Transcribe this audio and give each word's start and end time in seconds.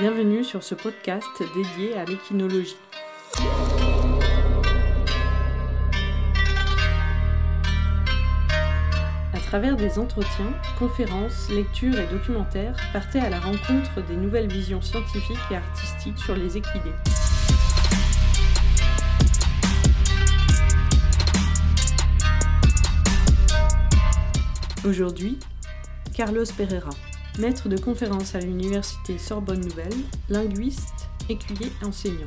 Bienvenue 0.00 0.42
sur 0.44 0.62
ce 0.62 0.74
podcast 0.74 1.28
dédié 1.54 1.94
à 1.94 2.06
l'équinologie. 2.06 2.78
À 9.34 9.38
travers 9.44 9.76
des 9.76 9.98
entretiens, 9.98 10.54
conférences, 10.78 11.50
lectures 11.50 12.00
et 12.00 12.06
documentaires, 12.06 12.74
partez 12.94 13.20
à 13.20 13.28
la 13.28 13.40
rencontre 13.40 14.00
des 14.08 14.16
nouvelles 14.16 14.50
visions 14.50 14.80
scientifiques 14.80 15.36
et 15.50 15.56
artistiques 15.56 16.18
sur 16.18 16.34
les 16.34 16.56
équidés. 16.56 16.94
Aujourd'hui, 24.82 25.38
Carlos 26.14 26.46
Pereira, 26.56 26.88
maître 27.40 27.70
de 27.70 27.78
conférence 27.78 28.34
à 28.34 28.40
l'université 28.40 29.16
Sorbonne 29.16 29.60
Nouvelle, 29.60 29.88
linguiste, 30.28 31.08
écuyer, 31.30 31.72
enseignant. 31.82 32.18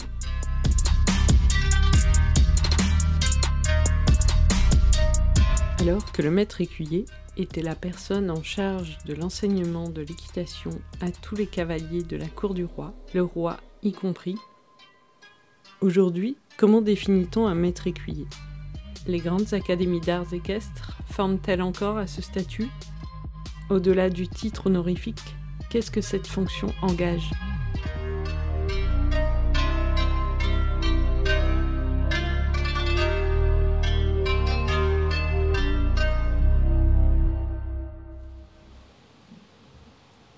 Alors 5.80 6.12
que 6.12 6.24
le 6.24 6.32
maître 6.32 6.62
écuyer 6.62 7.06
était 7.38 7.62
la 7.62 7.76
personne 7.76 8.32
en 8.32 8.42
charge 8.42 8.98
de 9.06 9.14
l'enseignement 9.14 9.88
de 9.88 10.02
l'équitation 10.02 10.72
à 11.00 11.12
tous 11.12 11.36
les 11.36 11.48
cavaliers 11.48 12.04
de 12.04 12.18
la 12.18 12.28
cour 12.28 12.56
du 12.56 12.66
roi, 12.66 12.96
le 13.14 13.22
roi 13.22 13.58
y 13.84 13.92
compris, 13.92 14.38
aujourd'hui, 15.80 16.38
comment 16.58 16.82
définit-on 16.82 17.46
un 17.46 17.56
maître 17.56 17.86
écuyer? 17.86 18.26
Les 19.06 19.20
grandes 19.20 19.54
académies 19.54 20.02
d'arts 20.02 20.34
équestres 20.34 20.98
forment-elles 21.12 21.62
encore 21.62 21.98
à 21.98 22.08
ce 22.08 22.24
statut? 22.24 22.70
Au-delà 23.70 24.10
du 24.10 24.28
titre 24.28 24.68
honorifique, 24.68 25.36
qu'est-ce 25.70 25.90
que 25.90 26.02
cette 26.02 26.28
fonction 26.28 26.74
engage 26.82 27.32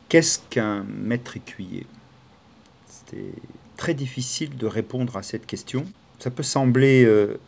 Qu'est-ce 0.07 0.39
qu'un 0.51 0.83
maître 0.83 1.35
écuyer? 1.35 1.87
C'était 2.87 3.33
très 3.75 3.95
difficile 3.95 4.55
de 4.55 4.67
répondre 4.67 5.17
à 5.17 5.23
cette 5.23 5.47
question. 5.47 5.83
Ça 6.19 6.29
peut 6.29 6.43
sembler 6.43 7.03
euh, 7.03 7.39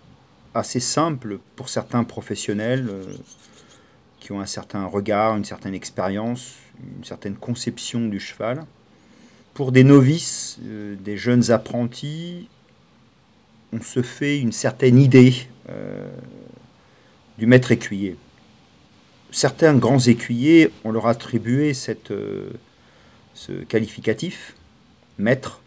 assez 0.56 0.80
simple 0.80 1.38
pour 1.56 1.70
certains 1.70 2.04
professionnels 2.04 2.90
euh, 2.90 3.06
qui 4.20 4.32
ont 4.32 4.40
un 4.40 4.46
certain 4.46 4.86
regard, 4.86 5.38
une 5.38 5.46
certaine 5.46 5.74
expérience, 5.74 6.56
une 6.98 7.04
certaine 7.04 7.36
conception 7.36 8.08
du 8.08 8.20
cheval. 8.20 8.66
Pour 9.54 9.72
des 9.72 9.84
novices, 9.84 10.58
euh, 10.66 10.96
des 10.96 11.18
jeunes 11.18 11.52
apprentis, 11.52 12.48
on 13.74 13.82
se 13.82 14.02
fait 14.02 14.40
une 14.40 14.52
certaine 14.52 14.98
idée 14.98 15.48
du 17.38 17.46
maître 17.46 17.74
écuyer 17.74 18.16
certains 19.32 19.76
grands 19.76 20.00
écuyers, 20.00 20.72
on 20.84 20.92
leur 20.92 21.08
attribué 21.08 21.74
euh, 22.12 22.50
ce 23.34 23.52
qualificatif, 23.52 24.56
maître. 25.18 25.62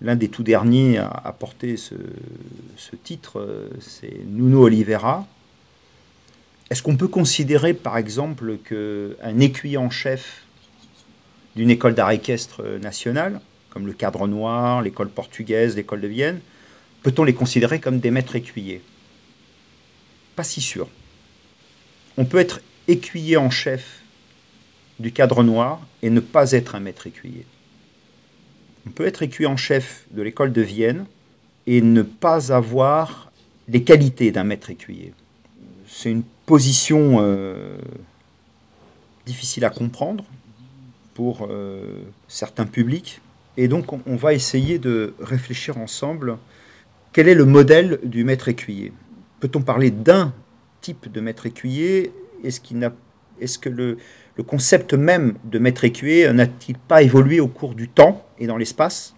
L'un 0.00 0.16
des 0.16 0.28
tout 0.28 0.42
derniers 0.42 0.98
à, 0.98 1.34
porter 1.38 1.76
ce, 1.76 1.94
titre, 3.04 3.40
euh, 3.40 3.70
c'est 3.80 4.24
Nuno 4.26 4.64
Oliveira. 4.64 5.26
Est-ce 6.74 6.82
qu'on 6.82 6.96
peut 6.96 7.06
considérer, 7.06 7.72
par 7.72 7.96
exemple, 7.96 8.58
qu'un 8.58 9.38
écuyer 9.38 9.76
en 9.76 9.90
chef 9.90 10.42
d'une 11.54 11.70
école 11.70 11.94
d'art 11.94 12.10
équestre 12.10 12.64
nationale, 12.82 13.40
comme 13.70 13.86
le 13.86 13.92
Cadre 13.92 14.26
Noir, 14.26 14.82
l'école 14.82 15.08
portugaise, 15.08 15.76
l'école 15.76 16.00
de 16.00 16.08
Vienne, 16.08 16.40
peut-on 17.04 17.22
les 17.22 17.32
considérer 17.32 17.78
comme 17.78 18.00
des 18.00 18.10
maîtres 18.10 18.34
écuyers? 18.34 18.82
Pas 20.34 20.42
si 20.42 20.60
sûr. 20.60 20.88
On 22.16 22.24
peut 22.24 22.38
être 22.38 22.60
écuyer 22.88 23.36
en 23.36 23.50
chef 23.50 24.00
du 24.98 25.12
cadre 25.12 25.44
noir 25.44 25.80
et 26.02 26.10
ne 26.10 26.18
pas 26.18 26.50
être 26.50 26.74
un 26.74 26.80
maître 26.80 27.06
écuyer. 27.06 27.46
On 28.84 28.90
peut 28.90 29.06
être 29.06 29.22
écuyer 29.22 29.46
en 29.46 29.56
chef 29.56 30.06
de 30.10 30.22
l'école 30.22 30.52
de 30.52 30.62
Vienne 30.62 31.06
et 31.68 31.80
ne 31.82 32.02
pas 32.02 32.50
avoir 32.52 33.30
les 33.68 33.84
qualités 33.84 34.32
d'un 34.32 34.42
maître 34.42 34.70
écuyer. 34.70 35.12
C'est 35.96 36.10
une 36.10 36.24
position 36.44 37.18
euh, 37.20 37.76
difficile 39.26 39.64
à 39.64 39.70
comprendre 39.70 40.24
pour 41.14 41.46
euh, 41.48 42.02
certains 42.26 42.66
publics. 42.66 43.20
Et 43.56 43.68
donc 43.68 43.92
on, 43.92 44.16
va 44.16 44.34
essayer 44.34 44.80
de 44.80 45.14
réfléchir 45.20 45.78
ensemble 45.78 46.36
quel 47.12 47.28
est 47.28 47.34
le 47.36 47.44
modèle 47.44 48.00
du 48.02 48.24
maître 48.24 48.48
écuyer. 48.48 48.92
Peut-on 49.38 49.62
parler 49.62 49.92
d'un 49.92 50.34
type 50.80 51.12
de 51.12 51.20
maître 51.20 51.46
écuyer? 51.46 52.10
Est-ce 52.42 52.60
que 53.60 53.68
le, 53.68 53.96
concept 54.48 54.94
même 54.94 55.34
de 55.44 55.60
maître 55.60 55.84
écuyer 55.84 56.32
n'a-t-il 56.32 56.76
pas 56.76 57.02
évolué 57.02 57.38
au 57.38 57.48
cours 57.48 57.76
du 57.76 57.88
temps 57.88 58.26
et 58.40 58.48
dans 58.48 58.56
l'espace? 58.56 59.14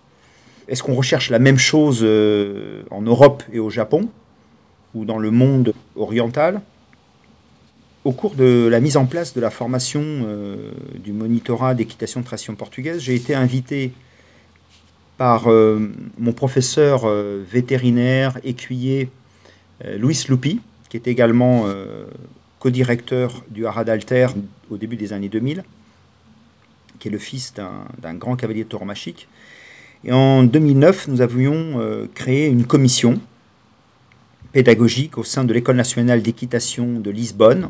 Est-ce 0.68 0.82
qu'on 0.82 0.94
recherche 0.94 1.30
la 1.30 1.38
même 1.38 1.58
chose 1.58 2.00
euh, 2.02 2.82
en 2.90 3.00
Europe 3.00 3.42
et 3.50 3.60
au 3.60 3.70
Japon? 3.70 4.10
Ou 4.96 5.04
dans 5.04 5.18
le 5.18 5.30
monde 5.30 5.74
oriental 5.94 6.60
Au 8.04 8.12
cours 8.12 8.34
de 8.34 8.66
la 8.70 8.80
mise 8.80 8.96
en 8.96 9.06
place 9.06 9.34
de 9.34 9.40
la 9.40 9.50
formation 9.50 10.02
euh, 10.02 10.72
du 11.04 11.12
monitorat 11.12 11.74
d'équitation 11.74 12.20
de 12.20 12.24
traction 12.24 12.54
portugaise, 12.54 13.00
j'ai 13.00 13.14
été 13.14 13.34
invité 13.34 13.92
par 15.18 15.50
euh, 15.50 15.92
mon 16.18 16.32
professeur 16.32 17.06
vétérinaire 17.06 18.38
écuyer 18.44 19.08
Luis 19.84 20.24
Lupi, 20.28 20.60
qui 20.88 20.96
est 20.96 21.06
également 21.06 21.66
co-directeur 22.58 23.44
du 23.50 23.66
Haras 23.66 23.84
d'Alter 23.84 24.28
au 24.70 24.76
début 24.76 24.96
des 24.96 25.12
années 25.12 25.28
2000, 25.28 25.64
qui 26.98 27.08
est 27.08 27.10
le 27.10 27.18
fils 27.18 27.54
d'un 27.54 28.14
grand 28.14 28.36
cavalier 28.36 28.64
tauromachique. 28.64 29.28
Et 30.04 30.12
en 30.12 30.42
2009, 30.42 31.08
nous 31.08 31.20
avions 31.20 31.80
euh, 31.80 32.06
créé 32.14 32.46
une 32.46 32.64
commission 32.64 33.20
pédagogique 34.56 35.18
au 35.18 35.22
sein 35.22 35.44
de 35.44 35.52
l'École 35.52 35.76
nationale 35.76 36.22
d'équitation 36.22 36.98
de 36.98 37.10
Lisbonne, 37.10 37.68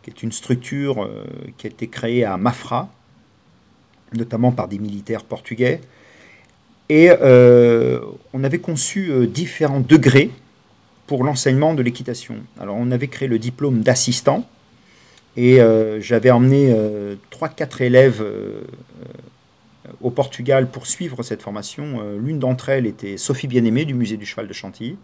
qui 0.00 0.10
est 0.10 0.22
une 0.22 0.30
structure 0.30 1.02
euh, 1.02 1.24
qui 1.58 1.66
a 1.66 1.70
été 1.70 1.88
créée 1.88 2.24
à 2.24 2.36
Mafra, 2.36 2.88
notamment 4.16 4.52
par 4.52 4.68
des 4.68 4.78
militaires 4.78 5.24
portugais. 5.24 5.80
Et 6.88 7.10
euh, 7.10 7.98
on 8.32 8.44
avait 8.44 8.60
conçu 8.60 9.10
différents 9.26 9.80
degrés 9.80 10.30
pour 11.08 11.24
l'enseignement 11.24 11.74
de 11.74 11.82
l'équitation. 11.82 12.36
Alors 12.60 12.76
on 12.78 12.92
avait 12.92 13.08
créé 13.08 13.26
le 13.26 13.40
diplôme 13.40 13.80
d'assistant 13.80 14.48
et 15.36 15.60
euh, 15.60 16.00
j'avais 16.00 16.30
emmené 16.30 16.72
euh, 16.72 17.16
3-4 17.32 17.82
élèves 17.82 18.22
euh, 18.22 18.62
au 20.00 20.10
Portugal 20.10 20.70
pour 20.70 20.86
suivre 20.86 21.24
cette 21.24 21.42
formation. 21.42 22.00
Euh, 22.00 22.18
l'une 22.18 22.38
d'entre 22.38 22.68
elles 22.68 22.86
était 22.86 23.16
Sophie 23.16 23.48
Bien-Aimée 23.48 23.84
du 23.84 23.94
musée 23.94 24.16
du 24.16 24.26
cheval 24.26 24.46
de 24.46 24.52
Chantilly. 24.52 24.96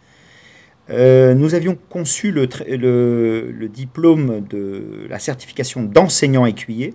Nous 0.88 1.54
avions 1.54 1.78
conçu 1.88 2.32
le, 2.32 3.68
diplôme 3.68 4.44
de 4.48 5.06
la 5.08 5.18
certification 5.18 5.82
d'enseignant 5.82 6.46
écuyer, 6.46 6.94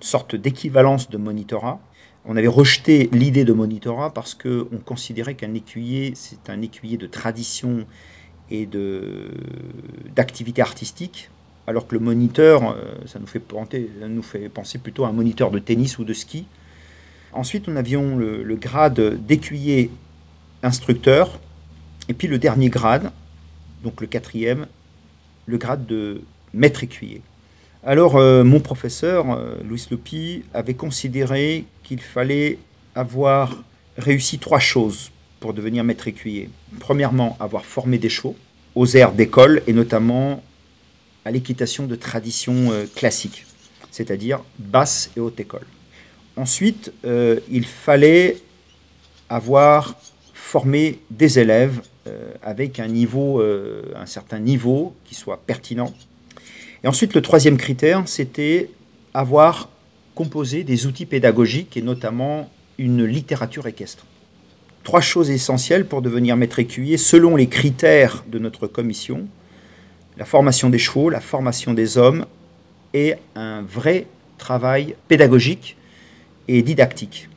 sorte 0.00 0.34
d'équivalence 0.34 1.10
de 1.10 1.16
monitorat. 1.16 1.80
On 2.26 2.36
avait 2.36 2.48
rejeté 2.48 3.08
l'idée 3.12 3.44
de 3.44 3.52
monitorat 3.52 4.12
parce 4.12 4.34
qu'on 4.34 4.78
considérait 4.84 5.34
qu'un 5.34 5.54
écuyer, 5.54 6.12
c'est 6.14 6.50
un 6.50 6.60
écuyer 6.60 6.96
de 6.96 7.06
tradition 7.06 7.86
et 8.50 8.68
d'activité 10.14 10.60
artistique, 10.60 11.30
alors 11.66 11.86
que 11.86 11.94
le 11.94 12.00
moniteur, 12.00 12.72
euh, 12.72 12.94
ça 13.06 13.20
nous, 13.20 13.26
fait 13.26 13.38
penser, 13.38 13.88
nous 14.08 14.22
plutôt 14.82 15.04
à 15.04 15.08
un 15.08 15.12
moniteur 15.12 15.50
de 15.50 15.60
tennis 15.60 15.98
ou 15.98 16.04
de 16.04 16.12
ski. 16.12 16.46
Ensuite, 17.32 17.68
on 17.68 17.76
avions 17.76 18.16
le, 18.16 18.42
le 18.42 18.56
grade 18.56 19.24
d'écuyer 19.24 19.90
instructeur, 20.64 21.38
et 22.08 22.12
puis 22.12 22.26
le 22.26 22.38
dernier 22.38 22.70
grade, 22.70 23.12
donc 23.82 24.00
le 24.00 24.06
quatrième, 24.06 24.66
le 25.46 25.58
grade 25.58 25.86
de 25.86 26.22
maître 26.52 26.82
écuyer. 26.82 27.22
Alors, 27.84 28.16
euh, 28.16 28.44
mon 28.44 28.60
professeur, 28.60 29.30
euh, 29.30 29.56
Louis 29.66 29.86
Lopi, 29.90 30.42
avait 30.52 30.74
considéré 30.74 31.64
qu'il 31.82 32.00
fallait 32.00 32.58
avoir 32.94 33.56
réussi 33.96 34.38
trois 34.38 34.58
choses 34.58 35.10
pour 35.40 35.54
devenir 35.54 35.82
maître 35.82 36.06
écuyer. 36.06 36.50
Premièrement, 36.78 37.36
avoir 37.40 37.64
formé 37.64 37.96
des 37.96 38.10
chevaux 38.10 38.36
aux 38.74 38.86
aires 38.86 39.12
d'école 39.12 39.62
et 39.66 39.72
notamment 39.72 40.42
à 41.24 41.30
l'équitation 41.30 41.86
de 41.86 41.96
tradition 41.96 42.70
euh, 42.70 42.84
classique, 42.94 43.46
c'est-à-dire 43.90 44.40
basse 44.58 45.10
et 45.16 45.20
haute 45.20 45.40
école. 45.40 45.66
Ensuite, 46.36 46.92
il 47.04 47.66
fallait 47.66 48.38
avoir 49.28 49.96
formé 50.32 51.00
des 51.10 51.38
élèves 51.38 51.82
avec 52.42 52.78
un 52.80 52.88
niveau, 52.88 53.40
un 53.40 54.06
certain 54.06 54.38
niveau 54.38 54.94
qui 55.04 55.14
soit 55.14 55.40
pertinent. 55.46 55.92
Et 56.84 56.88
ensuite, 56.88 57.14
le 57.14 57.22
troisième 57.22 57.56
critère, 57.56 58.02
c'était 58.06 58.70
avoir 59.14 59.68
composé 60.14 60.64
des 60.64 60.86
outils 60.86 61.06
pédagogiques 61.06 61.76
et 61.76 61.82
notamment 61.82 62.50
une 62.78 63.04
littérature 63.04 63.66
équestre. 63.66 64.04
Trois 64.84 65.00
choses 65.00 65.30
essentielles 65.30 65.86
pour 65.86 66.02
devenir 66.02 66.36
maître 66.36 66.58
écuyer 66.58 66.96
selon 66.96 67.36
les 67.36 67.48
critères 67.48 68.24
de 68.28 68.38
notre 68.38 68.66
commission. 68.66 69.28
La 70.16 70.24
formation 70.24 70.68
des 70.68 70.78
chevaux, 70.78 71.10
la 71.10 71.20
formation 71.20 71.72
des 71.74 71.96
hommes 71.96 72.26
et 72.92 73.14
un 73.34 73.62
vrai 73.62 74.06
travail 74.36 74.96
pédagogique 75.08 75.76
et 76.48 76.62
didactique. 76.62 77.29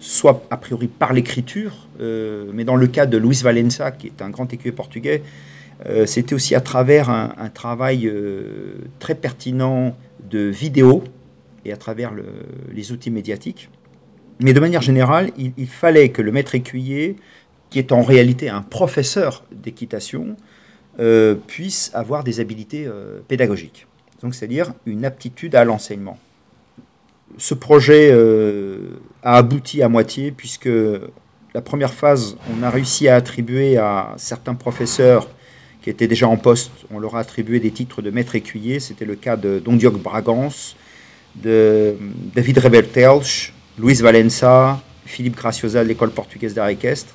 Soit 0.00 0.46
a 0.50 0.56
priori 0.56 0.86
par 0.86 1.12
l'écriture, 1.12 1.88
euh, 2.00 2.50
mais 2.52 2.64
dans 2.64 2.76
le 2.76 2.86
cas 2.86 3.06
de 3.06 3.18
Luis 3.18 3.40
Valença, 3.42 3.90
qui 3.90 4.06
est 4.06 4.22
un 4.22 4.30
grand 4.30 4.52
écuyer 4.52 4.70
portugais, 4.70 5.22
euh, 5.86 6.06
c'était 6.06 6.34
aussi 6.34 6.54
à 6.54 6.60
travers 6.60 7.10
un, 7.10 7.50
travail 7.52 8.06
euh, 8.06 8.74
très 9.00 9.14
pertinent 9.14 9.96
de 10.30 10.40
vidéo 10.40 11.02
et 11.64 11.72
à 11.72 11.76
travers 11.76 12.12
les 12.72 12.92
outils 12.92 13.10
médiatiques. 13.10 13.70
Mais 14.40 14.52
de 14.52 14.60
manière 14.60 14.82
générale, 14.82 15.30
il, 15.36 15.66
fallait 15.66 16.10
que 16.10 16.22
le 16.22 16.30
maître 16.30 16.54
écuyer, 16.54 17.16
qui 17.70 17.80
est 17.80 17.90
en 17.90 18.02
réalité 18.02 18.48
un 18.48 18.62
professeur 18.62 19.44
d'équitation, 19.50 20.36
puisse 21.48 21.90
avoir 21.94 22.22
des 22.22 22.38
habiletés 22.38 22.88
pédagogiques. 23.26 23.88
C'est-à-dire 24.20 24.72
une 24.86 25.04
aptitude 25.04 25.56
à 25.56 25.64
l'enseignement. 25.64 26.18
Ce 27.36 27.54
projet 27.54 28.12
a 29.22 29.36
abouti 29.36 29.82
à 29.82 29.88
moitié 29.88 30.30
puisque 30.30 30.68
la 31.54 31.60
première 31.60 31.92
phase, 31.92 32.36
on 32.52 32.62
a 32.62 32.70
réussi 32.70 33.08
à 33.08 33.16
attribuer 33.16 33.76
à 33.78 34.14
certains 34.16 34.54
professeurs 34.54 35.28
qui 35.82 35.90
étaient 35.90 36.06
déjà 36.06 36.28
en 36.28 36.36
poste, 36.36 36.72
on 36.90 36.98
leur 36.98 37.16
a 37.16 37.20
attribué 37.20 37.60
des 37.60 37.70
titres 37.70 38.02
de 38.02 38.10
maître 38.10 38.34
écuyer. 38.34 38.80
C'était 38.80 39.04
le 39.04 39.14
cas 39.14 39.36
de 39.36 39.60
Don 39.64 39.76
Diogo 39.76 39.98
Bragance, 39.98 40.76
de 41.36 41.96
David 42.34 42.58
Rebel-Telch, 42.58 43.52
Luis 43.78 43.94
Valença, 43.94 44.80
Philippe 45.06 45.36
Graciosa 45.36 45.82
de 45.82 45.88
l'école 45.88 46.10
portugaise 46.10 46.54
d'art 46.54 46.68
équestre. 46.68 47.14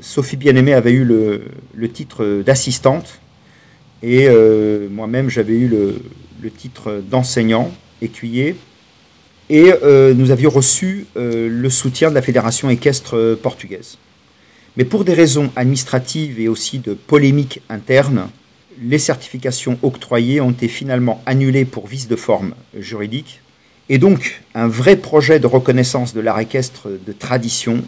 Sophie 0.00 0.36
Bien-Aimée 0.36 0.74
avait 0.74 0.92
eu 0.92 1.04
le, 1.04 1.88
titre 1.92 2.42
d'assistante 2.44 3.20
et 4.02 4.26
euh, 4.28 4.88
moi-même 4.90 5.30
j'avais 5.30 5.54
eu 5.54 5.68
le, 5.68 6.50
titre 6.50 7.02
d'enseignant 7.08 7.70
écuyer. 8.02 8.56
Et 9.50 9.72
euh, 9.82 10.14
nous 10.14 10.30
avions 10.30 10.50
reçu 10.50 11.06
euh, 11.16 11.48
le 11.48 11.70
soutien 11.70 12.08
de 12.10 12.14
la 12.14 12.22
Fédération 12.22 12.70
équestre 12.70 13.38
portugaise. 13.42 13.98
Mais 14.76 14.84
pour 14.84 15.04
des 15.04 15.14
raisons 15.14 15.52
administratives 15.54 16.40
et 16.40 16.48
aussi 16.48 16.78
de 16.78 16.94
polémiques 16.94 17.60
internes, 17.68 18.28
les 18.82 18.98
certifications 18.98 19.78
octroyées 19.82 20.40
ont 20.40 20.50
été 20.50 20.66
finalement 20.68 21.22
annulées 21.26 21.64
pour 21.64 21.86
vice 21.86 22.08
de 22.08 22.16
forme 22.16 22.54
juridique. 22.76 23.40
Et 23.88 23.98
donc, 23.98 24.42
un 24.54 24.66
vrai 24.66 24.96
projet 24.96 25.38
de 25.38 25.46
reconnaissance 25.46 26.14
de 26.14 26.20
l'art 26.20 26.40
équestre 26.40 26.88
de 26.88 27.12
tradition, 27.12 27.84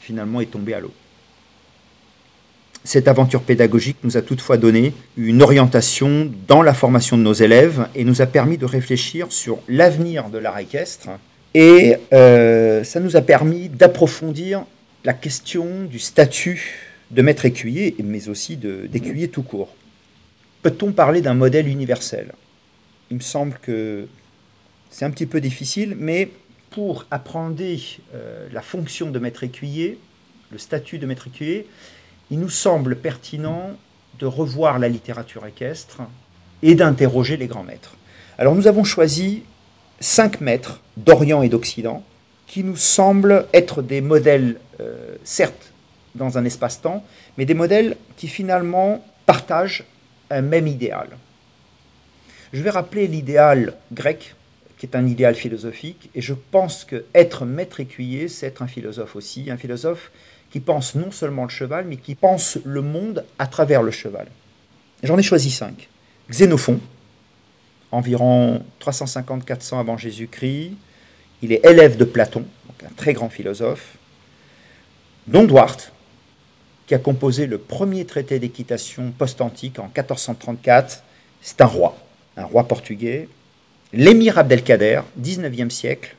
finalement, 0.00 0.40
est 0.40 0.50
tombé 0.50 0.74
à 0.74 0.80
l'eau. 0.80 0.92
Cette 2.86 3.08
aventure 3.08 3.42
pédagogique 3.42 3.96
nous 4.04 4.16
a 4.16 4.22
toutefois 4.22 4.58
donné 4.58 4.94
une 5.16 5.42
orientation 5.42 6.30
dans 6.46 6.62
la 6.62 6.72
formation 6.72 7.18
de 7.18 7.22
nos 7.22 7.32
élèves 7.32 7.88
et 7.96 8.04
nous 8.04 8.22
a 8.22 8.26
permis 8.26 8.58
de 8.58 8.64
réfléchir 8.64 9.26
sur 9.32 9.58
l'avenir 9.66 10.28
de 10.28 10.38
l'art 10.38 10.56
équestre. 10.60 11.08
Et 11.52 11.96
euh, 12.12 12.84
ça 12.84 13.00
nous 13.00 13.16
a 13.16 13.22
permis 13.22 13.68
d'approfondir 13.68 14.64
la 15.04 15.14
question 15.14 15.86
du 15.90 15.98
statut 15.98 16.78
de 17.10 17.22
maître 17.22 17.44
écuyer, 17.44 17.96
mais 18.04 18.28
aussi 18.28 18.56
d'écuyer 18.56 19.26
tout 19.26 19.42
court. 19.42 19.74
Peut-on 20.62 20.92
parler 20.92 21.22
d'un 21.22 21.34
modèle 21.34 21.66
universel? 21.66 22.34
Il 23.10 23.16
me 23.16 23.22
semble 23.22 23.58
que 23.62 24.06
c'est 24.90 25.04
un 25.04 25.10
petit 25.10 25.26
peu 25.26 25.40
difficile, 25.40 25.96
mais 25.98 26.30
pour 26.70 27.04
apprendre 27.10 27.60
euh, 28.14 28.46
la 28.52 28.62
fonction 28.62 29.10
de 29.10 29.18
maître 29.18 29.42
écuyer, 29.42 29.98
le 30.52 30.58
statut 30.58 30.98
de 30.98 31.06
maître 31.06 31.26
écuyer, 31.26 31.66
il 32.30 32.40
nous 32.40 32.50
semble 32.50 32.96
pertinent 32.96 33.70
de 34.18 34.26
revoir 34.26 34.78
la 34.78 34.88
littérature 34.88 35.46
équestre 35.46 36.02
et 36.62 36.74
d'interroger 36.74 37.36
les 37.36 37.46
grands 37.46 37.62
maîtres. 37.62 37.96
Alors 38.38 38.54
nous 38.54 38.66
avons 38.66 38.84
choisi 38.84 39.42
cinq 40.00 40.40
maîtres 40.40 40.80
d'Orient 40.96 41.42
et 41.42 41.48
d'Occident 41.48 42.02
qui 42.46 42.64
nous 42.64 42.76
semblent 42.76 43.46
être 43.52 43.82
des 43.82 44.00
modèles, 44.00 44.58
euh, 44.80 45.16
certes, 45.24 45.72
dans 46.14 46.38
un 46.38 46.44
espace-temps, 46.44 47.04
mais 47.36 47.44
des 47.44 47.54
modèles 47.54 47.96
qui 48.16 48.28
finalement 48.28 49.04
partagent 49.26 49.84
un 50.30 50.42
même 50.42 50.66
idéal. 50.66 51.08
Je 52.52 52.62
vais 52.62 52.70
rappeler 52.70 53.06
l'idéal 53.06 53.74
grec, 53.92 54.34
qui 54.78 54.86
est 54.86 54.96
un 54.96 55.06
idéal 55.06 55.34
philosophique, 55.34 56.10
et 56.14 56.20
je 56.20 56.34
pense 56.34 56.84
que 56.84 57.04
être 57.14 57.44
maître 57.44 57.80
écuyer, 57.80 58.28
c'est 58.28 58.46
être 58.46 58.62
un 58.62 58.66
philosophe 58.66 59.16
aussi, 59.16 59.50
un 59.50 59.56
philosophe 59.56 60.10
qui 60.56 60.60
pense 60.60 60.94
non 60.94 61.10
seulement 61.10 61.42
le 61.42 61.50
cheval, 61.50 61.84
mais 61.86 61.98
qui 61.98 62.14
pense 62.14 62.56
le 62.64 62.80
monde 62.80 63.26
à 63.38 63.46
travers 63.46 63.82
le 63.82 63.90
cheval. 63.90 64.26
J'en 65.02 65.18
ai 65.18 65.22
choisi 65.22 65.50
cinq. 65.50 65.90
Xénophon, 66.30 66.80
environ 67.92 68.64
350-400 68.80 69.78
avant 69.78 69.98
Jésus-Christ, 69.98 70.70
il 71.42 71.52
est 71.52 71.62
élève 71.62 71.98
de 71.98 72.06
Platon, 72.06 72.46
un 72.82 72.94
très 72.96 73.12
grand 73.12 73.28
philosophe. 73.28 73.98
Don 75.26 75.44
Duarte, 75.44 75.92
qui 76.86 76.94
a 76.94 76.98
composé 76.98 77.46
le 77.46 77.58
premier 77.58 78.06
traité 78.06 78.38
d'équitation 78.38 79.10
post-antique 79.10 79.78
en 79.78 79.90
1434. 79.94 81.02
C'est 81.42 81.60
un 81.60 81.66
roi, 81.66 81.98
un 82.38 82.46
roi 82.46 82.66
portugais. 82.66 83.28
L'émir 83.92 84.38
Abdelkader, 84.38 85.02
19e 85.20 85.68
siècle, 85.68 86.16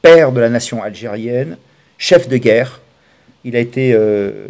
père 0.00 0.30
de 0.30 0.38
la 0.38 0.48
nation 0.48 0.80
algérienne, 0.80 1.58
chef 1.98 2.28
de 2.28 2.36
guerre. 2.36 2.80
Il 3.44 3.56
a 3.56 3.60
été 3.60 3.92
euh, 3.92 4.48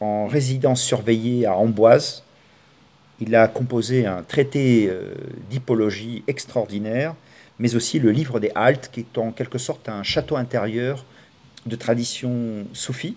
en 0.00 0.26
résidence 0.26 0.82
surveillée 0.82 1.46
à 1.46 1.56
Amboise. 1.56 2.24
Il 3.20 3.34
a 3.36 3.46
composé 3.48 4.06
un 4.06 4.22
traité 4.22 4.88
euh, 4.88 5.14
d'hypologie 5.48 6.24
extraordinaire 6.26 7.14
mais 7.62 7.76
aussi 7.76 8.00
le 8.00 8.10
livre 8.10 8.40
des 8.40 8.50
Haltes, 8.56 8.90
qui 8.92 9.00
est 9.00 9.18
en 9.18 9.30
quelque 9.30 9.56
sorte 9.56 9.88
un 9.88 10.02
château 10.02 10.36
intérieur 10.36 11.04
de 11.64 11.76
tradition 11.76 12.66
soufie. 12.72 13.16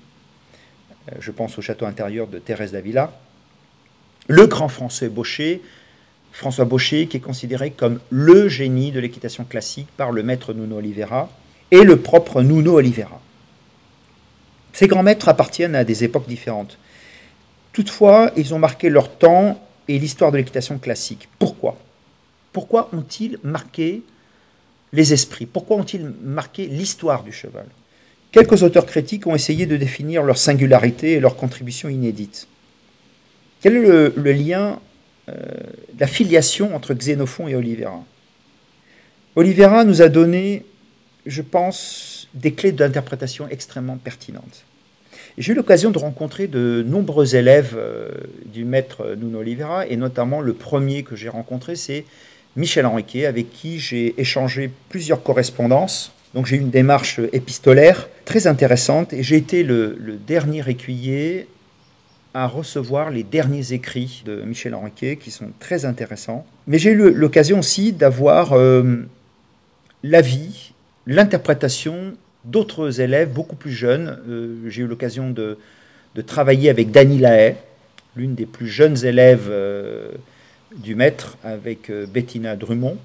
Euh, 1.11 1.15
je 1.19 1.31
pense 1.31 1.57
au 1.57 1.61
château 1.61 1.85
intérieur 1.85 2.27
de 2.27 2.37
Thérèse 2.37 2.71
d'Avila. 2.71 3.11
Le 4.27 4.45
grand 4.45 4.67
François 4.67 5.09
Baucher, 5.09 5.63
François 6.31 6.65
Baucher, 6.65 7.07
qui 7.07 7.17
est 7.17 7.21
considéré 7.21 7.71
comme 7.71 7.99
le 8.11 8.47
génie 8.47 8.91
de 8.91 8.99
l'équitation 8.99 9.45
classique 9.45 9.87
par 9.97 10.11
le 10.11 10.21
maître 10.21 10.53
Nuno 10.53 10.77
Oliveira, 10.77 11.29
et 11.71 11.83
le 11.83 11.97
propre 11.97 12.43
Nuno 12.43 12.75
Oliveira. 12.75 13.19
Ces 14.75 14.87
grands 14.87 15.03
maîtres 15.03 15.29
appartiennent 15.29 15.73
à 15.73 15.85
des 15.85 16.03
époques 16.03 16.27
différentes. 16.27 16.77
Toutefois, 17.71 18.31
ils 18.35 18.53
ont 18.53 18.59
marqué 18.59 18.89
leur 18.89 19.09
temps 19.09 19.65
et 19.87 19.97
l'histoire 19.97 20.33
de 20.33 20.37
l'équitation 20.37 20.79
classique. 20.79 21.29
Pourquoi? 21.39 21.77
Pourquoi 22.51 22.89
ont-ils 22.91 23.39
marqué 23.41 24.03
les 24.91 25.13
esprits? 25.13 25.45
Pourquoi 25.45 25.77
ont-ils 25.77 26.11
marqué 26.21 26.67
l'histoire 26.67 27.23
du 27.23 27.31
cheval? 27.31 27.67
Quelques 28.33 28.63
auteurs 28.63 28.85
critiques 28.85 29.25
ont 29.27 29.33
essayé 29.33 29.65
de 29.65 29.77
définir 29.77 30.23
leur 30.23 30.37
singularité 30.37 31.13
et 31.13 31.19
leur 31.21 31.37
contribution 31.37 31.87
inédite. 31.87 32.49
Quel 33.61 33.77
est 33.77 34.11
le, 34.13 34.31
lien, 34.33 34.81
euh, 35.29 35.35
la 35.97 36.07
filiation 36.07 36.75
entre 36.75 36.93
Xénophon 36.93 37.47
et 37.47 37.55
Oliveira 37.55 38.03
Oliveira 39.37 39.85
nous 39.85 40.01
a 40.01 40.09
donné, 40.09 40.65
je 41.25 41.41
pense, 41.41 42.14
des 42.35 42.53
clés 42.53 42.71
d'interprétation 42.71 43.47
extrêmement 43.49 43.97
pertinentes. 43.97 44.63
J'ai 45.37 45.51
eu 45.51 45.55
l'occasion 45.55 45.91
de 45.91 45.97
rencontrer 45.97 46.47
de 46.47 46.83
nombreux 46.87 47.35
élèves 47.35 47.75
euh, 47.77 48.09
du 48.45 48.63
maître 48.63 49.15
Nuno 49.17 49.39
Oliveira, 49.39 49.85
et 49.87 49.97
notamment 49.97 50.39
le 50.39 50.53
premier 50.53 51.03
que 51.03 51.15
j'ai 51.15 51.27
rencontré, 51.29 51.75
c'est 51.75 52.05
Michel 52.55 52.85
Henriquet, 52.85 53.25
avec 53.25 53.51
qui 53.51 53.79
j'ai 53.79 54.19
échangé 54.19 54.71
plusieurs 54.89 55.23
correspondances. 55.23 56.13
Donc 56.33 56.45
j'ai 56.45 56.57
eu 56.57 56.59
une 56.59 56.69
démarche 56.69 57.19
épistolaire 57.33 58.09
très 58.25 58.47
intéressante 58.47 59.13
et 59.13 59.23
j'ai 59.23 59.37
été 59.37 59.63
le, 59.63 59.97
dernier 60.27 60.69
écuyer 60.69 61.47
à 62.33 62.47
recevoir 62.47 63.09
les 63.09 63.23
derniers 63.23 63.71
écrits 63.71 64.23
de 64.25 64.41
Michel 64.41 64.75
Henriquet 64.75 65.15
qui 65.15 65.31
sont 65.31 65.49
très 65.59 65.85
intéressants. 65.85 66.45
Mais 66.67 66.77
j'ai 66.77 66.91
eu 66.91 67.13
l'occasion 67.13 67.59
aussi 67.59 67.93
d'avoir 67.93 68.51
euh, 68.51 69.05
l'avis, 70.03 70.73
l'interprétation 71.07 72.15
d'autres 72.45 73.01
élèves 73.01 73.31
beaucoup 73.31 73.55
plus 73.55 73.71
jeunes. 73.71 74.19
Euh, 74.27 74.55
j'ai 74.67 74.83
eu 74.83 74.87
l'occasion 74.87 75.31
de, 75.31 75.57
travailler 76.25 76.69
avec 76.69 76.91
Dany 76.91 77.19
Lahaye, 77.19 77.55
l'une 78.15 78.35
des 78.35 78.45
plus 78.45 78.67
jeunes 78.67 79.05
élèves. 79.05 79.47
Euh, 79.49 80.11
du 80.75 80.95
maître 80.95 81.37
avec 81.43 81.89
euh, 81.89 82.05
Bettina 82.05 82.55
Drummond. 82.55 82.97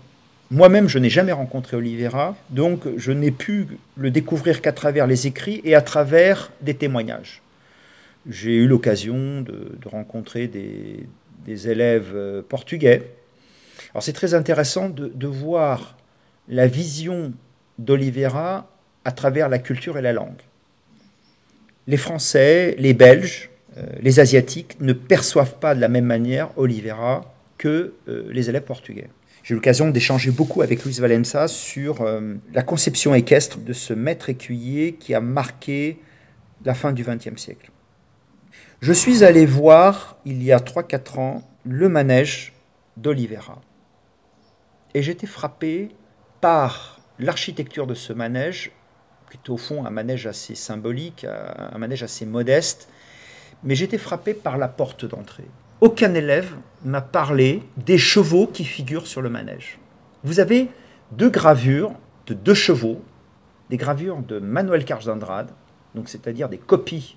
Moi-même, 0.50 0.88
je 0.88 0.98
n'ai 0.98 1.10
jamais 1.10 1.32
rencontré 1.32 1.76
Oliveira, 1.76 2.36
donc 2.50 2.82
je 2.96 3.12
n'ai 3.12 3.30
pu 3.30 3.66
le 3.96 4.10
découvrir 4.10 4.60
qu'à 4.60 4.72
travers 4.72 5.06
les 5.06 5.28
écrits 5.28 5.60
et 5.64 5.76
à 5.76 5.80
travers 5.80 6.50
des 6.60 6.74
témoignages. 6.74 7.40
J'ai 8.28 8.56
eu 8.56 8.66
l'occasion 8.66 9.42
de, 9.42 9.70
rencontrer 9.86 10.48
des, 10.48 11.06
élèves 11.68 12.42
portugais. 12.48 13.10
Alors 13.92 14.02
c'est 14.02 14.12
très 14.12 14.34
intéressant 14.34 14.88
de, 14.88 15.26
voir 15.26 15.96
la 16.48 16.66
vision 16.66 17.32
d'Oliveira 17.78 18.68
à 19.04 19.12
travers 19.12 19.48
la 19.48 19.58
culture 19.58 19.98
et 19.98 20.02
la 20.02 20.12
langue. 20.12 20.42
les 21.86 21.96
Français, 21.96 22.76
les 22.78 22.94
Belges, 22.94 23.50
euh, 23.76 23.82
les 24.00 24.20
Asiatiques 24.20 24.80
ne 24.80 24.92
perçoivent 24.92 25.58
pas 25.58 25.74
de 25.74 25.80
la 25.80 25.88
même 25.88 26.04
manière 26.04 26.56
Oliveira 26.56 27.34
que 27.58 27.94
euh, 28.08 28.28
les 28.30 28.48
élèves 28.48 28.64
portugais. 28.64 29.08
J'ai 29.42 29.52
eu 29.52 29.56
l'occasion 29.56 29.90
d'échanger 29.90 30.30
beaucoup 30.30 30.62
avec 30.62 30.84
Luis 30.84 30.98
Valença 31.00 31.48
sur 31.48 32.02
euh, 32.02 32.34
la 32.52 32.62
conception 32.62 33.14
équestre 33.14 33.58
de 33.58 33.72
ce 33.72 33.94
maître 33.94 34.28
écuyer 34.28 34.94
qui 34.94 35.14
a 35.14 35.20
marqué 35.20 35.98
la 36.64 36.74
fin 36.74 36.92
du 36.92 37.04
XXe 37.04 37.36
siècle. 37.36 37.70
Je 38.80 38.92
suis 38.92 39.24
allé 39.24 39.46
voir, 39.46 40.18
il 40.24 40.42
y 40.42 40.52
a 40.52 40.58
3-4 40.58 41.18
ans, 41.18 41.42
le 41.64 41.88
manège 41.88 42.52
d'Oliveira. 42.96 43.60
Et 44.94 45.02
j'étais 45.02 45.26
frappé 45.26 45.90
par 46.40 47.00
l'architecture 47.18 47.86
de 47.86 47.94
ce 47.94 48.12
manège, 48.12 48.72
est 49.36 49.50
au 49.50 49.56
fond 49.56 49.84
un 49.86 49.90
manège 49.90 50.26
assez 50.26 50.54
symbolique, 50.54 51.24
un 51.24 51.78
manège 51.78 52.02
assez 52.02 52.26
modeste, 52.26 52.88
mais 53.62 53.74
j'étais 53.74 53.98
frappé 53.98 54.34
par 54.34 54.58
la 54.58 54.68
porte 54.68 55.04
d'entrée. 55.04 55.48
Aucun 55.80 56.12
élève 56.14 56.54
m'a 56.84 57.00
parlé 57.00 57.62
des 57.76 57.98
chevaux 57.98 58.46
qui 58.46 58.64
figurent 58.64 59.06
sur 59.06 59.22
le 59.22 59.30
manège. 59.30 59.78
Vous 60.24 60.40
avez 60.40 60.68
deux 61.12 61.30
gravures 61.30 61.92
de 62.26 62.34
deux 62.34 62.54
chevaux, 62.54 63.02
des 63.70 63.76
gravures 63.76 64.18
de 64.18 64.38
Manuel 64.38 64.84
Carlos 64.84 65.18
donc 65.94 66.08
c'est-à-dire 66.08 66.48
des 66.48 66.58
copies 66.58 67.16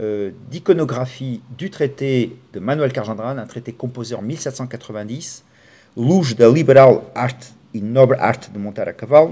euh, 0.00 0.30
d'iconographie 0.50 1.40
du 1.56 1.70
traité 1.70 2.36
de 2.52 2.60
Manuel 2.60 2.92
Carlos 2.92 3.22
un 3.22 3.46
traité 3.46 3.72
composé 3.72 4.14
en 4.14 4.22
1790, 4.22 5.44
Luge 5.96 6.36
de 6.36 6.46
Liberal 6.52 7.00
Art 7.14 7.30
et 7.72 7.80
Noble 7.80 8.16
Art 8.20 8.40
de 8.52 8.58
montar 8.58 8.88
à 8.88 8.92
caval. 8.92 9.30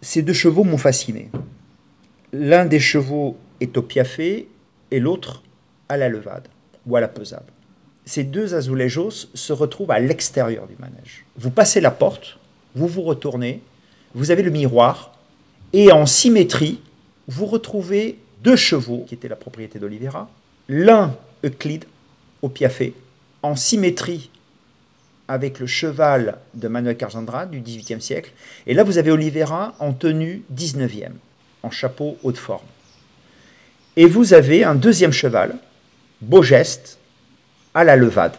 Ces 0.00 0.22
deux 0.22 0.32
chevaux 0.32 0.64
m'ont 0.64 0.78
fasciné. 0.78 1.30
L'un 2.32 2.66
des 2.66 2.80
chevaux 2.80 3.36
est 3.60 3.76
au 3.76 3.82
piafé 3.82 4.48
et 4.90 5.00
l'autre 5.00 5.42
à 5.88 5.96
la 5.96 6.08
levade 6.08 6.48
ou 6.86 6.96
à 6.96 7.00
la 7.00 7.08
pesade. 7.08 7.46
Ces 8.04 8.22
deux 8.22 8.54
azulejos 8.54 9.28
se 9.34 9.52
retrouvent 9.52 9.90
à 9.90 9.98
l'extérieur 9.98 10.66
du 10.66 10.76
manège. 10.78 11.24
Vous 11.36 11.50
passez 11.50 11.80
la 11.80 11.90
porte, 11.90 12.38
vous 12.74 12.86
vous 12.86 13.02
retournez, 13.02 13.62
vous 14.14 14.30
avez 14.30 14.42
le 14.42 14.50
miroir, 14.50 15.12
et 15.72 15.90
en 15.90 16.06
symétrie, 16.06 16.80
vous 17.26 17.46
retrouvez 17.46 18.18
deux 18.42 18.56
chevaux 18.56 19.04
qui 19.08 19.14
étaient 19.14 19.28
la 19.28 19.36
propriété 19.36 19.78
d'Olivera, 19.78 20.30
l'un 20.68 21.16
Euclide 21.44 21.84
au 22.42 22.48
piafé, 22.48 22.94
en 23.42 23.56
symétrie 23.56 24.30
avec 25.28 25.58
le 25.58 25.66
cheval 25.66 26.38
de 26.54 26.68
Manuel 26.68 26.96
Carjandra 26.96 27.46
du 27.46 27.60
XVIIIe 27.60 28.00
siècle, 28.00 28.32
et 28.66 28.74
là 28.74 28.84
vous 28.84 28.98
avez 28.98 29.10
Olivera 29.10 29.74
en 29.78 29.92
tenue 29.92 30.42
19e, 30.54 31.10
en 31.62 31.70
chapeau 31.70 32.16
haute 32.22 32.38
forme. 32.38 32.66
Et 33.96 34.06
vous 34.06 34.34
avez 34.34 34.62
un 34.62 34.74
deuxième 34.74 35.12
cheval, 35.12 35.56
Beau 36.20 36.42
Geste, 36.42 36.98
à 37.74 37.84
la 37.84 37.96
levade. 37.96 38.36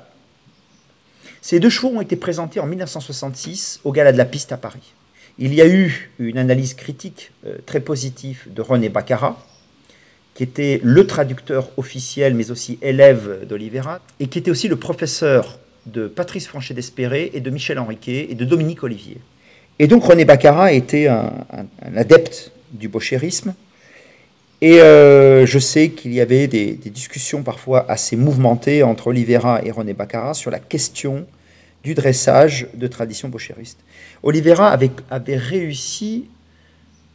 Ces 1.42 1.60
deux 1.60 1.70
chevaux 1.70 1.90
ont 1.90 2.02
été 2.02 2.16
présentés 2.16 2.60
en 2.60 2.66
1966 2.66 3.82
au 3.84 3.92
Gala 3.92 4.12
de 4.12 4.18
la 4.18 4.26
Piste 4.26 4.52
à 4.52 4.58
Paris. 4.58 4.94
Il 5.40 5.54
y 5.54 5.62
a 5.62 5.68
eu 5.68 6.12
une 6.20 6.38
analyse 6.38 6.74
critique 6.74 7.32
euh, 7.46 7.58
très 7.66 7.80
positive 7.80 8.48
de 8.48 8.62
René 8.62 8.90
Baccarat, 8.90 9.38
qui 10.34 10.44
était 10.44 10.80
le 10.84 11.08
traducteur 11.08 11.70
officiel, 11.78 12.34
mais 12.34 12.52
aussi 12.52 12.78
élève 12.82 13.46
d'Olivera, 13.48 14.02
et 14.20 14.28
qui 14.28 14.40
était 14.40 14.52
aussi 14.52 14.68
le 14.68 14.76
professeur 14.76 15.60
de 15.88 16.08
Patrice 16.08 16.48
Franchet 16.48 16.74
d'Espéré 16.74 17.32
et 17.34 17.40
de 17.40 17.50
Michel 17.50 17.80
Henriquet 17.80 18.28
et 18.30 18.36
de 18.36 18.46
Dominique 18.46 18.84
Olivier. 18.84 19.18
Et 19.80 19.88
donc 19.88 20.04
René 20.04 20.26
Baccarat 20.26 20.74
était 20.74 21.08
un, 21.08 21.32
adepte 21.96 22.52
du 22.72 22.88
bochérisme, 22.88 23.54
et 24.60 24.82
euh, 24.82 25.46
je 25.46 25.60
sais 25.60 25.90
qu'il 25.90 26.14
y 26.14 26.20
avait 26.22 26.48
des, 26.48 26.74
discussions 26.74 27.44
parfois 27.44 27.86
assez 27.90 28.16
mouvementées 28.16 28.82
entre 28.82 29.08
Oliveira 29.08 29.62
et 29.64 29.72
René 29.72 29.94
Baccarat 29.94 30.34
sur 30.34 30.50
la 30.50 30.60
question 30.60 31.28
du 31.84 31.94
dressage 31.94 32.68
de 32.74 32.88
tradition 32.88 33.30
bochériste. 33.30 33.80
Oliveira 34.24 34.72
avait, 34.72 34.90
avait 35.12 35.38
réussi 35.38 36.26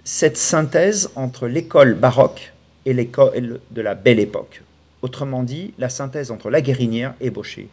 cette 0.05 0.37
synthèse 0.37 1.11
entre 1.17 1.49
l'école 1.49 1.95
baroque 1.95 2.53
et 2.87 2.93
l'école 2.93 3.61
de 3.71 3.83
la 3.83 3.95
belle 3.95 4.21
époque. 4.21 4.63
Autrement 5.03 5.43
dit, 5.43 5.75
la 5.79 5.89
synthèse 5.89 6.31
entre 6.31 6.49
la 6.49 6.61
guérinière 6.61 7.15
et 7.21 7.31
Baucher. 7.31 7.69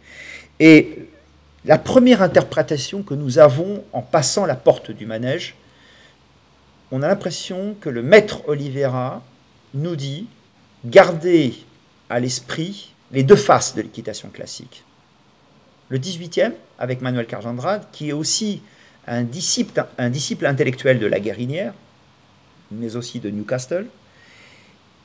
Et 0.60 1.08
la 1.66 1.78
première 1.78 2.22
interprétation 2.22 3.04
que 3.04 3.14
nous 3.14 3.40
avons 3.40 3.84
en 3.94 4.02
passant 4.02 4.46
la 4.46 4.56
porte 4.56 4.92
du 4.92 5.06
manège, 5.06 5.56
on 6.92 7.02
a 7.02 7.08
l'impression 7.08 7.76
que 7.80 7.90
le 7.90 8.02
maître 8.02 8.42
Oliveira 8.48 9.22
nous 9.74 9.96
dit 9.96 10.28
gardez 10.86 11.54
à 12.10 12.20
l'esprit 12.20 12.94
les 13.12 13.24
deux 13.24 13.36
faces 13.36 13.76
de 13.76 13.82
l'équitation 13.82 14.30
classique. 14.30 14.84
Le 15.90 15.98
18e, 16.00 16.54
avec 16.78 17.02
Manuel 17.02 17.26
Carjandrade, 17.26 17.86
qui 17.92 18.10
est 18.10 18.14
aussi 18.14 18.62
un 19.08 19.24
disciple, 19.24 19.86
un 19.98 20.10
disciple 20.10 20.46
intellectuel 20.46 21.00
de 21.00 21.08
la 21.08 21.20
guérinière, 21.20 21.74
mais 22.72 22.96
aussi 22.96 23.20
de 23.20 23.30
Newcastle, 23.30 23.88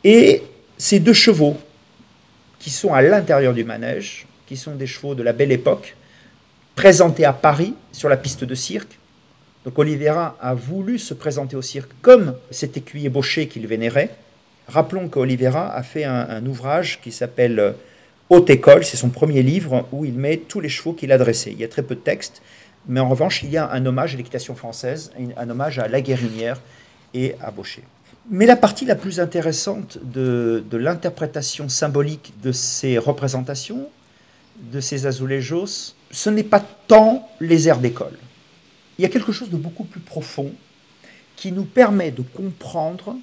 et 0.02 0.42
ces 0.76 1.00
deux 1.00 1.14
chevaux 1.14 1.56
qui 2.58 2.70
sont 2.70 2.92
à 2.92 3.00
l'intérieur 3.00 3.54
du 3.54 3.64
manège, 3.64 4.26
qui 4.46 4.56
sont 4.56 4.74
des 4.74 4.86
chevaux 4.86 5.14
de 5.14 5.22
la 5.22 5.32
belle 5.32 5.52
époque, 5.52 5.96
présentés 6.74 7.24
à 7.24 7.32
Paris 7.32 7.74
sur 7.92 8.08
la 8.08 8.16
piste 8.16 8.44
de 8.44 8.54
cirque. 8.54 8.98
Donc 9.64 9.78
Oliveira 9.78 10.36
a 10.40 10.54
voulu 10.54 10.98
se 10.98 11.14
présenter 11.14 11.56
au 11.56 11.62
cirque 11.62 11.90
comme 12.02 12.34
cet 12.50 12.76
écuyer 12.76 13.08
Baucher 13.08 13.48
qu'il 13.48 13.66
vénérait, 13.66 14.10
Rappelons 14.68 15.08
qu'Olivera 15.08 15.74
a 15.74 15.82
fait 15.82 16.04
un, 16.04 16.44
ouvrage 16.46 17.00
qui 17.02 17.12
s'appelle 17.12 17.58
euh, 17.58 17.72
Haute 18.30 18.48
École, 18.48 18.84
c'est 18.84 18.96
son 18.96 19.10
premier 19.10 19.42
livre 19.42 19.86
où 19.92 20.04
il 20.04 20.14
met 20.14 20.38
tous 20.38 20.60
les 20.60 20.70
chevaux 20.70 20.94
qu'il 20.94 21.12
a 21.12 21.18
dressés. 21.18 21.50
Il 21.52 21.60
y 21.60 21.64
a 21.64 21.68
très 21.68 21.82
peu 21.82 21.94
de 21.94 22.00
texte, 22.00 22.40
mais 22.88 23.00
en 23.00 23.08
revanche, 23.08 23.42
il 23.42 23.50
y 23.50 23.58
a 23.58 23.70
un 23.70 23.84
hommage 23.84 24.14
à 24.14 24.16
l'équitation 24.16 24.54
française, 24.54 25.12
un 25.36 25.50
hommage 25.50 25.78
à 25.78 25.88
la 25.88 26.00
guérinière 26.00 26.60
et 27.12 27.34
à 27.42 27.50
Baucher. 27.50 27.82
Mais 28.30 28.46
la 28.46 28.56
partie 28.56 28.86
la 28.86 28.94
plus 28.94 29.20
intéressante 29.20 29.98
de, 30.02 30.64
l'interprétation 30.72 31.68
symbolique 31.68 32.32
de 32.42 32.50
ces 32.50 32.96
représentations, 32.96 33.88
de 34.72 34.80
ces 34.80 35.06
azulejos, 35.06 35.94
ce 36.10 36.30
n'est 36.30 36.44
pas 36.44 36.60
tant 36.60 37.28
les 37.40 37.68
airs 37.68 37.78
d'école. 37.78 38.18
Il 38.98 39.02
y 39.02 39.04
a 39.04 39.08
quelque 39.08 39.32
chose 39.32 39.50
de 39.50 39.56
beaucoup 39.56 39.84
plus 39.84 40.00
profond 40.00 40.52
qui 41.36 41.52
nous 41.52 41.64
permet 41.64 42.10
de 42.10 42.22
comprendre 42.22 43.16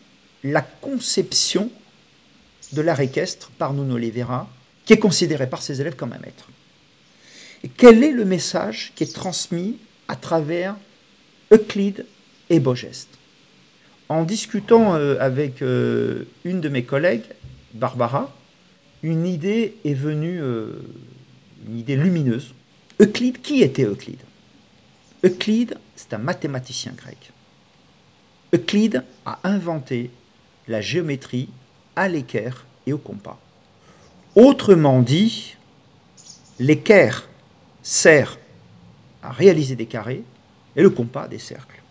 la 0.44 0.62
conception 0.62 1.70
de 2.74 2.82
l'art 2.82 3.00
équestre 3.00 3.52
par 3.58 3.74
Nuno 3.74 3.96
Oliveira, 3.96 4.50
qui 4.86 4.94
est 4.94 5.00
considéré 5.00 5.48
par 5.48 5.62
ses 5.62 5.82
élèves 5.82 5.96
comme 5.96 6.14
un 6.14 6.20
maître. 6.20 6.50
Et 7.64 7.70
quel 7.70 8.04
est 8.04 8.12
le 8.12 8.26
message 8.26 8.92
qui 8.96 9.04
est 9.04 9.14
transmis 9.14 9.78
à 10.08 10.16
travers 10.16 10.76
Euclide 11.52 12.06
et 12.50 12.60
Bogeste 12.60 13.10
En 14.10 14.24
discutant 14.24 14.96
euh, 14.96 15.18
avec 15.20 15.62
euh, 15.62 16.24
une 16.44 16.60
de 16.60 16.70
mes 16.70 16.84
collègues, 16.84 17.24
Barbara, 17.74 18.34
une 19.04 19.26
idée 19.26 19.76
est 19.86 19.94
venue, 19.94 20.42
euh, 20.42 20.74
une 21.68 21.80
idée 21.80 21.96
lumineuse. 21.96 22.54
Euclide, 23.00 23.42
qui 23.42 23.62
était 23.62 23.84
Euclide? 23.84 24.22
Euclide, 25.24 25.78
c'est 25.96 26.14
un 26.14 26.18
mathématicien 26.18 26.94
grec. 26.94 27.32
Euclide 28.54 29.04
a 29.26 29.40
inventé 29.44 30.12
la 30.68 30.82
géométrie 30.82 31.50
à 31.96 32.08
l'équerre 32.08 32.66
et 32.86 32.94
au 32.94 32.98
compas. 32.98 33.40
Autrement 34.36 35.02
dit, 35.02 35.56
l'équerre 36.60 37.28
sert 37.84 38.38
à 39.24 39.32
réaliser 39.32 39.76
des 39.76 39.86
carrés 39.86 40.24
et 40.76 40.82
le 40.82 40.90
compas 40.90 41.28
des 41.28 41.40
cercles. 41.40 41.82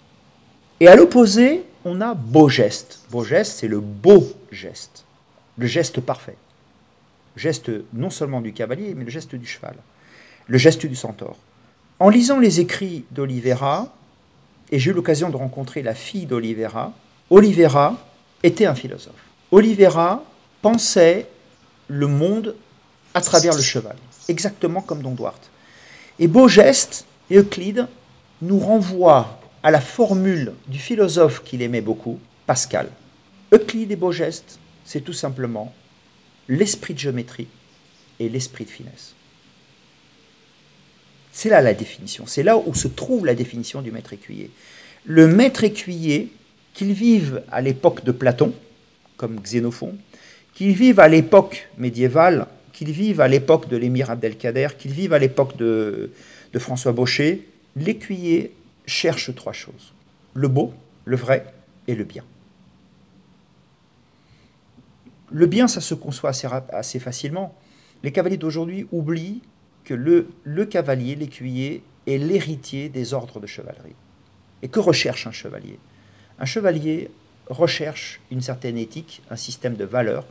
Et 0.80 0.88
à 0.88 0.96
l'opposé, 0.96 1.64
on 1.84 2.00
a 2.00 2.14
beau 2.14 2.48
geste. 2.48 3.00
Beau 3.10 3.24
geste, 3.24 3.58
c'est 3.58 3.68
le 3.68 3.80
beau 3.80 4.32
geste, 4.50 5.04
le 5.56 5.66
geste 5.66 6.00
parfait. 6.00 6.36
Geste 7.36 7.70
non 7.92 8.10
seulement 8.10 8.40
du 8.40 8.52
cavalier, 8.52 8.94
mais 8.94 9.04
le 9.04 9.10
geste 9.10 9.34
du 9.34 9.46
cheval, 9.46 9.74
le 10.46 10.58
geste 10.58 10.86
du 10.86 10.96
centaure. 10.96 11.36
En 11.98 12.08
lisant 12.08 12.38
les 12.38 12.60
écrits 12.60 13.04
d'Olivera, 13.10 13.94
et 14.72 14.78
j'ai 14.78 14.90
eu 14.90 14.94
l'occasion 14.94 15.30
de 15.30 15.36
rencontrer 15.36 15.82
la 15.82 15.94
fille 15.94 16.26
d'Olivera, 16.26 16.92
Olivera 17.28 17.96
était 18.42 18.66
un 18.66 18.74
philosophe. 18.74 19.14
Oliveira 19.50 20.24
pensait 20.62 21.26
le 21.88 22.06
monde 22.06 22.54
à 23.14 23.20
travers 23.20 23.54
le 23.54 23.62
cheval, 23.62 23.96
exactement 24.28 24.80
comme 24.80 25.02
Don 25.02 25.12
Duarte. 25.12 25.50
Et 26.18 26.28
Beaugeste 26.28 27.06
et 27.30 27.38
Euclide 27.38 27.88
nous 28.42 28.58
renvoient 28.58 29.40
à 29.62 29.70
la 29.70 29.80
formule 29.80 30.54
du 30.68 30.78
philosophe 30.78 31.42
qu'il 31.42 31.62
aimait 31.62 31.80
beaucoup, 31.80 32.18
Pascal. 32.46 32.88
Euclide 33.52 33.90
et 33.90 33.96
Beaugeste, 33.96 34.58
c'est 34.84 35.00
tout 35.00 35.12
simplement 35.12 35.74
l'esprit 36.50 36.94
de 36.94 36.98
géométrie 36.98 37.46
et 38.18 38.28
l'esprit 38.28 38.64
de 38.64 38.70
finesse. 38.70 39.14
C'est 41.32 41.48
là 41.48 41.62
la 41.62 41.74
définition, 41.74 42.26
c'est 42.26 42.42
là 42.42 42.58
où 42.58 42.74
se 42.74 42.88
trouve 42.88 43.24
la 43.24 43.34
définition 43.36 43.80
du 43.82 43.92
maître 43.92 44.12
écuyer. 44.12 44.50
Le 45.04 45.28
maître 45.28 45.62
écuyer 45.62 46.32
qu'il 46.74 46.92
vive 46.92 47.42
à 47.52 47.60
l'époque 47.60 48.04
de 48.04 48.10
Platon, 48.10 48.52
comme 49.16 49.40
Xénophon, 49.40 49.96
qu'ils 50.52 50.74
vivent 50.74 50.98
à 50.98 51.08
l'époque 51.08 51.68
médiévale, 51.78 52.48
qu'ils 52.72 52.90
vivent 52.90 53.20
à 53.20 53.28
l'époque 53.28 53.68
de 53.68 53.76
l'émir 53.76 54.10
Abdelkader, 54.10 54.68
qu'ils 54.76 54.92
vivent 54.92 55.12
à 55.12 55.18
l'époque 55.20 55.56
de, 55.56 56.10
de 56.52 56.58
François 56.58 56.92
Baucher, 56.92 57.46
l'écuyer 57.76 58.52
cherche 58.86 59.32
trois 59.36 59.52
choses. 59.52 59.92
Le 60.34 60.48
beau, 60.48 60.74
le 61.04 61.16
vrai 61.16 61.44
et 61.86 61.94
le 61.94 62.04
bien. 62.04 62.24
Le 65.32 65.46
bien, 65.46 65.68
ça 65.68 65.80
se 65.80 65.94
conçoit 65.94 66.32
assez, 66.72 66.98
facilement. 66.98 67.54
Les 68.02 68.12
cavaliers 68.12 68.36
d'aujourd'hui 68.36 68.86
oublient 68.90 69.42
que 69.84 69.94
le, 69.94 70.64
cavalier, 70.66 71.14
l'écuyer, 71.14 71.82
est 72.06 72.18
l'héritier 72.18 72.88
des 72.88 73.14
ordres 73.14 73.40
de 73.40 73.46
chevalerie. 73.46 73.94
Et 74.62 74.68
que 74.68 74.80
recherche 74.80 75.26
un 75.26 75.32
chevalier? 75.32 75.78
Un 76.38 76.44
chevalier 76.46 77.10
recherche 77.48 78.20
une 78.30 78.40
certaine 78.40 78.76
éthique, 78.76 79.22
un 79.30 79.36
système 79.36 79.74
de 79.74 79.84
valeurs, 79.84 80.24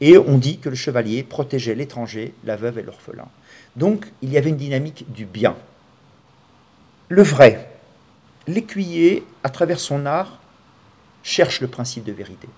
et 0.00 0.18
on 0.18 0.38
dit 0.38 0.58
que 0.58 0.68
le 0.68 0.74
chevalier 0.74 1.22
protégeait 1.22 1.74
l'étranger, 1.74 2.34
la 2.44 2.56
veuve 2.56 2.78
et 2.78 2.82
l'orphelin. 2.82 3.28
Donc 3.76 4.06
il 4.20 4.30
y 4.30 4.38
avait 4.38 4.50
une 4.50 4.56
dynamique 4.56 5.10
du 5.12 5.24
bien. 5.26 5.56
Le 7.08 7.22
vrai, 7.22 7.70
l'écuyer, 8.46 9.24
à 9.44 9.50
travers 9.50 9.78
son 9.78 10.06
art, 10.06 10.40
cherche 11.22 11.60
le 11.60 11.68
principe 11.68 12.04
de 12.04 12.12
vérité. 12.12 12.48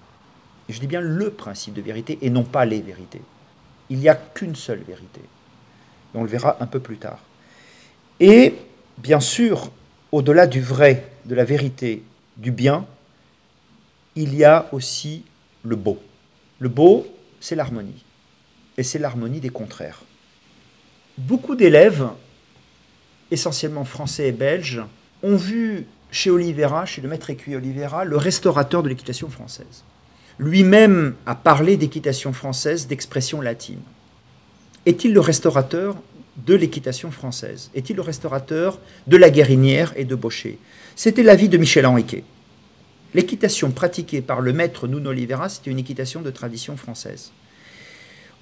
Je 0.68 0.80
dis 0.80 0.86
bien 0.86 1.00
le 1.00 1.30
principe 1.30 1.74
de 1.74 1.82
vérité 1.82 2.18
et 2.22 2.30
non 2.30 2.44
pas 2.44 2.64
les 2.64 2.80
vérités. 2.80 3.20
Il 3.90 3.98
n'y 3.98 4.08
a 4.08 4.14
qu'une 4.14 4.56
seule 4.56 4.82
vérité. 4.82 5.20
on 6.14 6.22
le 6.22 6.28
verra 6.28 6.56
un 6.60 6.66
peu 6.66 6.80
plus 6.80 6.96
tard. 6.96 7.18
Et 8.20 8.54
bien 8.98 9.20
sûr, 9.20 9.70
au-delà 10.12 10.46
du 10.46 10.60
vrai, 10.60 11.10
de 11.26 11.34
la 11.34 11.44
vérité, 11.44 12.02
du 12.36 12.50
bien, 12.50 12.86
il 14.16 14.34
y 14.34 14.44
a 14.44 14.68
aussi 14.72 15.24
le 15.62 15.76
beau. 15.76 16.00
Le 16.60 16.68
beau, 16.68 17.06
c'est 17.40 17.56
l'harmonie. 17.56 18.04
Et 18.76 18.82
c'est 18.82 18.98
l'harmonie 18.98 19.40
des 19.40 19.50
contraires. 19.50 20.02
Beaucoup 21.18 21.56
d'élèves, 21.56 22.08
essentiellement 23.30 23.84
français 23.84 24.28
et 24.28 24.32
belges, 24.32 24.82
ont 25.22 25.36
vu 25.36 25.86
chez 26.10 26.30
Oliveira, 26.30 26.86
chez 26.86 27.00
le 27.00 27.08
maître 27.08 27.30
écuyer 27.30 27.56
Oliveira, 27.56 28.04
le 28.04 28.16
restaurateur 28.16 28.82
de 28.82 28.88
l'équitation 28.88 29.28
française. 29.28 29.84
Lui-même 30.38 31.14
a 31.26 31.34
parlé 31.34 31.76
d'équitation 31.76 32.32
française 32.32 32.86
d'expression 32.86 33.40
latine. 33.40 33.80
Est-il 34.86 35.12
le 35.14 35.20
restaurateur 35.20 35.96
de 36.44 36.54
l'équitation 36.54 37.10
française? 37.10 37.70
Est-il 37.74 37.96
le 37.96 38.02
restaurateur 38.02 38.80
de 39.06 39.16
la 39.16 39.30
guérinière 39.30 39.92
et 39.96 40.04
de 40.04 40.14
Baucher? 40.14 40.58
C'était 40.96 41.22
l'avis 41.22 41.48
de 41.48 41.56
Michel 41.56 41.86
Henriquet. 41.86 42.24
L'équitation 43.14 43.70
pratiquée 43.70 44.20
par 44.20 44.40
le 44.40 44.52
maître 44.52 44.88
Nuno 44.88 45.10
Oliveira, 45.10 45.48
c'était 45.48 45.70
une 45.70 45.78
équitation 45.78 46.20
de 46.20 46.30
tradition 46.30 46.76
française. 46.76 47.30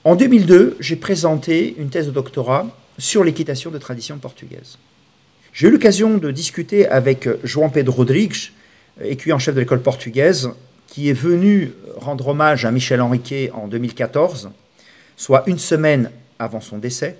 En 0.04 0.16
2002, 0.16 0.78
j'ai 0.80 0.96
présenté 0.96 1.76
une 1.78 1.90
thèse 1.90 2.06
de 2.06 2.10
doctorat 2.10 2.66
sur 2.96 3.22
l'équitation 3.22 3.70
de 3.70 3.78
tradition 3.78 4.18
portugaise. 4.18 4.78
J'ai 5.52 5.68
eu 5.68 5.70
l'occasion 5.70 6.16
de 6.16 6.30
discuter 6.30 6.88
avec 6.88 7.28
João 7.44 7.68
Pedro 7.68 7.98
Rodrigues, 7.98 8.50
écuyer 9.02 9.34
en 9.34 9.38
chef 9.38 9.54
de 9.54 9.60
l'école 9.60 9.82
portugaise, 9.82 10.50
qui 10.92 11.08
est 11.08 11.14
venu 11.14 11.72
rendre 11.96 12.28
hommage 12.28 12.66
à 12.66 12.70
Michel 12.70 13.00
Henriquet 13.00 13.50
en 13.54 13.66
2014, 13.66 14.50
soit 15.16 15.42
une 15.46 15.58
semaine 15.58 16.10
avant 16.38 16.60
son 16.60 16.76
décès. 16.76 17.16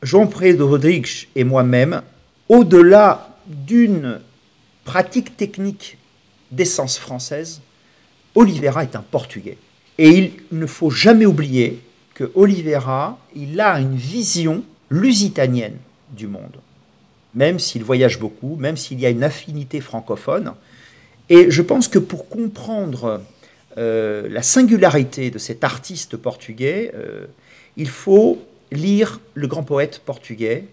João 0.00 0.28
Pedro 0.28 0.68
Rodrigues 0.68 1.26
et 1.34 1.42
moi-même, 1.42 2.02
au-delà 2.48 3.36
d'une 3.48 4.20
pratique 4.84 5.36
technique 5.36 5.98
d'essence 6.52 6.98
française, 6.98 7.62
Oliveira 8.36 8.84
est 8.84 8.94
un 8.94 9.02
Portugais. 9.02 9.58
Et 9.98 10.10
il 10.10 10.32
ne 10.52 10.66
faut 10.66 10.90
jamais 10.90 11.26
oublier 11.26 11.82
que 12.14 12.30
Oliveira, 12.36 13.18
il 13.34 13.60
a 13.60 13.80
une 13.80 13.96
vision 13.96 14.62
lusitanienne 14.88 15.78
du 16.12 16.28
monde, 16.28 16.60
même 17.34 17.58
s'il 17.58 17.82
voyage 17.82 18.20
beaucoup, 18.20 18.54
même 18.54 18.76
s'il 18.76 19.00
y 19.00 19.06
a 19.06 19.10
une 19.10 19.24
affinité 19.24 19.80
francophone. 19.80 20.52
Et 21.28 21.50
je 21.50 21.62
pense 21.62 21.88
que 21.88 21.98
pour 21.98 22.28
comprendre 22.28 23.22
euh, 23.78 24.28
la 24.28 24.42
singularité 24.42 25.30
de 25.30 25.38
cet 25.38 25.64
artiste 25.64 26.16
portugais, 26.16 26.92
euh, 26.94 27.26
il 27.76 27.88
faut 27.88 28.42
lire 28.72 29.20
le 29.34 29.46
grand 29.46 29.62
poète 29.62 30.00
portugais 30.04 30.64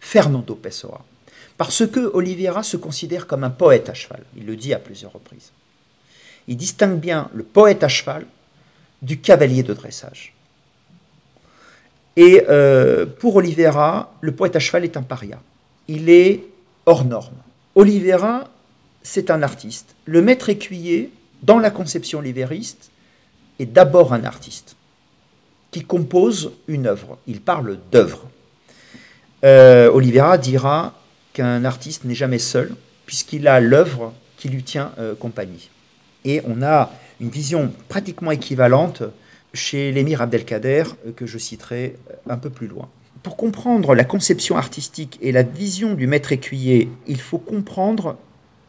Fernando 0.00 0.54
Pessoa. 0.54 1.04
Parce 1.56 1.86
que 1.86 2.00
Oliveira 2.14 2.62
se 2.62 2.76
considère 2.76 3.26
comme 3.26 3.44
un 3.44 3.50
poète 3.50 3.88
à 3.88 3.94
cheval. 3.94 4.22
Il 4.36 4.46
le 4.46 4.56
dit 4.56 4.72
à 4.72 4.78
plusieurs 4.78 5.12
reprises. 5.12 5.52
Il 6.46 6.56
distingue 6.56 6.98
bien 6.98 7.28
le 7.34 7.42
poète 7.42 7.82
à 7.82 7.88
cheval 7.88 8.26
du 9.02 9.20
cavalier 9.20 9.62
de 9.62 9.74
dressage. 9.74 10.34
Et 12.16 12.44
euh, 12.48 13.06
pour 13.06 13.36
Oliveira, 13.36 14.14
le 14.20 14.32
poète 14.32 14.56
à 14.56 14.58
cheval 14.58 14.84
est 14.84 14.96
un 14.96 15.02
paria. 15.02 15.40
Il 15.86 16.08
est 16.08 16.44
hors 16.86 17.04
norme. 17.04 17.36
Oliveira, 17.74 18.50
c'est 19.02 19.30
un 19.30 19.42
artiste. 19.42 19.94
Le 20.04 20.22
maître 20.22 20.48
écuyer, 20.48 21.10
dans 21.42 21.58
la 21.58 21.70
conception 21.70 22.18
olivériste, 22.18 22.90
est 23.58 23.66
d'abord 23.66 24.12
un 24.12 24.24
artiste 24.24 24.76
qui 25.70 25.84
compose 25.84 26.52
une 26.66 26.86
œuvre. 26.86 27.18
Il 27.26 27.40
parle 27.40 27.78
d'œuvre. 27.92 28.28
Euh, 29.44 29.90
Oliveira 29.90 30.38
dira 30.38 30.94
qu'un 31.32 31.64
artiste 31.64 32.04
n'est 32.04 32.14
jamais 32.14 32.38
seul, 32.38 32.74
puisqu'il 33.06 33.46
a 33.46 33.60
l'œuvre 33.60 34.12
qui 34.36 34.48
lui 34.48 34.62
tient 34.62 34.92
euh, 34.98 35.14
compagnie. 35.14 35.70
Et 36.24 36.42
on 36.46 36.62
a 36.62 36.90
une 37.20 37.30
vision 37.30 37.72
pratiquement 37.88 38.30
équivalente 38.30 39.02
chez 39.54 39.92
l'émir 39.92 40.22
Abdelkader, 40.22 40.84
euh, 41.06 41.12
que 41.12 41.26
je 41.26 41.38
citerai 41.38 41.96
un 42.28 42.38
peu 42.38 42.50
plus 42.50 42.66
loin. 42.66 42.88
Pour 43.22 43.36
comprendre 43.36 43.94
la 43.94 44.04
conception 44.04 44.56
artistique 44.56 45.18
et 45.20 45.32
la 45.32 45.42
vision 45.42 45.94
du 45.94 46.06
maître 46.06 46.32
écuyer, 46.32 46.88
il 47.06 47.20
faut 47.20 47.38
comprendre 47.38 48.16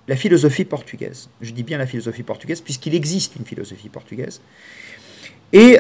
la 0.10 0.16
philosophie 0.16 0.66
portugaise. 0.66 1.30
Je 1.40 1.52
dis 1.52 1.62
bien 1.62 1.78
la 1.78 1.86
philosophie 1.86 2.24
portugaise, 2.24 2.62
puisqu'il 2.62 2.96
existe 2.96 3.36
une 3.36 3.46
philosophie 3.46 3.90
portugaise. 3.90 4.42
Et 5.54 5.78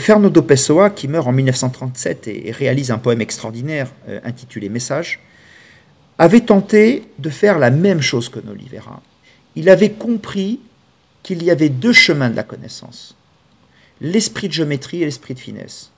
Fernando 0.00 0.42
Pessoa, 0.42 0.90
qui 0.90 1.06
meurt 1.06 1.28
en 1.28 1.32
1937 1.32 2.28
et, 2.28 2.50
réalise 2.50 2.90
un 2.90 2.98
poème 2.98 3.20
extraordinaire 3.20 3.92
intitulé 4.24 4.68
Message, 4.68 5.20
avait 6.18 6.40
tenté 6.40 7.04
de 7.18 7.30
faire 7.30 7.58
la 7.60 7.70
même 7.70 8.00
chose 8.00 8.28
que 8.28 8.40
Oliveira. 8.48 9.00
Il 9.54 9.68
avait 9.68 9.92
compris 9.92 10.60
qu'il 11.22 11.42
y 11.44 11.50
avait 11.50 11.68
deux 11.68 11.92
chemins 11.92 12.30
de 12.30 12.36
la 12.36 12.42
connaissance, 12.42 13.16
l'esprit 14.00 14.48
de 14.48 14.54
géométrie 14.54 15.02
et 15.02 15.04
l'esprit 15.04 15.34
de 15.34 15.40
finesse. 15.40 15.92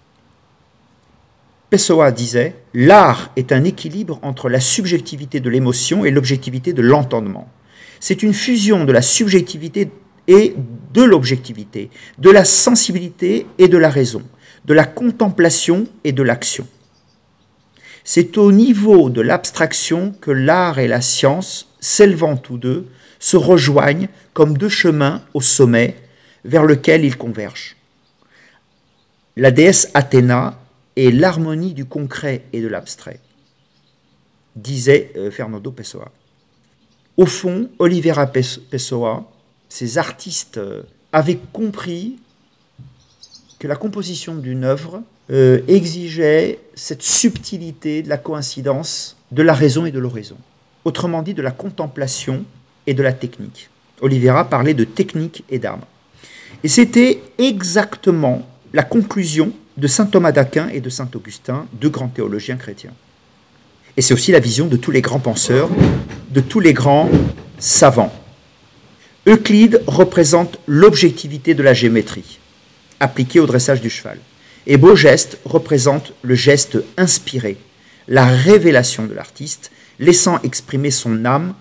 Pessoa 1.70 2.12
disait 2.12 2.56
L'art 2.72 3.30
est 3.36 3.52
un 3.52 3.64
équilibre 3.64 4.18
entre 4.22 4.48
la 4.48 4.60
subjectivité 4.60 5.40
de 5.40 5.50
l'émotion 5.50 6.04
et 6.04 6.10
l'objectivité 6.10 6.72
de 6.72 6.82
l'entendement. 6.82 7.48
C'est 8.00 8.22
une 8.22 8.32
fusion 8.32 8.84
de 8.84 8.92
la 8.92 9.02
subjectivité 9.02 9.90
et 10.28 10.54
de 10.94 11.02
l'objectivité, 11.02 11.90
de 12.18 12.30
la 12.30 12.44
sensibilité 12.44 13.46
et 13.58 13.68
de 13.68 13.76
la 13.76 13.90
raison, 13.90 14.22
de 14.64 14.74
la 14.74 14.84
contemplation 14.84 15.86
et 16.04 16.12
de 16.12 16.22
l'action. 16.22 16.66
C'est 18.04 18.38
au 18.38 18.52
niveau 18.52 19.10
de 19.10 19.20
l'abstraction 19.20 20.14
que 20.20 20.30
l'art 20.30 20.78
et 20.78 20.88
la 20.88 21.02
science, 21.02 21.74
s'élevant 21.80 22.36
tous 22.36 22.56
deux, 22.56 22.86
se 23.18 23.36
rejoignent 23.36 24.08
comme 24.32 24.56
deux 24.56 24.68
chemins 24.68 25.22
au 25.34 25.42
sommet 25.42 25.96
vers 26.44 26.64
lequel 26.64 27.04
ils 27.04 27.16
convergent. 27.16 27.76
La 29.36 29.50
déesse 29.50 29.90
Athéna 29.92 30.58
est 30.98 31.12
l'harmonie 31.12 31.74
du 31.74 31.84
concret 31.84 32.42
et 32.52 32.60
de 32.60 32.66
l'abstrait, 32.66 33.20
disait 34.56 35.12
euh, 35.16 35.30
Fernando 35.30 35.70
Pessoa. 35.70 36.10
Au 37.16 37.26
fond, 37.26 37.70
Oliveira 37.78 38.26
Pessoa, 38.26 39.30
ces 39.68 39.98
artistes 39.98 40.58
euh, 40.58 40.82
avaient 41.12 41.38
compris 41.52 42.18
que 43.58 43.68
la 43.68 43.76
composition 43.76 44.34
d'une 44.34 44.64
œuvre 44.64 45.02
euh, 45.30 45.60
exigeait 45.68 46.58
cette 46.74 47.02
subtilité 47.02 48.02
de 48.02 48.08
la 48.08 48.18
coïncidence, 48.18 49.16
de 49.30 49.42
la 49.42 49.54
raison 49.54 49.86
et 49.86 49.92
de 49.92 49.98
l'oraison. 49.98 50.36
Autrement 50.84 51.22
dit, 51.22 51.34
de 51.34 51.42
la 51.42 51.50
contemplation 51.50 52.44
et 52.86 52.94
de 52.94 53.02
la 53.02 53.12
technique. 53.12 53.68
Oliveira 54.00 54.48
parlait 54.48 54.74
de 54.74 54.84
technique 54.84 55.44
et 55.50 55.58
d'âme. 55.58 55.82
Et 56.64 56.68
c'était 56.68 57.20
exactement 57.36 58.48
la 58.72 58.82
conclusion 58.82 59.52
de 59.78 59.86
saint 59.86 60.06
Thomas 60.06 60.32
d'Aquin 60.32 60.68
et 60.68 60.80
de 60.80 60.90
saint 60.90 61.08
Augustin, 61.14 61.66
deux 61.72 61.88
grands 61.88 62.08
théologiens 62.08 62.56
chrétiens. 62.56 62.92
Et 63.96 64.02
c'est 64.02 64.12
aussi 64.12 64.32
la 64.32 64.40
vision 64.40 64.66
de 64.66 64.76
tous 64.76 64.90
les 64.90 65.02
grands 65.02 65.20
penseurs, 65.20 65.70
de 66.30 66.40
tous 66.40 66.58
les 66.58 66.72
grands 66.72 67.08
savants. 67.60 68.12
Euclide 69.26 69.80
représente 69.86 70.58
l'objectivité 70.66 71.54
de 71.54 71.62
la 71.62 71.74
géométrie, 71.74 72.40
appliquée 72.98 73.38
au 73.38 73.46
dressage 73.46 73.80
du 73.80 73.88
cheval. 73.88 74.18
Et 74.66 74.76
Beau 74.76 74.96
Geste 74.96 75.38
représente 75.44 76.12
le 76.22 76.34
geste 76.34 76.78
inspiré, 76.96 77.56
la 78.08 78.26
révélation 78.26 79.06
de 79.06 79.14
l'artiste, 79.14 79.70
laissant 80.00 80.40
exprimer 80.42 80.90
son 80.90 81.24
âme 81.24 81.54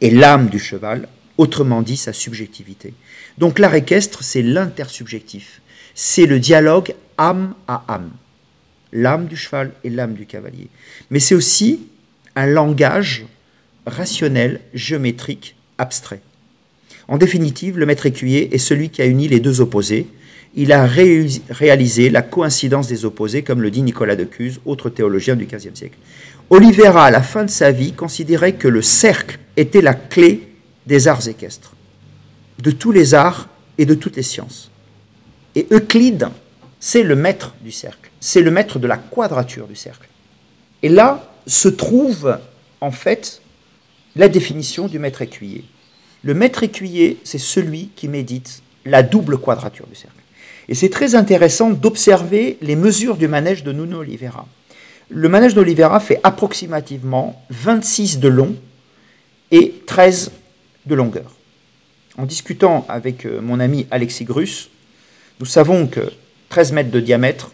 et 0.00 0.10
l'âme 0.10 0.48
du 0.48 0.58
cheval 0.58 1.08
autrement 1.38 1.82
dit 1.82 1.96
sa 1.96 2.12
subjectivité. 2.12 2.94
Donc 3.38 3.60
l'art 3.60 3.74
équestre, 3.74 4.24
c'est 4.24 4.42
l'intersubjectif, 4.42 5.62
c'est 5.94 6.26
le 6.26 6.40
dialogue 6.40 6.94
âme 7.20 7.54
à 7.68 7.84
âme, 7.86 8.10
l'âme 8.92 9.26
du 9.26 9.36
cheval 9.36 9.72
et 9.84 9.90
l'âme 9.90 10.14
du 10.14 10.26
cavalier. 10.26 10.68
Mais 11.10 11.20
c'est 11.20 11.34
aussi 11.34 11.86
un 12.34 12.46
langage 12.46 13.26
rationnel, 13.86 14.60
géométrique, 14.74 15.54
abstrait. 15.78 16.22
En 17.06 17.18
définitive, 17.18 17.78
le 17.78 17.86
maître 17.86 18.06
écuyer 18.06 18.54
est 18.54 18.58
celui 18.58 18.88
qui 18.88 19.02
a 19.02 19.06
uni 19.06 19.28
les 19.28 19.40
deux 19.40 19.60
opposés. 19.60 20.06
Il 20.54 20.72
a 20.72 20.86
réalisé 20.86 22.08
la 22.08 22.22
coïncidence 22.22 22.88
des 22.88 23.04
opposés, 23.04 23.42
comme 23.42 23.62
le 23.62 23.70
dit 23.70 23.82
Nicolas 23.82 24.16
de 24.16 24.24
Cuse, 24.24 24.60
autre 24.64 24.90
théologien 24.90 25.36
du 25.36 25.46
XVe 25.46 25.74
siècle. 25.74 25.98
Olivera, 26.48 27.06
à 27.06 27.10
la 27.10 27.22
fin 27.22 27.44
de 27.44 27.50
sa 27.50 27.70
vie, 27.70 27.92
considérait 27.92 28.54
que 28.54 28.66
le 28.66 28.82
cercle 28.82 29.38
était 29.56 29.82
la 29.82 29.94
clé 29.94 30.48
des 30.86 31.06
arts 31.06 31.28
équestres, 31.28 31.74
de 32.60 32.70
tous 32.70 32.92
les 32.92 33.14
arts 33.14 33.48
et 33.78 33.86
de 33.86 33.94
toutes 33.94 34.16
les 34.16 34.22
sciences. 34.22 34.70
Et 35.54 35.66
Euclide, 35.70 36.28
c'est 36.80 37.02
le 37.02 37.14
maître 37.14 37.54
du 37.60 37.70
cercle, 37.70 38.10
c'est 38.18 38.40
le 38.40 38.50
maître 38.50 38.78
de 38.78 38.86
la 38.86 38.96
quadrature 38.96 39.68
du 39.68 39.76
cercle. 39.76 40.08
Et 40.82 40.88
là 40.88 41.30
se 41.46 41.68
trouve 41.68 42.38
en 42.80 42.90
fait 42.90 43.42
la 44.16 44.28
définition 44.28 44.88
du 44.88 44.98
maître 44.98 45.22
écuyer. 45.22 45.64
Le 46.22 46.34
maître 46.34 46.62
écuyer, 46.62 47.18
c'est 47.22 47.38
celui 47.38 47.90
qui 47.94 48.08
médite 48.08 48.62
la 48.84 49.02
double 49.02 49.38
quadrature 49.38 49.86
du 49.86 49.94
cercle. 49.94 50.16
Et 50.68 50.74
c'est 50.74 50.88
très 50.88 51.14
intéressant 51.14 51.70
d'observer 51.70 52.56
les 52.62 52.76
mesures 52.76 53.16
du 53.16 53.28
manège 53.28 53.62
de 53.62 53.72
Nuno 53.72 53.98
Oliveira. 54.00 54.46
Le 55.08 55.28
manège 55.28 55.54
d'Oliveira 55.54 55.98
fait 56.00 56.20
approximativement 56.22 57.42
26 57.50 58.20
de 58.20 58.28
long 58.28 58.54
et 59.50 59.74
13 59.86 60.30
de 60.86 60.94
longueur. 60.94 61.34
En 62.16 62.26
discutant 62.26 62.86
avec 62.88 63.26
euh, 63.26 63.40
mon 63.40 63.58
ami 63.58 63.86
Alexis 63.90 64.24
Grus, 64.24 64.70
nous 65.40 65.46
savons 65.46 65.86
que 65.86 66.12
13 66.50 66.72
mètres 66.72 66.90
de 66.90 67.00
diamètre, 67.00 67.52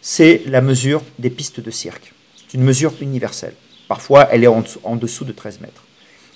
c'est 0.00 0.42
la 0.46 0.60
mesure 0.60 1.02
des 1.18 1.30
pistes 1.30 1.60
de 1.60 1.70
cirque. 1.70 2.12
C'est 2.36 2.58
une 2.58 2.64
mesure 2.64 2.92
universelle. 3.00 3.54
Parfois, 3.88 4.28
elle 4.30 4.44
est 4.44 4.48
en 4.48 4.96
dessous 4.96 5.24
de 5.24 5.32
13 5.32 5.60
mètres. 5.60 5.84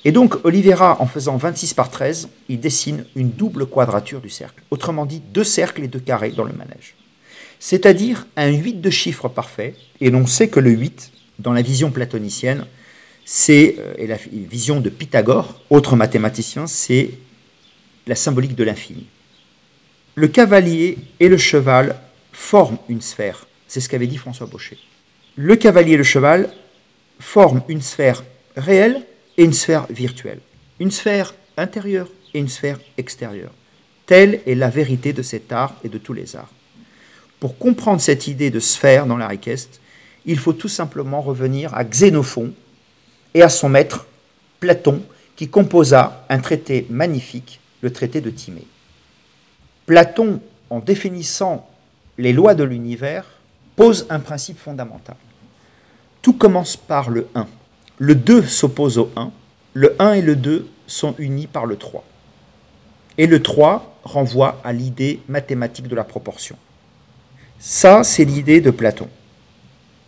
Et 0.05 0.13
donc, 0.13 0.45
Oliveira, 0.45 0.97
en 1.01 1.07
faisant 1.07 1.37
26 1.37 1.75
par 1.75 1.91
13, 1.91 2.29
il 2.49 2.61
dessine 2.61 3.05
une 3.17 3.31
double 3.31 3.67
quadrature 3.67 4.21
du 4.21 4.31
cercle. 4.31 4.63
Autrement 4.71 5.05
dit, 5.05 5.21
deux 5.21 5.45
cercles 5.45 5.83
et 5.83 5.89
deux 5.89 5.99
carrés 5.99 6.31
dans 6.31 6.45
le 6.45 6.53
manège. 6.53 6.95
C'est-à-dire 7.59 8.27
un 8.37 8.49
8 8.49 8.81
de 8.81 8.91
chiffre 8.91 9.29
parfait. 9.29 9.75
Et 10.01 10.11
l'on 10.11 10.27
sait 10.27 10.49
que 10.49 10.61
le 10.61 10.71
8, 10.71 11.13
dans 11.39 11.53
la 11.53 11.61
vision 11.61 11.91
platonicienne, 11.91 12.67
c'est, 13.27 13.77
euh, 13.79 13.93
et 13.99 14.07
la 14.07 14.17
vision 14.33 14.81
de 14.81 14.89
Pythagore, 14.89 15.61
autre 15.69 15.97
mathématicien, 15.97 16.67
c'est 16.67 17.11
la 18.07 18.15
symbolique 18.15 18.55
de 18.55 18.65
l'infini. 18.65 19.07
Le 20.21 20.29
cavalier 20.29 20.99
et 21.19 21.31
le 21.31 21.39
cheval 21.39 21.97
forment 22.31 22.77
une 22.91 23.01
sphère. 23.01 23.47
C'est 23.67 23.81
ce 23.81 23.89
qu'avait 23.89 24.07
dit 24.07 24.19
François 24.19 24.47
Baucher. 24.47 24.77
Le 25.35 25.57
cavalier 25.57 25.95
et 25.95 25.97
le 25.97 26.03
cheval 26.03 26.51
forment 27.19 27.63
une 27.71 27.81
sphère 27.81 28.23
réelle 28.55 29.01
et 29.39 29.45
une 29.45 29.55
sphère 29.55 29.87
virtuelle. 29.89 30.41
Une 30.79 30.91
sphère 30.91 31.35
intérieure 31.57 32.11
et 32.35 32.39
une 32.39 32.51
sphère 32.51 32.79
extérieure. 32.99 33.53
Telle 34.05 34.43
est 34.47 34.57
la 34.57 34.69
vérité 34.69 35.15
de 35.15 35.23
cet 35.23 35.53
art 35.53 35.75
et 35.85 35.89
de 35.89 35.97
tous 35.97 36.13
les 36.13 36.37
arts. 36.37 36.53
Pour 37.39 37.57
comprendre 37.57 38.03
cette 38.03 38.27
idée 38.27 38.51
de 38.51 38.61
sphère 38.61 39.07
dans 39.07 39.17
l'art 39.17 39.33
équestre, 39.33 39.81
il 40.27 40.39
faut 40.39 40.53
tout 40.53 40.69
simplement 40.69 41.23
revenir 41.23 41.73
à 41.75 41.83
Xénophon 41.83 42.53
et 43.33 43.41
à 43.41 43.49
son 43.49 43.71
maître, 43.71 44.07
Platon, 44.59 45.01
qui 45.35 45.49
composa 45.49 46.27
un 46.29 46.41
traité 46.41 46.87
magnifique, 46.91 47.59
le 47.81 47.91
traité 47.91 48.21
de 48.21 48.29
Timée. 48.29 48.67
Platon, 49.91 50.39
en 50.71 50.79
définissant 50.79 51.69
les 52.17 52.33
lois 52.33 52.55
de 52.55 52.63
l'univers, 52.63 53.25
pose 53.75 54.07
un 54.09 54.21
principe 54.21 54.57
fondamental. 54.57 55.17
Tout 56.23 56.35
commence 56.35 56.77
par 56.77 57.11
le 57.11 57.27
1. 57.35 57.49
Le 57.99 58.15
2 58.15 58.45
s'oppose 58.45 58.99
au 58.99 59.11
1. 59.17 59.33
Le 59.75 59.97
1 60.01 60.13
et 60.13 60.23
le 60.23 60.37
2 60.37 60.69
sont 60.87 61.17
unis 61.19 61.49
par 61.49 61.67
le 61.67 61.75
3. 61.75 62.05
Et 63.19 63.27
le 63.27 63.43
3 63.43 63.99
renvoie 64.05 64.61
à 64.63 64.73
l'idée 64.73 65.23
mathématique 65.27 65.89
de 65.89 65.97
la 65.97 66.05
proportion. 66.05 66.55
Ça, 67.59 68.05
c'est 68.05 68.25
l'idée 68.25 68.61
de 68.61 68.71
Platon. 68.71 69.09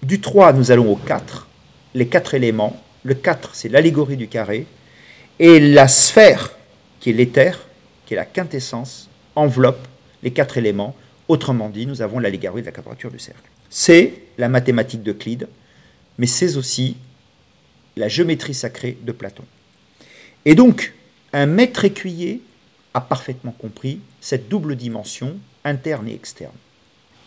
Du 0.01 0.21
3, 0.21 0.53
nous 0.53 0.71
allons 0.71 0.93
au 0.93 0.97
4, 0.97 1.49
les 1.95 2.07
quatre 2.07 2.35
éléments. 2.35 2.81
Le 3.03 3.15
4, 3.15 3.57
c'est 3.57 3.69
l'allégorie 3.69 4.17
du 4.17 4.29
carré. 4.29 4.69
Et 5.41 5.59
la 5.59 5.89
sphère, 5.89 6.53
qui 7.01 7.11
est 7.11 7.15
l'éther, 7.15 7.59
qui 8.07 8.15
est 8.15 8.17
la 8.19 8.27
quintessence, 8.27 9.09
enveloppe 9.37 9.87
les 10.23 10.31
quatre 10.31 10.59
éléments. 10.59 10.95
Autrement 11.29 11.69
dit, 11.69 11.87
nous 11.87 12.03
avons 12.03 12.19
l'allégorie 12.19 12.63
de 12.63 12.67
la 12.67 12.73
quadrature 12.73 13.11
du 13.11 13.19
cercle. 13.19 13.49
C'est 13.71 14.15
la 14.39 14.49
mathématique 14.49 15.03
d'Euclide, 15.03 15.49
mais 16.19 16.27
c'est 16.27 16.57
aussi 16.57 16.97
la 17.97 18.09
géométrie 18.09 18.55
sacrée 18.55 18.97
de 19.03 19.13
Platon. 19.13 19.45
Et 20.45 20.55
donc, 20.55 20.93
un 21.33 21.47
maître 21.47 21.85
écuyer 21.85 22.43
a 22.95 23.01
parfaitement 23.01 23.53
compris 23.53 24.01
cette 24.21 24.49
double 24.49 24.77
dimension 24.77 25.37
interne 25.65 26.09
et 26.09 26.15
externe. 26.15 26.53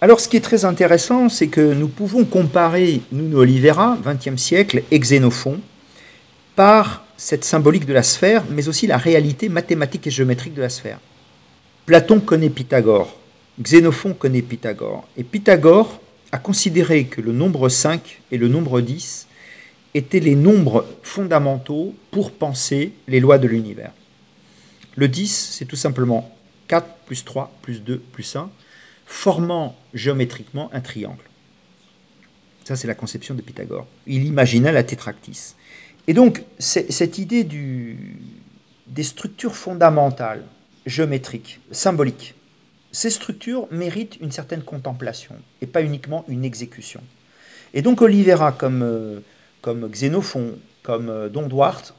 Alors 0.02 0.20
ce 0.20 0.28
qui 0.28 0.38
est 0.38 0.42
très 0.42 0.66
intéressant, 0.66 1.30
c'est 1.30 1.48
que 1.48 1.74
nous 1.74 1.88
pouvons 1.88 2.26
comparer 2.26 3.02
Nuno 3.12 3.40
Oliveira, 3.40 3.98
XXe 4.04 4.40
siècle, 4.40 4.84
et 4.92 5.00
Xénophon, 5.00 5.60
par 6.56 7.06
cette 7.18 7.46
symbolique 7.46 7.86
de 7.86 7.94
la 7.94 8.04
sphère, 8.04 8.44
mais 8.50 8.68
aussi 8.68 8.88
la 8.88 8.98
réalité 8.98 9.50
mathématique 9.50 10.06
et 10.08 10.12
géométrique 10.12 10.54
de 10.54 10.62
la 10.62 10.70
sphère. 10.70 11.00
Platon 11.86 12.20
connaît 12.20 12.50
Pythagore, 12.50 13.16
Xénophon 13.62 14.16
connaît 14.16 14.42
Pythagore, 14.42 15.08
et 15.18 15.24
Pythagore 15.24 16.02
a 16.32 16.40
considéré 16.40 17.06
que 17.06 17.22
le 17.22 17.32
nombre 17.32 17.70
5 17.70 18.24
et 18.32 18.40
le 18.40 18.48
nombre 18.48 18.82
10 18.82 19.28
étaient 19.94 20.20
les 20.20 20.34
nombres 20.36 20.88
fondamentaux 21.04 21.94
pour 22.10 22.32
penser 22.32 22.94
les 23.08 23.20
lois 23.20 23.38
de 23.38 23.48
l'univers. 23.48 23.92
Le 24.96 25.08
10, 25.08 25.52
c'est 25.52 25.66
tout 25.66 25.76
simplement 25.76 26.36
4 26.70 26.88
plus 27.06 27.24
3 27.24 27.52
plus 27.62 27.84
2 27.84 28.00
plus 28.00 28.36
1, 28.36 28.50
formant 29.06 29.76
géométriquement 29.94 30.72
un 30.74 30.82
triangle. 30.82 31.24
Ça, 32.64 32.76
c'est 32.76 32.88
la 32.88 32.96
conception 32.96 33.36
de 33.36 33.44
Pythagore. 33.44 33.86
Il 34.08 34.26
imagina 34.26 34.72
la 34.72 34.82
tétractis. 34.82 35.54
Et 36.08 36.14
donc, 36.16 36.44
cette 36.58 37.20
idée 37.20 37.44
des 37.44 39.04
structures 39.04 39.56
fondamentales, 39.56 40.44
géométriques, 40.86 41.60
symboliques, 41.72 42.36
ces 42.92 43.10
structures 43.10 43.68
méritent 43.72 44.18
une 44.22 44.32
certaine 44.32 44.64
contemplation 44.64 45.36
et 45.62 45.68
pas 45.68 45.82
uniquement 45.82 46.24
une 46.28 46.46
exécution. 46.46 47.02
Et 47.74 47.82
donc 47.82 48.02
Oliveira, 48.02 48.52
comme, 48.52 48.84
euh, 48.84 49.20
comme 49.62 49.90
Xénophon, 49.90 50.58
comme 50.84 51.10
euh, 51.10 51.30
Don 51.30 51.50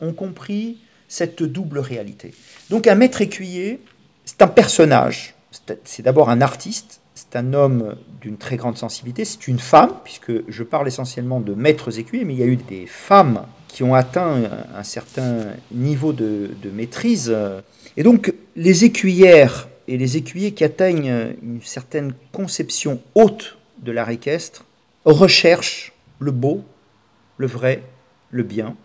ont 0.00 0.12
compris 0.12 0.78
cette 1.08 1.42
double 1.42 1.78
réalité. 1.78 2.34
Donc 2.70 2.86
un 2.86 2.94
maître 2.94 3.20
écuyer, 3.20 3.80
c'est 4.24 4.42
un 4.42 4.48
personnage 4.48 5.36
c'est 5.84 6.02
d'abord 6.02 6.30
un 6.30 6.40
artiste, 6.40 7.00
c'est 7.14 7.36
un 7.36 7.54
homme 7.54 7.96
d'une 8.20 8.36
très 8.36 8.56
grande 8.56 8.76
sensibilité, 8.76 9.24
c'est 9.24 9.48
une 9.48 9.58
femme, 9.58 9.92
puisque 10.04 10.32
je 10.48 10.62
parle 10.62 10.88
essentiellement 10.88 11.40
de 11.40 11.54
maîtres 11.54 11.98
écuyers, 11.98 12.24
mais 12.24 12.34
il 12.34 12.40
y 12.40 12.42
a 12.42 12.46
eu 12.46 12.56
des 12.56 12.86
femmes 12.86 13.42
qui 13.68 13.82
ont 13.82 13.94
atteint 13.94 14.42
un 14.74 14.82
certain 14.82 15.46
niveau 15.72 16.12
de, 16.12 16.50
maîtrise. 16.72 17.34
Et 17.96 18.02
donc 18.02 18.32
les 18.56 18.84
écuyères 18.84 19.68
et 19.88 19.96
les 19.96 20.16
écuyers 20.16 20.52
qui 20.52 20.64
atteignent 20.64 21.34
une 21.42 21.60
certaine 21.62 22.14
conception 22.32 23.00
haute 23.14 23.58
de 23.78 23.92
l'art 23.92 24.10
équestre 24.10 24.64
recherchent 25.04 25.92
le 26.18 26.32
beau, 26.32 26.64
le 27.36 27.46
vrai, 27.46 27.82
le 28.30 28.42
bien. 28.42 28.76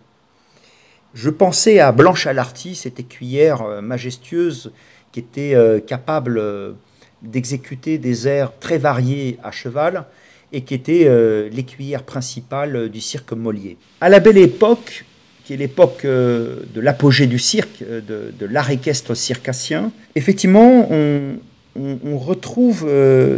Je 1.14 1.28
pensais 1.28 1.78
à 1.78 1.92
Blanche 1.92 2.26
Alarty, 2.26 2.74
cette 2.74 3.00
écuyère 3.00 3.82
majestueuse 3.82 4.72
qui 5.12 5.20
était 5.20 5.54
euh, 5.54 5.78
capable 5.78 6.38
euh, 6.38 6.72
d'exécuter 7.20 7.98
des 7.98 8.26
airs 8.26 8.52
très 8.58 8.78
variés 8.78 9.38
à 9.44 9.52
cheval 9.52 10.06
et 10.52 10.62
qui 10.62 10.74
était 10.74 11.04
euh, 11.06 11.48
l'écuyère 11.50 12.02
principale 12.02 12.88
du 12.88 13.00
cirque 13.00 13.32
Molier. 13.32 13.76
À 14.00 14.08
la 14.08 14.20
belle 14.20 14.38
époque, 14.38 15.04
qui 15.44 15.54
est 15.54 15.56
l'époque 15.56 16.04
de 16.04 16.80
l'apogée 16.80 17.26
du 17.26 17.38
cirque, 17.38 17.82
de, 17.82 18.32
de 18.38 18.46
l'art 18.46 18.70
équestre 18.70 19.16
circassien, 19.16 19.92
effectivement, 20.14 20.88
on, 20.90 21.36
on 21.76 22.18
retrouve 22.18 22.88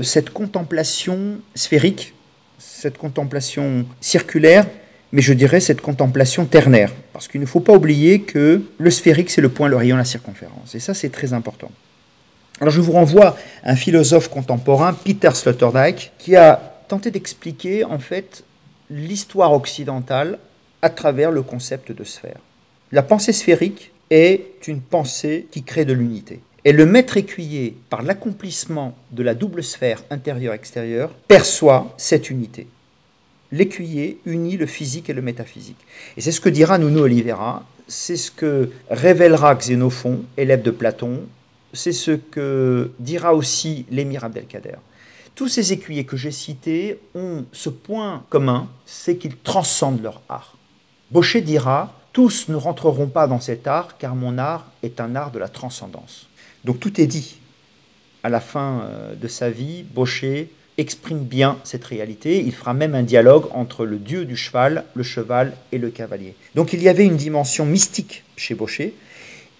cette 0.03 0.31
contemplation 0.31 1.39
sphérique, 1.55 2.15
cette 2.59 2.99
contemplation 2.99 3.87
circulaire 4.01 4.67
mais 5.15 5.23
je 5.23 5.33
dirais 5.33 5.61
cette 5.61 5.81
contemplation 5.81 6.45
ternaire. 6.45 6.93
Parce 7.13 7.29
qu'il 7.29 7.41
ne 7.41 7.47
faut 7.47 7.61
pas 7.61 7.73
oublier 7.73 8.23
que 8.23 8.63
le 8.77 8.91
sphérique, 8.91 9.31
c'est 9.31 9.41
le 9.41 9.49
point, 9.49 9.69
le 9.69 9.77
rayon, 9.77 9.97
la 9.97 10.05
circonférence. 10.05 10.75
Et 10.75 10.81
ça, 10.81 10.93
c'est 10.93 11.11
très 11.11 11.33
important. 11.33 11.71
Alors 12.61 12.73
je 12.73 12.81
vous 12.81 12.93
renvoie 12.93 13.37
à 13.63 13.71
un 13.71 13.77
philosophe 13.77 14.29
contemporain, 14.29 14.93
Peter 14.93 15.31
Sloterdijk, 15.33 16.13
qui 16.19 16.35
a 16.35 16.61
tenté 16.89 17.13
d'expliquer 17.13 17.85
en 17.85 18.01
fait 18.01 18.43
l'histoire 18.91 19.53
occidentale 19.53 20.39
à 20.85 20.91
travers 20.91 21.31
le 21.31 21.43
concept 21.43 21.93
de 21.93 22.05
sphère. 22.05 22.41
La 22.93 23.03
pensée 23.03 23.33
sphérique 23.33 23.91
est 24.11 24.69
une 24.69 24.83
pensée 24.83 25.47
qui 25.51 25.63
crée 25.63 25.87
de 25.87 25.95
l'unité. 25.95 26.41
Et 26.67 26.73
le 26.73 26.85
maître 26.85 27.17
écuyer, 27.17 27.75
par 27.89 28.03
l'accomplissement 28.03 28.95
de 29.11 29.23
la 29.23 29.35
double 29.35 29.65
sphère 29.65 30.05
intérieure-extérieure, 30.11 31.15
perçoit 31.27 31.95
cette 31.97 32.29
unité. 32.29 32.67
L'écuyer 33.51 34.19
unit 34.27 34.59
le 34.59 34.67
physique 34.67 35.09
et 35.09 35.15
le 35.15 35.23
métaphysique. 35.23 35.81
Et 36.19 36.21
c'est 36.21 36.33
ce 36.33 36.41
que 36.43 36.51
dira 36.51 36.77
Nuno 36.77 37.05
Oliveira, 37.05 37.67
c'est 37.89 38.19
ce 38.19 38.31
que 38.31 38.71
révélera 38.91 39.55
Xénophon, 39.55 40.23
élève 40.37 40.61
de 40.61 40.71
Platon, 40.71 41.23
c'est 41.73 41.93
ce 41.93 42.11
que 42.11 42.91
dira 42.99 43.35
aussi 43.35 43.87
l'émir 43.91 44.23
Abdelkader. 44.25 44.77
Tous 45.35 45.49
ces 45.49 45.73
écuyers 45.73 46.05
que 46.05 46.19
j'ai 46.19 46.31
cités 46.31 47.01
ont 47.15 47.47
ce 47.53 47.71
point 47.71 48.25
commun, 48.29 48.69
c'est 48.85 49.17
qu'ils 49.17 49.39
transcendent 49.39 50.03
leur 50.03 50.21
art. 50.29 50.59
Baucher 51.15 51.43
dira 51.43 51.95
Tous 52.13 52.49
ne 52.49 52.57
rentreront 52.57 53.07
pas 53.07 53.29
dans 53.29 53.39
cet 53.39 53.69
art 53.69 53.99
car 53.99 54.17
mon 54.17 54.37
art 54.37 54.67
est 54.83 55.01
un 55.01 55.15
art 55.15 55.31
de 55.31 55.39
la 55.39 55.47
transcendance. 55.47 56.27
Donc 56.65 56.81
tout 56.81 57.01
est 57.01 57.07
dit. 57.07 57.37
À 58.25 58.29
la 58.29 58.41
fin 58.41 58.81
euh, 58.81 59.15
de 59.15 59.29
sa 59.29 59.49
vie, 59.49 59.85
Baucher 59.85 60.51
exprime 60.77 61.21
bien 61.21 61.57
cette 61.63 61.85
réalité. 61.85 62.41
Il 62.41 62.51
fera 62.53 62.75
même 62.75 62.97
un 62.97 63.05
dialogue 63.05 63.47
entre 63.53 63.85
le 63.85 63.99
dieu 63.99 64.25
du 64.25 64.37
cheval, 64.37 64.87
le 64.95 65.05
cheval 65.05 65.53
et 65.71 65.79
le 65.79 65.91
cavalier. 65.91 66.35
Donc 66.57 66.73
il 66.73 66.83
y 66.83 66.89
avait 66.89 67.07
une 67.07 67.17
dimension 67.17 67.65
mystique 67.65 68.25
chez 68.37 68.57
Baucher. 68.57 68.93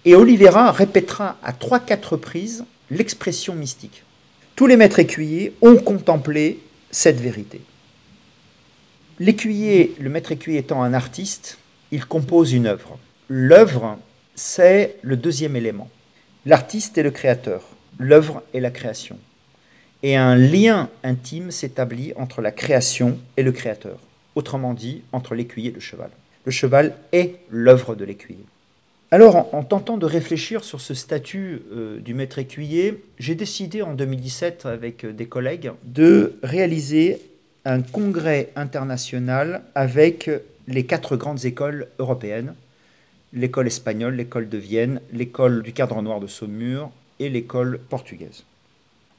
Et 0.03 0.13
Oliveira 0.13 0.73
répétera 0.73 1.37
à 1.41 1.53
trois, 1.53 1.79
quatre 1.79 2.13
reprises 2.13 2.65
l'expression 2.91 3.55
mystique. 3.55 4.03
Tous 4.57 4.67
les 4.67 4.75
maîtres 4.75 4.99
écuyers 4.99 5.53
ont 5.61 5.77
contemplé 5.77 6.59
cette 6.91 7.21
vérité. 7.21 7.61
L'écuyer, 9.17 9.95
le 10.01 10.09
maître 10.09 10.33
écuyer 10.33 10.59
étant 10.59 10.83
un 10.83 10.93
artiste, 10.93 11.57
il 11.91 12.05
compose 12.05 12.51
une 12.51 12.67
œuvre. 12.67 12.99
L'œuvre, 13.29 13.97
c'est 14.35 14.97
le 15.03 15.15
deuxième 15.15 15.55
élément. 15.55 15.89
L'artiste 16.45 16.97
est 16.97 17.03
le 17.03 17.11
créateur, 17.11 17.63
l'œuvre 17.97 18.43
est 18.53 18.59
la 18.59 18.71
création. 18.71 19.17
Et 20.03 20.17
un 20.17 20.35
lien 20.35 20.89
intime 21.03 21.49
s'établit 21.49 22.11
entre 22.17 22.41
la 22.41 22.51
création 22.51 23.17
et 23.37 23.43
le 23.43 23.53
créateur, 23.53 23.99
autrement 24.35 24.73
dit, 24.73 25.01
entre 25.13 25.33
l'écuyer 25.33 25.69
et 25.69 25.73
le 25.73 25.79
cheval. 25.79 26.09
Le 26.43 26.51
cheval 26.51 26.93
est 27.13 27.35
l'œuvre 27.49 27.95
de 27.95 28.03
l'écuyer. 28.03 28.45
Alors, 29.11 29.53
en, 29.55 29.63
tentant 29.63 29.97
de 29.97 30.05
réfléchir 30.05 30.65
sur 30.65 30.81
ce 30.81 30.93
statut 30.93 31.61
euh, 31.71 31.99
du 31.99 32.13
maître 32.13 32.37
écuyer, 32.37 33.01
j'ai 33.17 33.35
décidé 33.35 33.81
en 33.81 33.93
2017 33.93 34.65
avec 34.65 35.05
euh, 35.05 35.13
des 35.13 35.27
collègues 35.27 35.71
de 35.85 36.37
réaliser 36.43 37.21
un 37.65 37.81
congrès 37.81 38.51
international 38.55 39.63
avec 39.75 40.29
les 40.67 40.85
quatre 40.85 41.17
grandes 41.17 41.45
écoles 41.45 41.87
européennes 41.99 42.53
l'école 43.35 43.67
espagnole, 43.67 44.15
l'école 44.15 44.49
de 44.49 44.57
Vienne, 44.57 45.01
l'école 45.11 45.61
du 45.61 45.73
cadre 45.73 46.01
noir 46.01 46.19
de 46.19 46.27
Saumur 46.27 46.89
et 47.19 47.29
l'école 47.29 47.79
portugaise. 47.89 48.43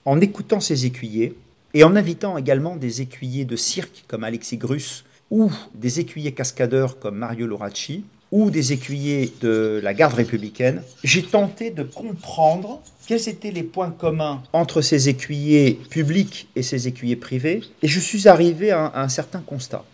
En 0.05 0.21
écoutant 0.21 0.61
ces 0.61 0.87
écuyers, 0.87 1.37
et 1.75 1.85
en 1.85 1.95
invitant 1.95 2.39
également 2.39 2.77
des 2.77 3.03
écuyers 3.03 3.45
de 3.45 3.57
cirque 3.57 4.05
comme 4.09 4.25
Alexis 4.25 4.57
Grus, 4.57 5.05
ou 5.31 5.53
des 5.75 6.01
écuyers 6.01 6.33
cascadeurs 6.33 6.99
comme 6.99 7.17
Mario 7.17 7.47
Loracci, 7.47 8.05
ou 8.33 8.51
des 8.51 8.73
écuyers 8.73 9.33
de 9.41 9.81
la 9.83 9.95
garde 9.95 10.15
républicaine, 10.15 10.83
j'ai 11.05 11.23
tenté 11.23 11.71
de 11.71 11.83
comprendre 11.83 12.83
quels 13.07 13.29
étaient 13.29 13.53
les 13.53 13.63
points 13.63 13.91
communs 13.91 14.43
entre 14.53 14.81
ces 14.81 15.09
écuyers 15.09 15.79
publics 15.91 16.49
et 16.57 16.63
ces 16.63 16.89
écuyers 16.89 17.17
privés, 17.17 17.63
et 17.83 17.89
je 17.89 18.01
suis 18.01 18.27
arrivé 18.27 18.73
à 18.73 18.93
un 18.97 19.09
certain 19.09 19.41
constat. 19.41 19.85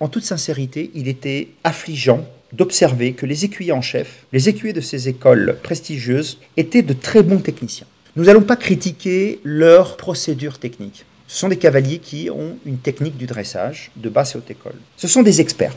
En 0.00 0.08
toute 0.08 0.24
sincérité, 0.24 0.90
il 0.94 1.08
était 1.08 1.48
affligeant 1.64 2.26
d'observer 2.52 3.14
que 3.14 3.26
les 3.26 3.44
écuyers 3.44 3.72
en 3.72 3.80
chef, 3.80 4.26
les 4.32 4.48
écuyers 4.48 4.74
de 4.74 4.80
ces 4.80 5.08
écoles 5.08 5.58
prestigieuses, 5.62 6.38
étaient 6.56 6.82
de 6.82 6.92
très 6.92 7.22
bons 7.22 7.38
techniciens. 7.38 7.86
Nous 8.16 8.24
n'allons 8.24 8.42
pas 8.42 8.56
critiquer 8.56 9.40
leur 9.42 9.96
procédure 9.96 10.58
technique. 10.58 11.04
Ce 11.26 11.38
sont 11.38 11.48
des 11.48 11.56
cavaliers 11.56 11.98
qui 11.98 12.30
ont 12.30 12.56
une 12.64 12.78
technique 12.78 13.16
du 13.16 13.26
dressage 13.26 13.90
de 13.96 14.08
basse 14.08 14.34
et 14.34 14.38
haute 14.38 14.50
école. 14.50 14.76
Ce 14.96 15.08
sont 15.08 15.22
des 15.22 15.40
experts. 15.40 15.74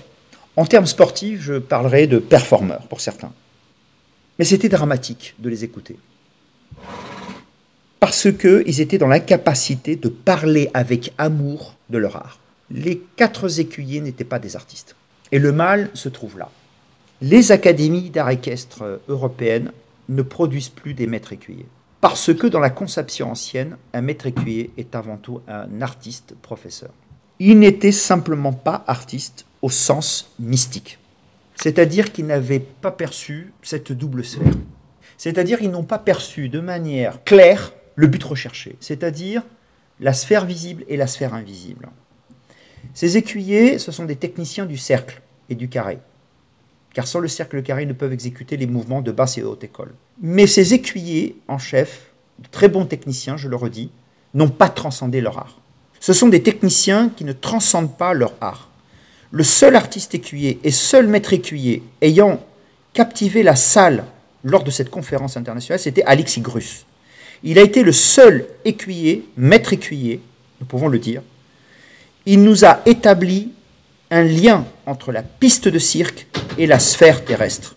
En 0.56 0.66
termes 0.66 0.86
sportifs, 0.86 1.42
je 1.42 1.60
parlerai 1.60 2.08
de 2.08 2.20
performeurs 2.20 2.88
pour 2.88 3.02
certains. 3.02 3.32
Mais 4.38 4.46
c'était 4.46 4.70
dramatique 4.70 5.36
de 5.40 5.50
les 5.50 5.64
écouter. 5.64 5.98
Parce 8.00 8.32
qu'ils 8.32 8.82
étaient 8.82 8.98
dans 8.98 9.08
l'incapacité 9.08 9.96
de 9.96 10.10
parler 10.10 10.70
avec 10.74 11.14
amour 11.18 11.76
de 11.90 11.98
leur 11.98 12.16
art. 12.16 12.40
Les 12.72 13.02
quatre 13.16 13.60
écuyers 13.60 14.02
n'étaient 14.02 14.24
pas 14.24 14.40
des 14.40 14.56
artistes. 14.56 14.96
Et 15.32 15.40
le 15.40 15.52
mal 15.52 15.90
se 15.94 16.10
trouve 16.10 16.38
là 16.38 16.50
les 17.22 17.52
académies 17.52 18.10
d'art 18.10 18.30
équestre 18.30 19.02
européennes 19.08 19.72
ne 20.08 20.22
produisent 20.22 20.70
plus 20.70 20.94
des 20.94 21.08
maîtres 21.08 21.34
écuyers. 21.34 21.66
Parce 22.02 22.34
que 22.34 22.48
dans 22.48 22.60
la 22.60 22.70
conception 22.70 23.32
ancienne, 23.32 23.76
un 23.94 24.02
maître 24.02 24.26
écuyer 24.26 24.72
est 24.78 24.96
avant 24.96 25.18
tout 25.18 25.42
un 25.48 25.82
artiste 25.82 26.34
professeur. 26.42 26.92
Il 27.40 27.60
n'était 27.60 27.92
simplement 27.92 28.54
pas 28.54 28.84
artiste 28.88 29.46
au 29.62 29.70
sens 29.70 30.32
mystique. 30.40 31.00
C'est-à-dire 31.56 32.12
qu'ils 32.12 32.26
n'avaient 32.26 32.60
pas 32.60 32.92
perçu 32.92 33.52
cette 33.62 33.92
double 33.92 34.24
sphère. 34.24 34.54
C'est-à-dire 35.18 35.60
qu'ils 35.60 35.72
n'ont 35.72 35.84
pas 35.84 36.00
perçu 36.00 36.48
de 36.48 36.60
manière 36.60 37.24
claire 37.24 37.74
le 37.96 38.08
but 38.08 38.24
recherché, 38.24 38.78
c'est-à-dire 38.80 39.44
la 40.00 40.14
sphère 40.14 40.46
visible 40.46 40.86
et 40.88 40.96
la 40.96 41.08
sphère 41.08 41.34
invisible. 41.34 41.90
Ces 42.94 43.18
écuyers, 43.18 43.78
ce 43.78 43.92
sont 43.92 44.06
des 44.06 44.16
techniciens 44.16 44.66
du 44.66 44.78
cercle 44.78 45.22
et 45.50 45.56
du 45.56 45.68
carré 45.68 46.00
car 46.94 47.08
sans 47.08 47.20
le 47.20 47.28
cercle 47.28 47.62
carré, 47.62 47.84
ils 47.84 47.88
ne 47.88 47.94
peuvent 47.94 48.14
exécuter 48.14 48.58
les 48.58 48.68
mouvements 48.68 49.02
de 49.02 49.12
basse 49.12 49.38
et 49.38 49.44
haute 49.44 49.64
école. 49.64 49.94
Mais 50.22 50.48
ces 50.48 50.74
écuyers 50.74 51.38
en 51.48 51.58
chef, 51.58 52.12
de 52.40 52.48
très 52.50 52.68
bons 52.68 52.86
techniciens, 52.86 53.38
je 53.38 53.48
le 53.48 53.56
redis, 53.56 53.92
n'ont 54.34 54.50
pas 54.50 54.70
transcendé 54.70 55.22
leur 55.22 55.38
art. 55.38 55.60
Ce 56.00 56.14
sont 56.14 56.30
des 56.30 56.42
techniciens 56.42 57.10
qui 57.10 57.26
ne 57.26 57.34
transcendent 57.34 57.96
pas 57.98 58.14
leur 58.14 58.34
art. 58.42 58.69
Le 59.32 59.44
seul 59.44 59.76
artiste 59.76 60.16
écuyer 60.16 60.60
et 60.64 60.72
seul 60.72 61.08
maître 61.08 61.34
écuyer 61.34 61.84
ayant 62.02 62.42
captivé 62.94 63.44
la 63.44 63.56
salle 63.56 64.06
lors 64.44 64.64
de 64.64 64.72
cette 64.72 64.90
conférence 64.90 65.38
internationale, 65.38 65.80
c'était 65.80 66.04
Alexis 66.04 66.42
Grus. 66.42 66.86
Il 67.44 67.60
a 67.60 67.62
été 67.62 67.84
le 67.84 67.92
seul 67.92 68.48
écuyer, 68.66 69.26
maître 69.38 69.74
écuyer, 69.74 70.22
nous 70.60 70.66
pouvons 70.66 70.88
le 70.88 71.00
dire. 71.00 71.22
Il 72.26 72.44
nous 72.44 72.66
a 72.66 72.82
établi 72.86 73.52
un 74.12 74.24
lien 74.24 74.66
entre 74.86 75.12
la 75.12 75.24
piste 75.24 75.68
de 75.68 75.80
cirque 75.80 76.28
et 76.58 76.68
la 76.68 76.80
sphère 76.80 77.24
terrestre. 77.24 77.76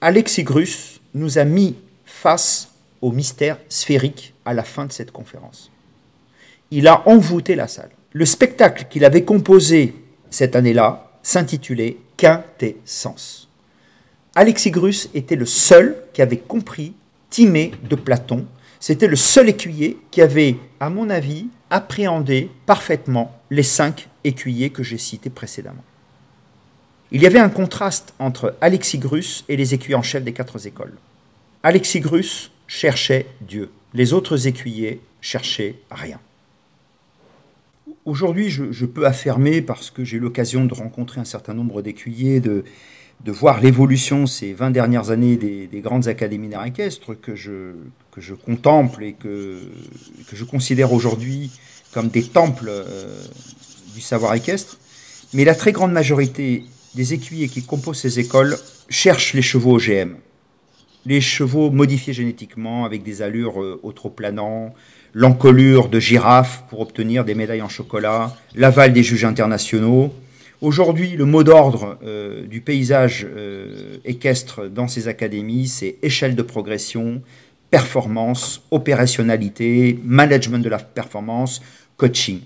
Alexis 0.00 0.44
Grus 0.44 1.00
nous 1.14 1.38
a 1.38 1.44
mis 1.44 1.74
face 2.04 2.70
au 3.00 3.12
mystère 3.12 3.58
sphérique 3.68 4.34
à 4.44 4.54
la 4.54 4.62
fin 4.62 4.84
de 4.84 4.92
cette 4.92 5.10
conférence. 5.10 5.70
Il 6.70 6.86
a 6.86 7.08
envoûté 7.08 7.54
la 7.54 7.68
salle. 7.68 7.90
Le 8.12 8.26
spectacle 8.26 8.86
qu'il 8.90 9.04
avait 9.04 9.24
composé 9.24 9.94
cette 10.30 10.56
année-là 10.56 11.10
s'intitulait 11.22 11.98
Quintessence. 12.16 13.48
Alexis 14.34 14.70
Grus 14.70 15.08
était 15.14 15.36
le 15.36 15.46
seul 15.46 15.96
qui 16.12 16.22
avait 16.22 16.38
compris 16.38 16.94
Timée 17.30 17.72
de 17.88 17.96
Platon. 17.96 18.46
C'était 18.80 19.08
le 19.08 19.16
seul 19.16 19.48
écuyer 19.48 19.98
qui 20.10 20.22
avait, 20.22 20.56
à 20.80 20.90
mon 20.90 21.10
avis, 21.10 21.48
appréhendé 21.70 22.50
parfaitement 22.66 23.36
les 23.50 23.62
cinq 23.62 24.08
écuyers 24.24 24.70
que 24.70 24.82
j'ai 24.82 24.98
cités 24.98 25.30
précédemment. 25.30 25.84
Il 27.10 27.22
y 27.22 27.26
avait 27.26 27.38
un 27.38 27.48
contraste 27.48 28.14
entre 28.18 28.56
Alexis 28.60 28.98
Grus 28.98 29.44
et 29.48 29.56
les 29.56 29.74
écuyers 29.74 29.96
en 29.96 30.02
chef 30.02 30.22
des 30.22 30.32
quatre 30.32 30.66
écoles. 30.66 30.94
Alexis 31.62 32.00
Grus 32.00 32.50
cherchait 32.66 33.26
Dieu. 33.40 33.70
Les 33.94 34.12
autres 34.12 34.46
écuyers 34.46 35.00
cherchaient 35.20 35.76
rien. 35.90 36.20
Aujourd'hui, 38.08 38.48
je, 38.48 38.86
peux 38.86 39.04
affirmer, 39.04 39.60
parce 39.60 39.90
que 39.90 40.02
j'ai 40.02 40.16
eu 40.16 40.20
l'occasion 40.20 40.64
de 40.64 40.72
rencontrer 40.72 41.20
un 41.20 41.26
certain 41.26 41.52
nombre 41.52 41.82
d'écuyers, 41.82 42.40
de, 42.40 42.64
voir 43.26 43.60
l'évolution 43.60 44.24
ces 44.24 44.54
20 44.54 44.70
dernières 44.70 45.10
années 45.10 45.36
des, 45.36 45.80
grandes 45.82 46.08
académies 46.08 46.48
d'art 46.48 46.64
équestre 46.64 47.12
que 47.12 47.36
je, 47.36 47.74
contemple 48.46 49.04
et 49.04 49.12
que, 49.12 49.58
je 50.32 50.44
considère 50.44 50.94
aujourd'hui 50.94 51.50
comme 51.92 52.08
des 52.08 52.22
temples 52.22 52.70
euh, 52.70 53.20
du 53.94 54.00
savoir 54.00 54.34
équestre. 54.34 54.78
Mais 55.34 55.44
la 55.44 55.54
très 55.54 55.72
grande 55.72 55.92
majorité 55.92 56.64
des 56.94 57.12
écuyers 57.12 57.48
qui 57.48 57.62
composent 57.62 58.00
ces 58.00 58.20
écoles 58.20 58.56
cherchent 58.88 59.34
les 59.34 59.42
chevaux 59.42 59.76
OGM. 59.76 60.14
Les 61.04 61.20
chevaux 61.20 61.70
modifiés 61.70 62.14
génétiquement 62.14 62.86
avec 62.86 63.02
des 63.02 63.20
allures 63.20 63.62
euh, 63.62 63.78
au 63.82 63.92
trop 63.92 64.08
planant, 64.08 64.72
l'encolure 65.14 65.88
de 65.88 66.00
girafe 66.00 66.64
pour 66.68 66.80
obtenir 66.80 67.24
des 67.24 67.34
médailles 67.34 67.62
en 67.62 67.68
chocolat, 67.68 68.36
l'aval 68.54 68.92
des 68.92 69.02
juges 69.02 69.24
internationaux. 69.24 70.12
Aujourd'hui, 70.60 71.16
le 71.16 71.24
mot 71.24 71.44
d'ordre 71.44 71.98
euh, 72.02 72.46
du 72.46 72.60
paysage 72.60 73.26
euh, 73.28 73.98
équestre 74.04 74.68
dans 74.68 74.88
ces 74.88 75.08
académies, 75.08 75.68
c'est 75.68 75.96
échelle 76.02 76.34
de 76.34 76.42
progression, 76.42 77.22
performance, 77.70 78.62
opérationnalité, 78.70 79.98
management 80.04 80.58
de 80.58 80.68
la 80.68 80.78
performance, 80.78 81.62
coaching. 81.96 82.40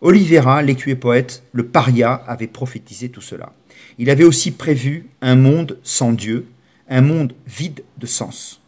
Oliveira, 0.00 0.62
l'écuyer 0.62 0.96
poète, 0.96 1.42
le 1.52 1.66
paria, 1.66 2.12
avait 2.26 2.46
prophétisé 2.46 3.08
tout 3.08 3.20
cela. 3.20 3.52
Il 3.98 4.10
avait 4.10 4.24
aussi 4.24 4.50
prévu 4.50 5.06
un 5.22 5.36
monde 5.36 5.78
sans 5.82 6.12
Dieu, 6.12 6.46
un 6.88 7.00
monde 7.00 7.32
vide 7.46 7.82
de 7.98 8.06
sens. 8.06 8.60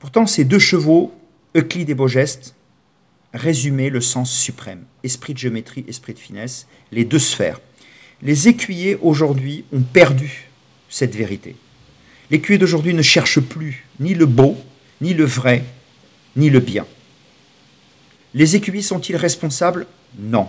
Pourtant, 0.00 0.26
ces 0.26 0.44
deux 0.44 0.58
chevaux, 0.58 1.12
Euclide 1.56 1.90
et 1.90 1.94
Beaugeste, 1.94 2.54
résumaient 3.34 3.90
le 3.90 4.00
sens 4.00 4.32
suprême, 4.32 4.84
esprit 5.02 5.34
de 5.34 5.38
géométrie, 5.38 5.84
esprit 5.88 6.14
de 6.14 6.18
finesse, 6.18 6.66
les 6.92 7.04
deux 7.04 7.18
sphères. 7.18 7.60
Les 8.22 8.48
écuyers 8.48 8.98
aujourd'hui 9.02 9.64
ont 9.72 9.82
perdu 9.82 10.48
cette 10.88 11.14
vérité. 11.14 11.56
L'écuyer 12.30 12.58
d'aujourd'hui 12.58 12.94
ne 12.94 13.02
cherche 13.02 13.40
plus 13.40 13.86
ni 13.98 14.14
le 14.14 14.26
beau, 14.26 14.56
ni 15.00 15.14
le 15.14 15.24
vrai, 15.24 15.64
ni 16.36 16.50
le 16.50 16.60
bien. 16.60 16.86
Les 18.34 18.56
écuyers 18.56 18.82
sont-ils 18.82 19.16
responsables? 19.16 19.86
Non. 20.18 20.48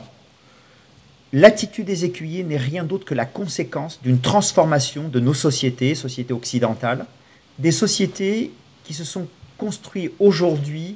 L'attitude 1.34 1.86
des 1.86 2.06
écuyers 2.06 2.44
n'est 2.44 2.58
rien 2.58 2.84
d'autre 2.84 3.06
que 3.06 3.16
la 3.16 3.26
conséquence 3.26 4.00
d'une 4.04 4.20
transformation 4.20 5.08
de 5.08 5.20
nos 5.20 5.34
sociétés, 5.34 5.96
sociétés 5.96 6.34
occidentales, 6.34 7.06
des 7.58 7.72
sociétés 7.72 8.52
qui 8.84 8.94
se 8.94 9.04
sont 9.04 9.28
construites 9.62 10.12
aujourd'hui 10.18 10.96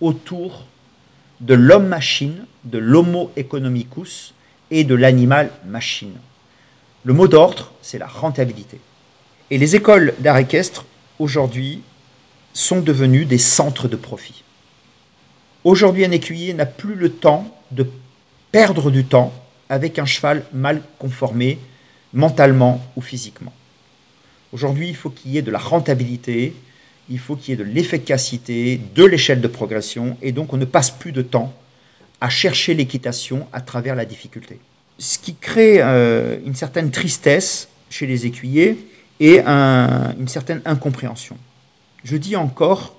autour 0.00 0.64
de 1.40 1.54
l'homme-machine, 1.54 2.46
de 2.62 2.78
l'homo 2.78 3.32
economicus 3.36 4.32
et 4.70 4.84
de 4.84 4.94
l'animal-machine. 4.94 6.14
Le 7.02 7.12
mot 7.12 7.26
d'ordre, 7.26 7.72
c'est 7.82 7.98
la 7.98 8.06
rentabilité. 8.06 8.78
Et 9.50 9.58
les 9.58 9.74
écoles 9.74 10.14
d'art 10.20 10.36
équestre, 10.36 10.86
aujourd'hui, 11.18 11.82
sont 12.52 12.80
devenues 12.80 13.24
des 13.24 13.38
centres 13.38 13.88
de 13.88 13.96
profit. 13.96 14.44
Aujourd'hui, 15.64 16.04
un 16.04 16.12
écuyer 16.12 16.54
n'a 16.54 16.66
plus 16.66 16.94
le 16.94 17.10
temps 17.10 17.52
de 17.72 17.84
perdre 18.52 18.92
du 18.92 19.04
temps 19.04 19.32
avec 19.68 19.98
un 19.98 20.06
cheval 20.06 20.44
mal 20.52 20.80
conformé 21.00 21.58
mentalement 22.12 22.80
ou 22.94 23.00
physiquement. 23.00 23.52
Aujourd'hui, 24.52 24.88
il 24.88 24.96
faut 24.96 25.10
qu'il 25.10 25.32
y 25.32 25.38
ait 25.38 25.42
de 25.42 25.50
la 25.50 25.58
rentabilité, 25.58 26.54
il 27.10 27.18
faut 27.18 27.36
qu'il 27.36 27.50
y 27.50 27.52
ait 27.54 27.64
de 27.64 27.68
l'efficacité, 27.68 28.80
de 28.94 29.04
l'échelle 29.04 29.40
de 29.40 29.48
progression, 29.48 30.16
et 30.22 30.32
donc 30.32 30.52
on 30.52 30.56
ne 30.56 30.64
passe 30.64 30.90
plus 30.90 31.12
de 31.12 31.22
temps 31.22 31.52
à 32.20 32.30
chercher 32.30 32.74
l'équitation 32.74 33.46
à 33.52 33.60
travers 33.60 33.96
la 33.96 34.04
difficulté. 34.04 34.60
Ce 34.98 35.18
qui 35.18 35.34
crée 35.34 35.80
euh, 35.80 36.38
une 36.46 36.54
certaine 36.54 36.90
tristesse 36.90 37.68
chez 37.88 38.06
les 38.06 38.26
écuyers 38.26 38.78
et 39.18 39.40
une 39.40 40.28
certaine 40.28 40.62
incompréhension. 40.64 41.36
Je 42.04 42.16
dis 42.16 42.36
encore 42.36 42.96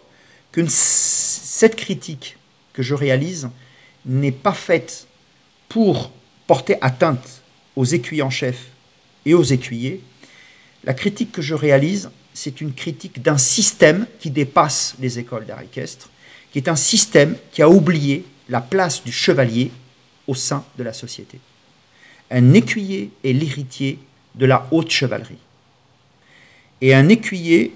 que 0.51 0.61
cette 0.67 1.75
critique 1.75 2.37
que 2.73 2.83
je 2.83 2.93
réalise 2.93 3.49
n'est 4.05 4.31
pas 4.31 4.53
faite 4.53 5.07
pour 5.69 6.11
porter 6.45 6.75
atteinte 6.81 7.41
aux 7.75 7.85
écuyers 7.85 8.21
en 8.21 8.29
chef 8.29 8.67
et 9.25 9.33
aux 9.33 9.43
écuyers. 9.43 10.01
La 10.83 10.93
critique 10.93 11.31
que 11.31 11.41
je 11.41 11.55
réalise, 11.55 12.11
c'est 12.33 12.61
une 12.61 12.73
critique 12.73 13.21
d'un 13.21 13.37
système 13.37 14.05
qui 14.19 14.31
dépasse 14.31 14.95
les 14.99 15.19
écoles 15.19 15.45
d'art 15.45 15.61
équestre, 15.61 16.09
qui 16.51 16.59
est 16.59 16.69
un 16.69 16.75
système 16.75 17.35
qui 17.51 17.61
a 17.61 17.69
oublié 17.69 18.25
la 18.49 18.61
place 18.61 19.03
du 19.03 19.11
chevalier 19.11 19.71
au 20.27 20.35
sein 20.35 20.63
de 20.77 20.83
la 20.83 20.93
société. 20.93 21.39
Un 22.29 22.53
écuyer 22.53 23.11
est 23.23 23.33
l'héritier 23.33 23.99
de 24.35 24.45
la 24.45 24.67
haute 24.71 24.91
chevalerie. 24.91 25.37
Et 26.79 26.93
un 26.93 27.09
écuyer, 27.09 27.73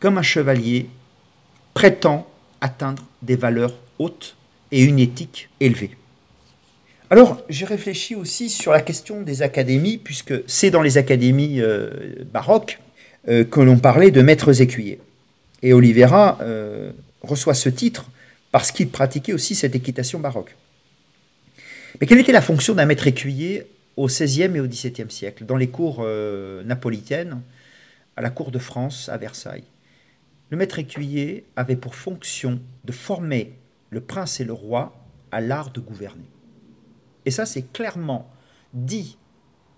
comme 0.00 0.18
un 0.18 0.22
chevalier, 0.22 0.88
prétend 1.74 2.26
atteindre 2.60 3.04
des 3.22 3.36
valeurs 3.36 3.74
hautes 3.98 4.36
et 4.72 4.82
une 4.82 4.98
éthique 4.98 5.48
élevée. 5.60 5.96
Alors, 7.10 7.40
j'ai 7.48 7.64
réfléchi 7.64 8.14
aussi 8.14 8.50
sur 8.50 8.72
la 8.72 8.82
question 8.82 9.22
des 9.22 9.40
académies, 9.42 9.96
puisque 9.96 10.34
c'est 10.46 10.70
dans 10.70 10.82
les 10.82 10.98
académies 10.98 11.60
euh, 11.60 12.24
baroques 12.32 12.78
euh, 13.28 13.44
que 13.44 13.60
l'on 13.60 13.78
parlait 13.78 14.10
de 14.10 14.22
maîtres 14.22 14.60
écuyers. 14.60 15.00
Et 15.62 15.72
Oliveira 15.72 16.38
euh, 16.40 16.92
reçoit 17.22 17.54
ce 17.54 17.68
titre 17.68 18.10
parce 18.52 18.72
qu'il 18.72 18.88
pratiquait 18.88 19.32
aussi 19.32 19.54
cette 19.54 19.74
équitation 19.74 20.20
baroque. 20.20 20.56
Mais 22.00 22.06
quelle 22.06 22.18
était 22.18 22.32
la 22.32 22.40
fonction 22.40 22.74
d'un 22.74 22.86
maître 22.86 23.06
écuyer 23.06 23.66
au 23.96 24.06
XVIe 24.06 24.54
et 24.54 24.60
au 24.60 24.66
XVIIe 24.66 25.10
siècle, 25.10 25.44
dans 25.44 25.56
les 25.56 25.68
cours 25.68 26.06
napolitaines, 26.64 27.40
à 28.16 28.22
la 28.22 28.30
cour 28.30 28.50
de 28.50 28.58
France, 28.58 29.08
à 29.08 29.16
Versailles? 29.16 29.64
Le 30.50 30.56
maître 30.56 30.78
écuyer 30.78 31.44
avait 31.56 31.76
pour 31.76 31.94
fonction 31.94 32.60
de 32.84 32.92
former 32.92 33.52
le 33.90 34.00
prince 34.00 34.40
et 34.40 34.44
le 34.44 34.52
roi 34.52 34.94
à 35.30 35.40
l'art 35.40 35.70
de 35.70 35.80
gouverner. 35.80 36.24
Et 37.26 37.30
ça, 37.30 37.44
c'est 37.44 37.72
clairement 37.72 38.30
dit 38.72 39.18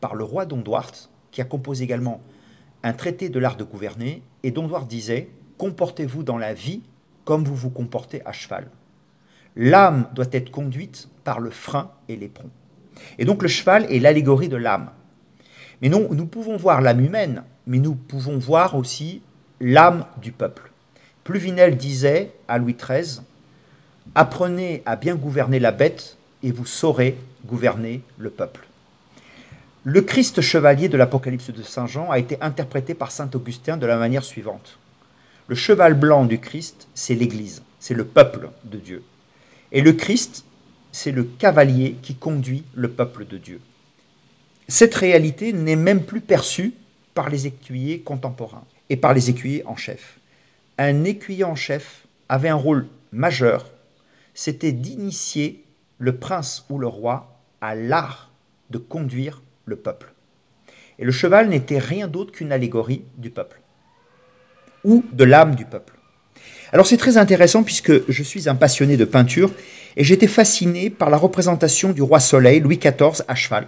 par 0.00 0.14
le 0.14 0.24
roi 0.24 0.46
Dondouart, 0.46 0.92
qui 1.30 1.40
a 1.40 1.44
composé 1.44 1.84
également 1.84 2.20
un 2.82 2.92
traité 2.92 3.28
de 3.28 3.38
l'art 3.38 3.56
de 3.56 3.64
gouverner, 3.64 4.22
et 4.42 4.50
Dondouart 4.50 4.86
disait 4.86 5.28
Comportez-vous 5.58 6.22
dans 6.22 6.38
la 6.38 6.54
vie 6.54 6.82
comme 7.24 7.44
vous 7.44 7.54
vous 7.54 7.70
comportez 7.70 8.24
à 8.24 8.32
cheval. 8.32 8.68
L'âme 9.56 10.08
doit 10.14 10.26
être 10.32 10.50
conduite 10.50 11.08
par 11.24 11.40
le 11.40 11.50
frein 11.50 11.90
et 12.08 12.16
l'éperon. 12.16 12.50
Et 13.18 13.24
donc 13.24 13.42
le 13.42 13.48
cheval 13.48 13.86
est 13.92 13.98
l'allégorie 13.98 14.48
de 14.48 14.56
l'âme. 14.56 14.90
Mais 15.82 15.88
non, 15.88 16.08
nous 16.10 16.26
pouvons 16.26 16.56
voir 16.56 16.80
l'âme 16.80 17.04
humaine, 17.04 17.42
mais 17.66 17.78
nous 17.78 17.94
pouvons 17.94 18.38
voir 18.38 18.74
aussi 18.74 19.22
l'âme 19.60 20.06
du 20.20 20.32
peuple. 20.32 20.70
Pluvinel 21.24 21.76
disait 21.76 22.32
à 22.48 22.58
Louis 22.58 22.74
XIII 22.74 23.20
Apprenez 24.14 24.82
à 24.86 24.96
bien 24.96 25.14
gouverner 25.14 25.60
la 25.60 25.70
bête 25.70 26.16
et 26.42 26.50
vous 26.50 26.66
saurez 26.66 27.16
gouverner 27.46 28.02
le 28.18 28.30
peuple. 28.30 28.66
Le 29.84 30.02
Christ 30.02 30.42
chevalier 30.42 30.90
de 30.90 30.98
l'Apocalypse 30.98 31.48
de 31.48 31.62
Saint 31.62 31.86
Jean 31.86 32.10
a 32.10 32.18
été 32.18 32.36
interprété 32.42 32.92
par 32.92 33.10
Saint 33.10 33.30
Augustin 33.32 33.78
de 33.78 33.86
la 33.86 33.96
manière 33.96 34.24
suivante. 34.24 34.78
Le 35.46 35.54
cheval 35.54 35.94
blanc 35.94 36.26
du 36.26 36.38
Christ, 36.38 36.86
c'est 36.92 37.14
l'Église, 37.14 37.62
c'est 37.78 37.94
le 37.94 38.04
peuple 38.04 38.50
de 38.64 38.76
Dieu. 38.76 39.02
Et 39.72 39.80
le 39.80 39.94
Christ, 39.94 40.44
c'est 40.92 41.12
le 41.12 41.24
cavalier 41.24 41.96
qui 42.02 42.14
conduit 42.14 42.62
le 42.74 42.90
peuple 42.90 43.24
de 43.24 43.38
Dieu. 43.38 43.58
Cette 44.68 44.94
réalité 44.94 45.54
n'est 45.54 45.76
même 45.76 46.04
plus 46.04 46.20
perçue 46.20 46.74
par 47.14 47.30
les 47.30 47.46
écuyers 47.46 48.00
contemporains 48.00 48.66
et 48.90 48.98
par 48.98 49.14
les 49.14 49.30
écuyers 49.30 49.64
en 49.64 49.76
chef. 49.76 50.18
Un 50.76 51.04
écuyer 51.04 51.44
en 51.44 51.56
chef 51.56 52.06
avait 52.28 52.50
un 52.50 52.54
rôle 52.54 52.86
majeur, 53.12 53.64
c'était 54.34 54.72
d'initier 54.72 55.64
le 55.98 56.16
prince 56.16 56.66
ou 56.68 56.78
le 56.78 56.86
roi 56.86 57.40
a 57.62 57.74
l'art 57.74 58.30
de 58.68 58.76
conduire 58.76 59.40
le 59.70 59.76
peuple. 59.76 60.12
Et 60.98 61.04
le 61.04 61.12
cheval 61.12 61.48
n'était 61.48 61.78
rien 61.78 62.08
d'autre 62.08 62.32
qu'une 62.32 62.52
allégorie 62.52 63.04
du 63.16 63.30
peuple, 63.30 63.62
ou 64.84 65.02
de 65.12 65.24
l'âme 65.24 65.54
du 65.54 65.64
peuple. 65.64 65.94
Alors 66.72 66.86
c'est 66.86 66.98
très 66.98 67.16
intéressant 67.16 67.62
puisque 67.62 68.10
je 68.10 68.22
suis 68.22 68.48
un 68.48 68.54
passionné 68.54 68.96
de 68.96 69.04
peinture 69.04 69.50
et 69.96 70.04
j'étais 70.04 70.28
fasciné 70.28 70.90
par 70.90 71.10
la 71.10 71.16
représentation 71.16 71.92
du 71.92 72.02
roi 72.02 72.20
Soleil, 72.20 72.60
Louis 72.60 72.78
XIV, 72.78 73.24
à 73.26 73.34
cheval. 73.34 73.66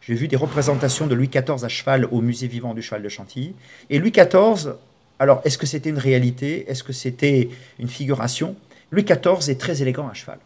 J'ai 0.00 0.14
vu 0.14 0.28
des 0.28 0.36
représentations 0.36 1.06
de 1.06 1.14
Louis 1.14 1.28
XIV 1.28 1.64
à 1.64 1.68
cheval 1.68 2.06
au 2.10 2.20
musée 2.20 2.48
vivant 2.48 2.74
du 2.74 2.82
cheval 2.82 3.02
de 3.02 3.08
Chantilly. 3.08 3.54
Et 3.88 3.98
Louis 3.98 4.10
XIV, 4.10 4.74
alors 5.18 5.40
est-ce 5.44 5.58
que 5.58 5.66
c'était 5.66 5.90
une 5.90 5.98
réalité? 5.98 6.70
Est-ce 6.70 6.82
que 6.82 6.92
c'était 6.92 7.50
une 7.78 7.88
figuration? 7.88 8.56
Louis 8.90 9.04
XIV 9.04 9.50
est 9.50 9.60
très 9.60 9.82
élégant 9.82 10.08
à 10.08 10.14
cheval. 10.14 10.38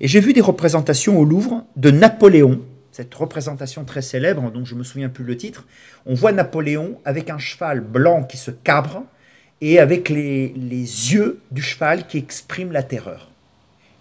Et 0.00 0.08
j'ai 0.08 0.20
vu 0.20 0.32
des 0.32 0.40
représentations 0.40 1.18
au 1.18 1.24
Louvre 1.24 1.64
de 1.76 1.90
Napoléon, 1.90 2.60
cette 2.92 3.14
représentation 3.14 3.84
très 3.84 4.02
célèbre 4.02 4.50
dont 4.50 4.64
je 4.64 4.74
me 4.74 4.84
souviens 4.84 5.08
plus 5.08 5.24
le 5.24 5.36
titre. 5.36 5.66
On 6.06 6.14
voit 6.14 6.32
Napoléon 6.32 7.00
avec 7.04 7.30
un 7.30 7.38
cheval 7.38 7.80
blanc 7.80 8.24
qui 8.24 8.36
se 8.36 8.50
cabre 8.50 9.04
et 9.60 9.78
avec 9.78 10.08
les, 10.08 10.48
yeux 10.48 11.40
du 11.50 11.62
cheval 11.62 12.06
qui 12.06 12.18
expriment 12.18 12.72
la 12.72 12.82
terreur. 12.82 13.28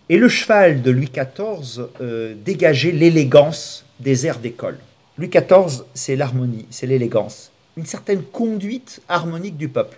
Et 0.08 0.18
le 0.18 0.30
cheval 0.30 0.82
de 0.82 0.92
Louis 0.92 1.12
XIV 1.12 1.88
euh, 2.02 2.34
dégageait 2.44 2.92
l'élégance 2.92 3.86
des 4.00 4.26
airs 4.26 4.40
d'école. 4.40 4.80
Louis 5.18 5.30
XIV, 5.30 5.84
c'est 5.94 6.16
l'harmonie, 6.16 6.66
c'est 6.70 6.88
l'élégance, 6.88 7.52
une 7.78 7.86
certaine 7.86 8.24
conduite 8.24 9.02
harmonique 9.10 9.58
du 9.58 9.68
peuple. 9.68 9.98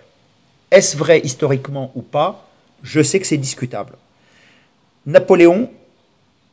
Est-ce 0.70 0.96
vrai 0.96 1.20
historiquement 1.20 1.92
ou 1.94 2.02
pas? 2.02 2.48
Je 2.82 3.02
sais 3.02 3.20
que 3.20 3.26
c'est 3.26 3.36
discutable. 3.36 3.94
Napoléon, 5.06 5.70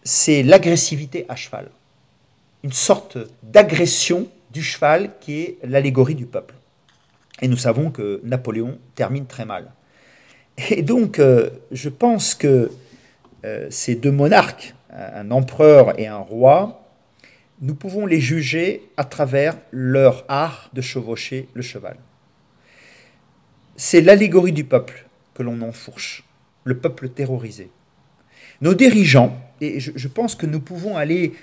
c'est 0.03 0.43
l'agressivité 0.43 1.25
à 1.27 1.35
cheval. 1.35 1.69
Une 2.63 2.71
sorte 2.71 3.17
d'agression 3.43 4.27
du 4.51 4.61
cheval 4.61 5.11
qui 5.19 5.41
est 5.41 5.57
l'allégorie 5.63 6.15
du 6.15 6.25
peuple. 6.25 6.55
Et 7.41 7.47
nous 7.47 7.57
savons 7.57 7.91
que 7.91 8.19
Napoléon 8.23 8.79
termine 8.95 9.25
très 9.25 9.45
mal. 9.45 9.71
Et 10.69 10.81
donc, 10.81 11.19
euh, 11.19 11.49
je 11.71 11.89
pense 11.89 12.35
que 12.35 12.71
euh, 13.45 13.67
ces 13.69 13.95
deux 13.95 14.11
monarques, 14.11 14.75
un 14.91 15.31
empereur 15.31 15.97
et 15.99 16.07
un 16.07 16.17
roi, 16.17 16.79
nous 17.61 17.75
pouvons 17.75 18.05
les 18.05 18.19
juger 18.19 18.89
à 18.97 19.03
travers 19.03 19.57
leur 19.71 20.25
art 20.27 20.69
de 20.73 20.81
chevaucher 20.81 21.47
le 21.53 21.61
cheval. 21.61 21.97
C'est 23.75 24.01
l'allégorie 24.01 24.51
du 24.51 24.63
peuple 24.63 25.05
que 25.33 25.43
l'on 25.43 25.61
enfourche, 25.61 26.23
le 26.63 26.77
peuple 26.77 27.09
terrorisé. 27.09 27.69
Nos 28.61 28.73
dirigeants, 28.73 29.37
et 29.61 29.79
je, 29.79 30.07
pense 30.07 30.35
que 30.35 30.45
nous 30.45 30.59
pouvons 30.59 30.97
aller 30.97 31.33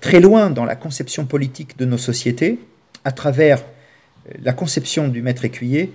très 0.00 0.20
loin 0.20 0.50
dans 0.50 0.64
la 0.64 0.76
conception 0.76 1.26
politique 1.26 1.78
de 1.78 1.84
nos 1.84 1.98
sociétés, 1.98 2.58
à 3.04 3.12
travers 3.12 3.64
la 4.42 4.52
conception 4.52 5.08
du 5.08 5.22
maître 5.22 5.44
écuyer, 5.44 5.92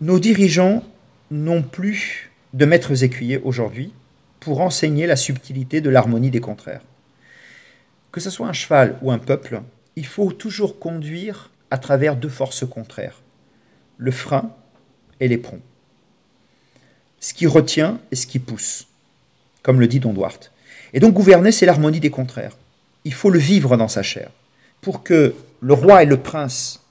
nos 0.00 0.18
dirigeants 0.18 0.84
n'ont 1.30 1.62
plus 1.62 2.30
de 2.54 2.64
maîtres 2.64 3.02
écuyers 3.04 3.38
aujourd'hui 3.38 3.92
pour 4.40 4.60
enseigner 4.60 5.06
la 5.06 5.16
subtilité 5.16 5.80
de 5.80 5.90
l'harmonie 5.90 6.30
des 6.30 6.40
contraires. 6.40 6.82
Que 8.12 8.20
ce 8.20 8.30
soit 8.30 8.46
un 8.46 8.52
cheval 8.52 8.96
ou 9.02 9.10
un 9.10 9.18
peuple, 9.18 9.62
il 9.96 10.06
faut 10.06 10.32
toujours 10.32 10.78
conduire 10.78 11.50
à 11.70 11.78
travers 11.78 12.16
deux 12.16 12.28
forces 12.28 12.66
contraires, 12.66 13.20
le 13.98 14.10
frein 14.10 14.54
et 15.20 15.28
l'éperon. 15.28 15.60
Ce 17.20 17.34
qui 17.34 17.46
retient 17.46 18.00
et 18.12 18.16
ce 18.16 18.26
qui 18.26 18.38
pousse, 18.38 18.86
comme 19.62 19.80
le 19.80 19.88
dit 19.88 20.00
Don 20.00 20.12
Duarte. 20.12 20.52
Et 20.94 21.00
donc 21.00 21.14
gouverner, 21.14 21.52
c'est 21.52 21.66
l'harmonie 21.66 22.00
des 22.00 22.10
contraires. 22.10 22.56
Il 23.08 23.14
faut 23.14 23.30
le 23.30 23.38
vivre 23.38 23.78
dans 23.78 23.88
sa 23.88 24.02
chair. 24.02 24.30
Pour 24.82 25.02
que 25.02 25.34
le 25.62 25.72
roi 25.72 26.02
et 26.02 26.06
le 26.06 26.18
prince 26.20 26.84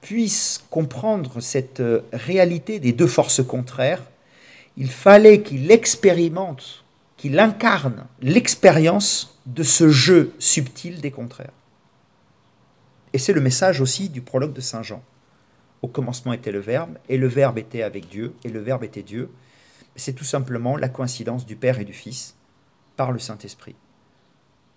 puissent 0.00 0.64
comprendre 0.70 1.40
cette 1.40 1.80
euh, 1.80 2.00
réalité 2.14 2.80
des 2.80 2.94
deux 2.94 3.06
forces 3.06 3.44
contraires, 3.46 4.02
il 4.78 4.90
fallait 4.90 5.42
qu'il 5.42 5.70
expérimente, 5.70 6.82
qu'il 7.18 7.38
incarne 7.38 8.06
l'expérience 8.22 9.38
de 9.44 9.62
ce 9.62 9.90
jeu 9.90 10.32
subtil 10.38 11.02
des 11.02 11.10
contraires. 11.10 11.52
Et 13.12 13.18
c'est 13.18 13.34
le 13.34 13.42
message 13.42 13.82
aussi 13.82 14.08
du 14.08 14.22
prologue 14.22 14.54
de 14.54 14.62
Saint 14.62 14.82
Jean. 14.82 15.02
Au 15.82 15.88
commencement 15.88 16.32
était 16.32 16.52
le 16.52 16.60
Verbe, 16.60 16.96
et 17.10 17.18
le 17.18 17.28
Verbe 17.28 17.58
était 17.58 17.82
avec 17.82 18.08
Dieu, 18.08 18.32
et 18.44 18.48
le 18.48 18.60
Verbe 18.60 18.84
était 18.84 19.02
Dieu. 19.02 19.28
C'est 19.94 20.14
tout 20.14 20.24
simplement 20.24 20.78
la 20.78 20.88
coïncidence 20.88 21.44
du 21.44 21.54
Père 21.54 21.78
et 21.80 21.84
du 21.84 21.92
Fils 21.92 22.34
par 22.96 23.12
le 23.12 23.18
Saint-Esprit. 23.18 23.76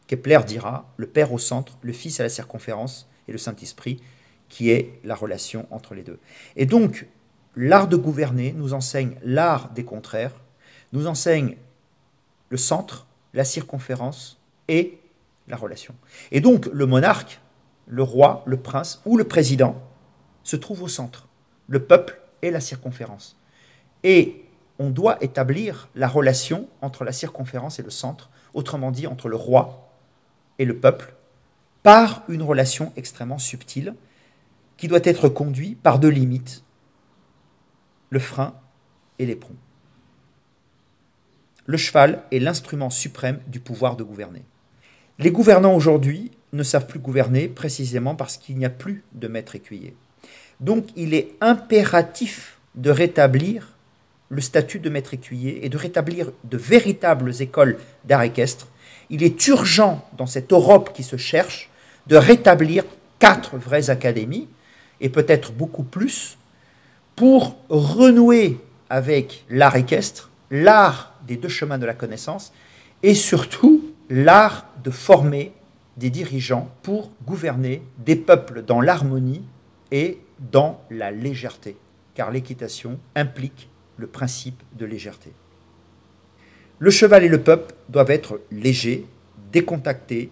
Kepler 0.07 0.39
dira 0.45 0.91
le 0.97 1.07
Père 1.07 1.31
au 1.33 1.39
centre, 1.39 1.77
le 1.81 1.93
Fils 1.93 2.19
à 2.19 2.23
la 2.23 2.29
circonférence, 2.29 3.09
et 3.27 3.31
le 3.31 3.37
Saint-Esprit, 3.37 4.01
qui 4.49 4.69
est 4.69 4.99
la 5.03 5.15
relation 5.15 5.67
entre 5.71 5.95
les 5.95 6.03
deux. 6.03 6.19
Et 6.55 6.65
donc, 6.65 7.07
l'art 7.55 7.87
de 7.87 7.95
gouverner 7.95 8.53
nous 8.53 8.73
enseigne 8.73 9.15
l'art 9.23 9.69
des 9.69 9.83
contraires, 9.83 10.41
nous 10.91 11.07
enseigne 11.07 11.55
le 12.49 12.57
centre, 12.57 13.07
la 13.33 13.45
circonférence 13.45 14.39
et 14.67 14.99
la 15.47 15.57
relation. 15.57 15.95
Et 16.31 16.41
donc, 16.41 16.67
le 16.67 16.85
monarque, 16.85 17.41
le 17.87 18.03
roi, 18.03 18.43
le 18.45 18.57
prince 18.57 19.01
ou 19.05 19.17
le 19.17 19.23
président 19.23 19.81
se 20.43 20.55
trouve 20.55 20.83
au 20.83 20.87
centre, 20.87 21.27
le 21.67 21.83
peuple 21.83 22.21
et 22.41 22.51
la 22.51 22.59
circonférence. 22.59 23.37
Et 24.03 24.45
on 24.79 24.89
doit 24.89 25.17
établir 25.23 25.89
la 25.95 26.07
relation 26.07 26.67
entre 26.81 27.03
la 27.03 27.11
circonférence 27.11 27.79
et 27.79 27.83
le 27.83 27.89
centre, 27.89 28.29
autrement 28.53 28.91
dit 28.91 29.07
entre 29.07 29.29
le 29.29 29.35
roi 29.35 29.92
et 30.59 30.65
le 30.65 30.77
peuple, 30.77 31.13
par 31.81 32.23
une 32.29 32.43
relation 32.43 32.93
extrêmement 32.95 33.37
subtile 33.37 33.95
qui 34.77 34.87
doit 34.87 34.99
être 35.03 35.29
conduite 35.29 35.79
par 35.81 35.99
deux 35.99 36.09
limites, 36.09 36.63
le 38.09 38.19
frein 38.19 38.53
et 39.19 39.25
l'éperon. 39.25 39.55
Le 41.65 41.77
cheval 41.77 42.23
est 42.31 42.39
l'instrument 42.39 42.89
suprême 42.89 43.39
du 43.47 43.59
pouvoir 43.59 43.95
de 43.95 44.03
gouverner. 44.03 44.43
Les 45.19 45.31
gouvernants 45.31 45.75
aujourd'hui 45.75 46.31
ne 46.51 46.63
savent 46.63 46.87
plus 46.87 46.99
gouverner 46.99 47.47
précisément 47.47 48.15
parce 48.15 48.37
qu'il 48.37 48.57
n'y 48.57 48.65
a 48.65 48.69
plus 48.69 49.03
de 49.13 49.27
maître 49.27 49.55
écuyer. 49.55 49.95
Donc 50.59 50.87
il 50.95 51.13
est 51.13 51.31
impératif 51.41 52.59
de 52.75 52.89
rétablir 52.89 53.77
le 54.29 54.41
statut 54.41 54.79
de 54.79 54.89
maître 54.89 55.13
écuyer 55.13 55.65
et 55.65 55.69
de 55.69 55.77
rétablir 55.77 56.31
de 56.43 56.57
véritables 56.57 57.41
écoles 57.41 57.77
d'art 58.05 58.23
équestre. 58.23 58.67
Il 59.09 59.23
est 59.23 59.47
urgent 59.47 60.07
dans 60.17 60.25
cette 60.25 60.51
Europe 60.51 60.91
qui 60.93 61.03
se 61.03 61.17
cherche 61.17 61.69
de 62.07 62.15
rétablir 62.15 62.83
quatre 63.19 63.57
vraies 63.57 63.89
académies, 63.89 64.49
et 64.99 65.09
peut-être 65.09 65.51
beaucoup 65.51 65.83
plus, 65.83 66.37
pour 67.15 67.57
renouer 67.69 68.59
avec 68.89 69.45
l'art 69.49 69.75
équestre, 69.75 70.29
l'art 70.51 71.13
des 71.25 71.35
deux 71.35 71.49
chemins 71.49 71.77
de 71.77 71.85
la 71.85 71.93
connaissance, 71.93 72.53
et 73.01 73.13
surtout 73.13 73.83
l'art 74.09 74.65
de 74.83 74.91
former 74.91 75.53
des 75.97 76.09
dirigeants 76.09 76.69
pour 76.81 77.11
gouverner 77.25 77.83
des 77.97 78.15
peuples 78.15 78.63
dans 78.63 78.81
l'harmonie 78.81 79.43
et 79.91 80.19
dans 80.51 80.81
la 80.89 81.11
légèreté, 81.11 81.77
car 82.15 82.31
l'équitation 82.31 82.99
implique 83.15 83.69
le 83.97 84.07
principe 84.07 84.61
de 84.73 84.85
légèreté. 84.85 85.33
Le 86.83 86.91
cheval 86.91 87.23
et 87.23 87.29
le 87.29 87.41
peuple 87.41 87.75
doivent 87.87 88.11
être 88.11 88.41
légers, 88.51 89.05
décontactés, 89.53 90.31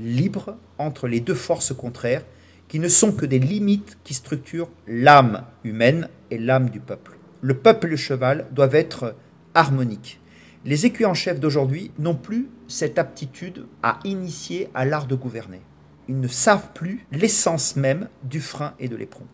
libres 0.00 0.56
entre 0.76 1.06
les 1.06 1.20
deux 1.20 1.36
forces 1.36 1.72
contraires 1.72 2.24
qui 2.66 2.80
ne 2.80 2.88
sont 2.88 3.12
que 3.12 3.24
des 3.24 3.38
limites 3.38 3.96
qui 4.02 4.12
structurent 4.12 4.68
l'âme 4.88 5.44
humaine 5.62 6.08
et 6.32 6.38
l'âme 6.38 6.70
du 6.70 6.80
peuple. 6.80 7.12
Le 7.40 7.54
peuple 7.54 7.86
et 7.86 7.90
le 7.90 7.96
cheval 7.96 8.48
doivent 8.50 8.74
être 8.74 9.14
harmoniques. 9.54 10.18
Les 10.64 10.86
écuyers 10.86 11.06
en 11.06 11.14
chef 11.14 11.38
d'aujourd'hui 11.38 11.92
n'ont 12.00 12.16
plus 12.16 12.48
cette 12.66 12.98
aptitude 12.98 13.66
à 13.84 14.00
initier 14.02 14.70
à 14.74 14.84
l'art 14.84 15.06
de 15.06 15.14
gouverner. 15.14 15.60
Ils 16.08 16.18
ne 16.18 16.26
savent 16.26 16.72
plus 16.74 17.06
l'essence 17.12 17.76
même 17.76 18.08
du 18.24 18.40
frein 18.40 18.74
et 18.80 18.88
de 18.88 18.96
l'éperon. 18.96 19.28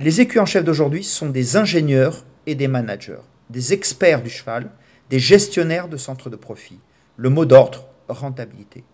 Les 0.00 0.20
écuyers 0.20 0.40
en 0.40 0.46
chef 0.46 0.64
d'aujourd'hui 0.64 1.04
sont 1.04 1.28
des 1.28 1.56
ingénieurs 1.56 2.24
et 2.46 2.56
des 2.56 2.66
managers, 2.66 3.22
des 3.50 3.72
experts 3.72 4.24
du 4.24 4.30
cheval, 4.30 4.68
des 5.10 5.18
gestionnaires 5.18 5.88
de 5.88 5.96
centres 5.96 6.30
de 6.30 6.36
profit. 6.36 6.78
Le 7.16 7.28
mot 7.28 7.44
d'ordre, 7.44 7.84
rentabilité. 8.08 8.84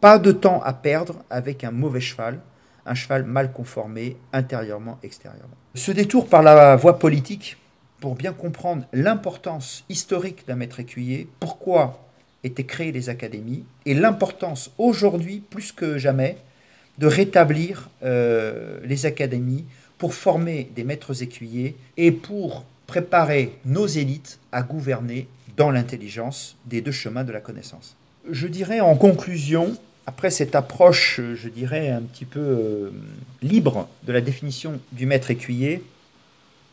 Pas 0.00 0.18
de 0.18 0.30
temps 0.30 0.62
à 0.62 0.74
perdre 0.74 1.24
avec 1.30 1.64
un 1.64 1.70
mauvais 1.70 2.00
cheval, 2.00 2.40
un 2.86 2.94
cheval 2.94 3.24
mal 3.24 3.52
conformé 3.52 4.16
intérieurement, 4.32 4.98
extérieurement. 5.02 5.56
Ce 5.74 5.90
détour 5.90 6.28
par 6.28 6.42
la 6.42 6.76
voie 6.76 6.98
politique, 6.98 7.56
pour 8.00 8.14
bien 8.14 8.34
comprendre 8.34 8.84
l'importance 8.92 9.84
historique 9.88 10.46
d'un 10.46 10.56
maître 10.56 10.80
écuyer, 10.80 11.26
pourquoi 11.40 12.06
étaient 12.44 12.64
créées 12.64 12.92
les 12.92 13.08
académies, 13.08 13.64
et 13.86 13.94
l'importance 13.94 14.70
aujourd'hui, 14.76 15.42
plus 15.48 15.72
que 15.72 15.96
jamais, 15.96 16.36
de 16.98 17.06
rétablir 17.06 17.88
euh, 18.04 18.78
les 18.84 19.06
académies 19.06 19.64
pour 19.96 20.12
former 20.12 20.70
des 20.76 20.84
maîtres 20.84 21.22
écuyers 21.22 21.76
et 21.96 22.12
pour 22.12 22.64
préparer 22.86 23.58
nos 23.64 23.86
élites 23.86 24.38
à 24.52 24.62
gouverner 24.62 25.26
dans 25.56 25.70
l'intelligence 25.70 26.56
des 26.66 26.80
deux 26.80 26.92
chemins 26.92 27.24
de 27.24 27.32
la 27.32 27.40
connaissance. 27.40 27.96
Je 28.30 28.46
dirais 28.46 28.80
en 28.80 28.96
conclusion 28.96 29.76
après 30.06 30.30
cette 30.30 30.54
approche, 30.54 31.20
je 31.34 31.48
dirais, 31.48 31.88
un 31.88 32.02
petit 32.02 32.24
peu 32.24 32.40
euh, 32.40 32.90
libre 33.42 33.88
de 34.04 34.12
la 34.12 34.20
définition 34.20 34.80
du 34.92 35.06
maître 35.06 35.30
écuyer, 35.30 35.82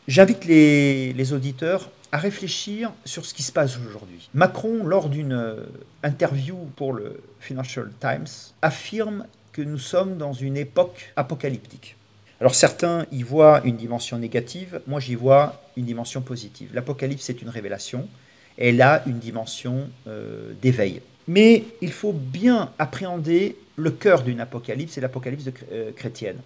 j'invite 0.06 0.44
les, 0.44 1.32
auditeurs 1.32 1.90
à 2.10 2.18
réfléchir 2.18 2.92
sur 3.06 3.24
ce 3.24 3.32
qui 3.32 3.42
se 3.42 3.52
passe 3.52 3.78
aujourd'hui. 3.78 4.28
Macron, 4.34 4.84
lors 4.84 5.08
d'une 5.08 5.32
euh, 5.32 5.64
interview 6.02 6.56
pour 6.76 6.92
le 6.92 7.22
Financial 7.40 7.90
Times, 8.00 8.26
affirme 8.60 9.26
que 9.52 9.62
nous 9.62 9.78
sommes 9.78 10.18
dans 10.18 10.34
une 10.34 10.58
époque 10.58 11.12
apocalyptique. 11.16 11.96
Alors 12.40 12.54
certains 12.54 13.06
y 13.12 13.22
voient 13.22 13.60
une 13.64 13.76
dimension 13.76 14.18
négative, 14.18 14.80
moi 14.86 14.98
j'y 14.98 15.14
vois 15.14 15.62
une 15.76 15.84
dimension 15.84 16.22
positive. 16.22 16.70
L'Apocalypse 16.74 17.22
c'est 17.22 17.40
une 17.40 17.48
révélation, 17.48 18.08
elle 18.58 18.82
a 18.82 19.02
une 19.06 19.18
dimension 19.18 19.88
euh, 20.06 20.52
d'éveil. 20.60 21.02
Mais 21.28 21.64
il 21.80 21.92
faut 21.92 22.12
bien 22.12 22.70
appréhender 22.78 23.56
le 23.76 23.90
cœur 23.90 24.22
d'une 24.22 24.40
apocalypse, 24.40 24.94
c'est 24.94 25.00
l'apocalypse 25.00 25.44
euh, 25.72 25.92
chrétienne. 25.92 26.38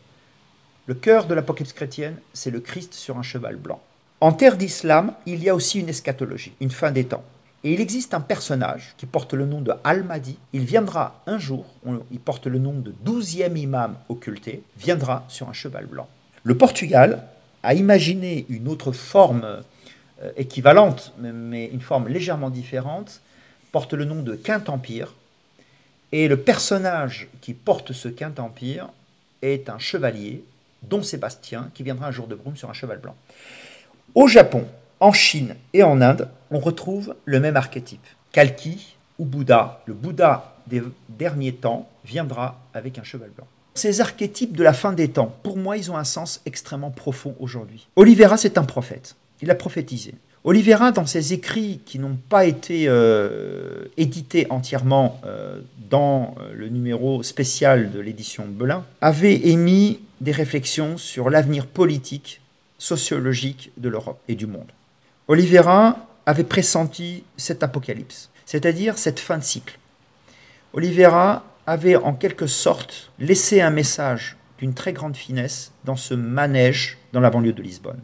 Le 0.87 0.95
cœur 0.95 1.27
de 1.27 1.35
l'apocalypse 1.35 1.73
chrétienne, 1.73 2.17
c'est 2.33 2.51
le 2.51 2.61
Christ 2.61 2.95
sur 2.95 3.19
un 3.19 3.23
cheval 3.23 3.57
blanc. 3.57 3.81
En 4.21 4.33
terre 4.33 4.57
d'islam, 4.57 5.13
il 5.27 5.43
y 5.43 5.49
a 5.49 5.55
aussi 5.55 5.81
une 5.81 5.89
eschatologie, 5.89 6.53
une 6.61 6.71
fin 6.71 6.91
des 6.91 7.05
temps. 7.05 7.25
Et 7.65 7.73
il 7.73 7.81
existe 7.81 8.15
un 8.15 8.21
personnage 8.21 8.95
qui 8.97 9.07
porte 9.07 9.35
le 9.35 9.45
nom 9.45 9.61
de 9.61 9.73
Al-Mahdi. 9.83 10.39
Il 10.53 10.65
viendra 10.65 11.23
un 11.27 11.39
jour, 11.39 11.67
il 12.13 12.21
porte 12.21 12.47
le 12.47 12.59
nom 12.59 12.75
de 12.75 12.95
douzième 13.03 13.57
imam 13.57 13.97
occulté, 14.09 14.63
viendra 14.79 15.25
sur 15.29 15.49
un 15.49 15.53
cheval 15.53 15.87
blanc. 15.87 16.07
Le 16.45 16.57
Portugal 16.57 17.25
a 17.65 17.75
imaginé 17.75 18.47
une 18.49 18.69
autre 18.69 18.93
forme 18.93 19.63
équivalente, 20.37 21.13
mais 21.19 21.67
une 21.67 21.81
forme 21.81 22.09
légèrement 22.09 22.51
différente, 22.51 23.21
porte 23.73 23.93
le 23.93 24.05
nom 24.05 24.23
de 24.23 24.35
Quint 24.35 24.65
Empire. 24.69 25.15
Et 26.13 26.29
le 26.29 26.39
personnage 26.39 27.29
qui 27.41 27.53
porte 27.53 27.93
ce 27.93 28.09
Quint 28.09 28.35
Empire 28.39 28.89
est 29.43 29.69
un 29.69 29.79
chevalier, 29.79 30.45
dont 30.83 31.03
Sébastien, 31.03 31.71
qui 31.75 31.83
viendra 31.83 32.09
un 32.09 32.13
jour 32.13 32.27
de 32.27 32.35
brume 32.35 32.57
sur 32.57 32.71
un 32.71 32.73
cheval 32.73 32.99
blanc. 32.99 33.17
Au 34.15 34.29
Japon, 34.29 34.67
en 35.01 35.13
Chine 35.13 35.57
et 35.75 35.83
en 35.83 36.01
Inde, 36.01 36.31
on 36.51 36.59
retrouve 36.59 37.15
le 37.25 37.41
même 37.41 37.57
archétype. 37.57 38.07
Kalki 38.33 38.97
ou 39.19 39.25
Bouddha, 39.25 39.83
le 39.87 39.95
Bouddha 39.95 40.55
des 40.67 40.83
derniers 41.09 41.55
temps, 41.55 41.89
viendra 42.05 42.59
avec 42.73 42.99
un 42.99 43.03
cheval 43.03 43.31
blanc. 43.31 43.47
Ces 43.75 44.01
archétypes 44.01 44.57
de 44.57 44.63
la 44.63 44.73
fin 44.73 44.93
des 44.93 45.11
temps, 45.11 45.35
pour 45.43 45.59
moi, 45.59 45.77
ils 45.77 45.91
ont 45.91 45.97
un 45.97 46.05
sens 46.05 46.41
extrêmement 46.47 46.91
profond 46.91 47.37
aujourd'hui. 47.39 47.89
Olivera, 47.97 48.37
c'est 48.37 48.59
un 48.59 48.65
prophète. 48.65 49.17
Il 49.43 49.51
a 49.51 49.55
prophétisé. 49.55 50.15
Olivera, 50.47 50.93
dans 50.93 51.07
ses 51.07 51.33
écrits 51.33 51.81
qui 51.85 51.99
n'ont 51.99 52.17
pas 52.29 52.45
été 52.47 52.85
euh, 52.87 53.87
édités 53.97 54.47
entièrement 54.49 55.21
euh, 55.27 55.61
dans 55.91 56.37
euh, 56.39 56.53
le 56.55 56.69
numéro 56.69 57.25
spécial 57.25 57.91
de 57.91 57.99
l'édition 57.99 58.47
Belin, 58.47 58.85
avait 59.01 59.49
émis 59.49 59.99
des 60.21 60.31
réflexions 60.31 60.99
sur 60.99 61.31
l'avenir 61.31 61.67
politique, 61.67 62.41
sociologique 62.79 63.73
de 63.77 63.89
l'Europe 63.89 64.21
et 64.29 64.37
du 64.37 64.47
monde. 64.47 64.71
Oliveira 65.27 66.07
avait 66.27 66.45
pressenti 66.45 67.25
cet 67.37 67.65
apocalypse, 67.65 68.31
c'est-à-dire 68.45 68.99
cette 68.99 69.19
fin 69.19 69.39
de 69.39 69.43
cycle. 69.43 69.81
Oliveira 70.75 71.45
avait 71.67 71.97
en 71.97 72.13
quelque 72.15 72.47
sorte 72.47 73.11
laissé 73.19 73.61
un 73.61 73.71
message 73.71 74.37
d'une 74.59 74.75
très 74.75 74.93
grande 74.93 75.17
finesse 75.17 75.73
dans 75.85 75.97
ce 75.97 76.15
manège 76.15 76.99
dans 77.13 77.21
la 77.21 77.31
banlieue 77.31 77.53
de 77.53 77.63
Lisbonne. 77.63 78.01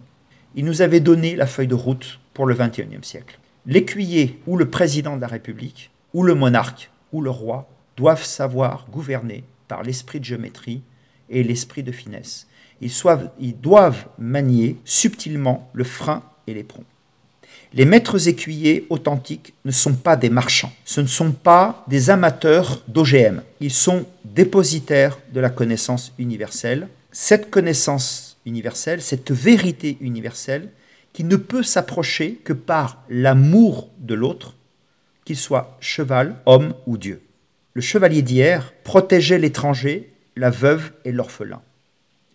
Il 0.55 0.65
nous 0.65 0.83
avait 0.83 1.01
donné 1.01 1.37
la 1.37 1.47
feuille 1.47 1.67
de 1.67 1.75
route 1.75 2.21
pour 2.35 2.47
le 2.47 2.55
XXIe 2.55 3.03
siècle. 3.03 3.39
L'écuyer 3.67 4.41
ou 4.47 4.57
le 4.57 4.69
président 4.69 5.17
de 5.17 5.21
la 5.21 5.29
République, 5.29 5.91
ou 6.15 6.23
le 6.23 6.35
monarque, 6.35 6.91
ou 7.13 7.21
le 7.21 7.31
roi, 7.31 7.69
doivent 7.97 8.25
savoir 8.25 8.87
gouverner 8.91 9.45
par 9.69 9.83
l'esprit 9.83 10.21
de 10.21 10.25
géométrie 10.25 10.83
et 11.31 11.43
l'esprit 11.43 11.83
de 11.83 11.93
finesse. 11.93 12.47
Ils, 12.81 12.93
ils 13.39 13.59
doivent 13.59 14.07
manier 14.19 14.77
subtilement 14.85 15.71
le 15.73 15.85
frein 15.85 16.23
et 16.47 16.55
l'éperon. 16.55 16.85
Les 17.75 17.87
maîtres 17.87 18.29
écuyers 18.29 18.87
authentiques 18.91 19.55
ne 19.65 19.71
sont 19.71 19.95
pas 19.95 20.17
des 20.17 20.29
marchands, 20.29 20.73
ce 20.85 21.01
ne 21.01 21.07
sont 21.07 21.33
pas 21.33 21.85
des 21.89 22.11
amateurs 22.11 22.83
d'OGM, 22.89 23.43
ils 23.61 23.73
sont 23.73 24.05
dépositaires 24.27 25.19
de 25.33 25.41
la 25.41 25.49
connaissance 25.49 26.13
universelle. 26.19 26.89
Cette 27.13 27.49
connaissance 27.49 28.32
universelle, 28.47 29.03
cette 29.03 29.31
vérité 29.31 29.97
universelle, 30.01 30.71
qui 31.13 31.25
ne 31.25 31.37
peut 31.37 31.63
s'approcher 31.63 32.35
que 32.45 32.53
par 32.53 33.05
l'amour 33.09 33.91
de 33.99 34.15
l'autre, 34.15 34.57
qu'il 35.25 35.37
soit 35.37 35.77
cheval, 35.81 36.37
homme 36.47 36.75
ou 36.87 36.97
Dieu. 36.97 37.23
Le 37.75 37.83
chevalier 37.83 38.23
d'hier 38.23 38.73
protégeait 38.85 39.39
l'étranger, 39.39 40.13
la 40.37 40.51
veuve 40.51 40.93
et 41.05 41.13
l'orphelin. 41.13 41.63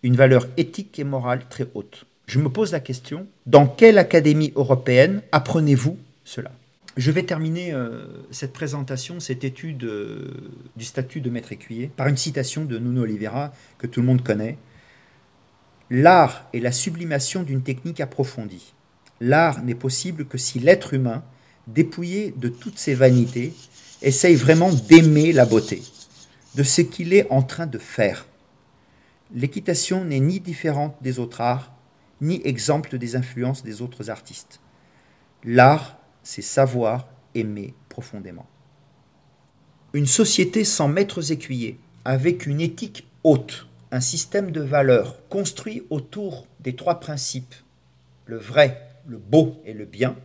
Une 0.02 0.16
valeur 0.16 0.46
éthique 0.56 0.98
et 0.98 1.04
morale 1.04 1.42
très 1.48 1.66
haute 1.74 2.06
je 2.28 2.38
me 2.38 2.50
pose 2.50 2.72
la 2.72 2.80
question, 2.80 3.26
dans 3.46 3.66
quelle 3.66 3.98
académie 3.98 4.52
européenne 4.54 5.22
apprenez-vous 5.32 5.96
cela? 6.24 6.52
Je 6.98 7.10
vais 7.10 7.22
terminer 7.22 7.72
euh, 7.72 8.04
cette 8.30 8.52
présentation, 8.52 9.18
cette 9.18 9.44
étude 9.44 9.84
euh, 9.84 10.28
du 10.76 10.84
statut 10.84 11.20
de 11.20 11.30
maître 11.30 11.52
écuyer, 11.52 11.90
par 11.96 12.06
une 12.06 12.18
citation 12.18 12.64
de 12.64 12.78
Nuno 12.78 13.02
Oliveira 13.02 13.52
que 13.78 13.86
tout 13.86 14.00
le 14.00 14.06
monde 14.06 14.22
connaît. 14.22 14.58
L'art 15.90 16.46
est 16.52 16.60
la 16.60 16.72
sublimation 16.72 17.42
d'une 17.42 17.62
technique 17.62 18.00
approfondie. 18.00 18.74
L'art 19.20 19.62
n'est 19.62 19.74
possible 19.74 20.26
que 20.26 20.36
si 20.36 20.58
l'être 20.58 20.92
humain, 20.94 21.24
dépouillé 21.66 22.34
de 22.36 22.48
toutes 22.48 22.78
ses 22.78 22.94
vanités, 22.94 23.54
essaye 24.02 24.34
vraiment 24.34 24.72
d'aimer 24.72 25.32
la 25.32 25.46
beauté, 25.46 25.82
de 26.54 26.62
ce 26.62 26.82
qu'il 26.82 27.14
est 27.14 27.30
en 27.30 27.42
train 27.42 27.66
de 27.66 27.78
faire. 27.78 28.26
L'équitation 29.34 30.04
n'est 30.04 30.20
ni 30.20 30.40
différente 30.40 30.96
des 31.02 31.18
autres 31.18 31.40
arts, 31.40 31.72
ni 32.20 32.40
exemple 32.44 32.98
des 32.98 33.16
influences 33.16 33.62
des 33.62 33.82
autres 33.82 34.10
artistes. 34.10 34.60
L'art, 35.44 35.98
c'est 36.22 36.42
savoir 36.42 37.08
aimer 37.34 37.74
profondément. 37.88 38.46
Une 39.94 40.06
société 40.06 40.64
sans 40.64 40.88
maîtres 40.88 41.32
écuyers, 41.32 41.78
avec 42.04 42.46
une 42.46 42.60
éthique 42.60 43.08
haute, 43.24 43.67
un 43.90 44.00
système 44.00 44.50
de 44.50 44.60
valeurs 44.60 45.26
construit 45.28 45.82
autour 45.90 46.46
des 46.60 46.76
trois 46.76 47.00
principes, 47.00 47.54
le 48.26 48.36
vrai, 48.36 48.90
le 49.06 49.18
beau 49.18 49.60
et 49.64 49.72
le 49.72 49.84
bien, 49.84 50.16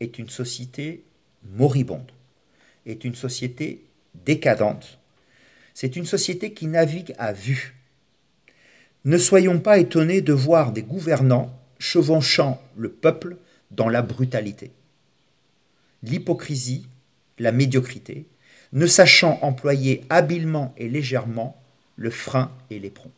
est 0.00 0.18
une 0.18 0.30
société 0.30 1.04
moribonde, 1.42 2.12
est 2.86 3.04
une 3.04 3.14
société 3.14 3.84
décadente. 4.24 4.98
C'est 5.74 5.96
une 5.96 6.06
société 6.06 6.54
qui 6.54 6.66
navigue 6.66 7.14
à 7.18 7.32
vue, 7.32 7.76
ne 9.06 9.18
soyons 9.18 9.60
pas 9.60 9.78
étonnés 9.78 10.20
de 10.20 10.32
voir 10.32 10.72
des 10.72 10.82
gouvernants 10.82 11.56
chevauchant 11.78 12.60
le 12.76 12.90
peuple 12.90 13.36
dans 13.70 13.88
la 13.88 14.02
brutalité. 14.02 14.72
L'hypocrisie, 16.02 16.88
la 17.38 17.52
médiocrité, 17.52 18.26
ne 18.72 18.84
sachant 18.84 19.38
employer 19.42 20.02
habilement 20.10 20.74
et 20.76 20.88
légèrement 20.88 21.62
le 21.96 22.10
frein 22.10 22.50
et 22.70 22.78
l'éperon. 22.78 23.10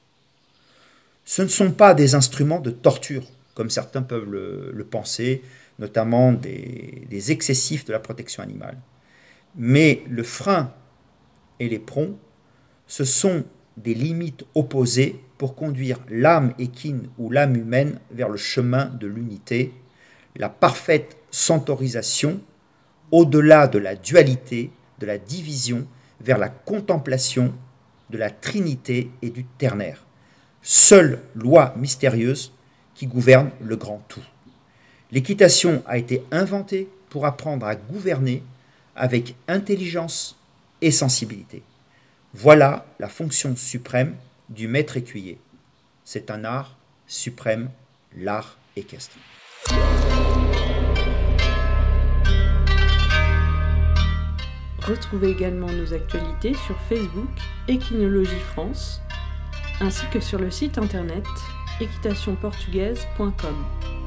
Ce 1.25 1.43
ne 1.43 1.49
sont 1.49 1.73
pas 1.73 1.95
des 1.95 2.15
instruments 2.15 2.61
de 2.61 2.71
torture, 2.71 3.25
comme 3.55 3.71
certains 3.71 4.03
peuvent 4.03 4.31
le, 4.31 4.87
penser, 4.91 5.43
notamment 5.79 6.33
des, 6.33 7.31
excessifs 7.33 7.85
de 7.85 7.93
la 7.93 7.99
protection 7.99 8.43
animale. 8.43 8.79
Mais 9.57 10.03
le 10.09 10.23
frein 10.23 10.73
et 11.61 11.69
l'éperon, 11.69 12.17
ce 12.87 13.05
sont 13.05 13.45
des 13.77 13.95
limites 13.95 14.45
opposées 14.55 15.21
pour 15.37 15.55
conduire 15.55 15.99
l'âme 16.09 16.55
équine 16.59 17.09
ou 17.19 17.31
l'âme 17.31 17.57
humaine 17.57 18.01
vers 18.11 18.29
le 18.29 18.37
chemin 18.37 18.87
de 18.87 19.07
l'unité, 19.07 19.73
la 20.37 20.49
parfaite 20.49 21.17
centaurisation, 21.31 22.41
au-delà 23.11 23.69
de 23.69 23.79
la 23.79 23.97
dualité, 23.97 24.71
de 24.99 25.07
la 25.07 25.19
division, 25.19 25.87
vers 26.21 26.39
la 26.39 26.49
contemplation 26.49 27.55
de 28.11 28.19
la 28.19 28.31
Trinité 28.31 29.11
et 29.23 29.31
du 29.31 29.45
ternaire. 29.45 30.05
Seule 30.63 31.23
loi 31.35 31.75
mystérieuse 31.77 32.53
qui 32.95 33.07
gouverne 33.07 33.51
le 33.61 33.77
grand 33.77 34.03
tout. 34.09 34.25
L'équitation 35.11 35.83
a 35.87 35.99
été 35.99 36.25
inventée 36.31 36.89
pour 37.11 37.27
apprendre 37.27 37.67
à 37.67 37.77
gouverner 37.77 38.43
avec 38.95 39.35
intelligence 39.47 40.37
et 40.83 40.91
sensibilité. 40.91 41.63
Voilà 42.35 42.87
la 42.99 43.09
fonction 43.09 43.57
suprême 43.57 44.17
du 44.49 44.69
maître 44.69 44.97
écuyer. 44.97 45.39
C'est 46.05 46.31
un 46.31 46.45
art 46.45 46.77
suprême, 47.07 47.71
l'art 48.17 48.59
équestre. 48.77 49.17
Retrouvez 54.89 55.33
également 55.33 55.71
nos 55.71 55.93
actualités 55.93 56.55
sur 56.55 56.75
Facebook 56.89 57.29
Équinologie 57.69 58.41
France, 58.53 59.03
ainsi 59.81 60.07
que 60.11 60.19
sur 60.19 60.39
le 60.39 60.51
site 60.51 60.79
internet 60.79 61.27
équitationportugaise.com. 61.79 63.98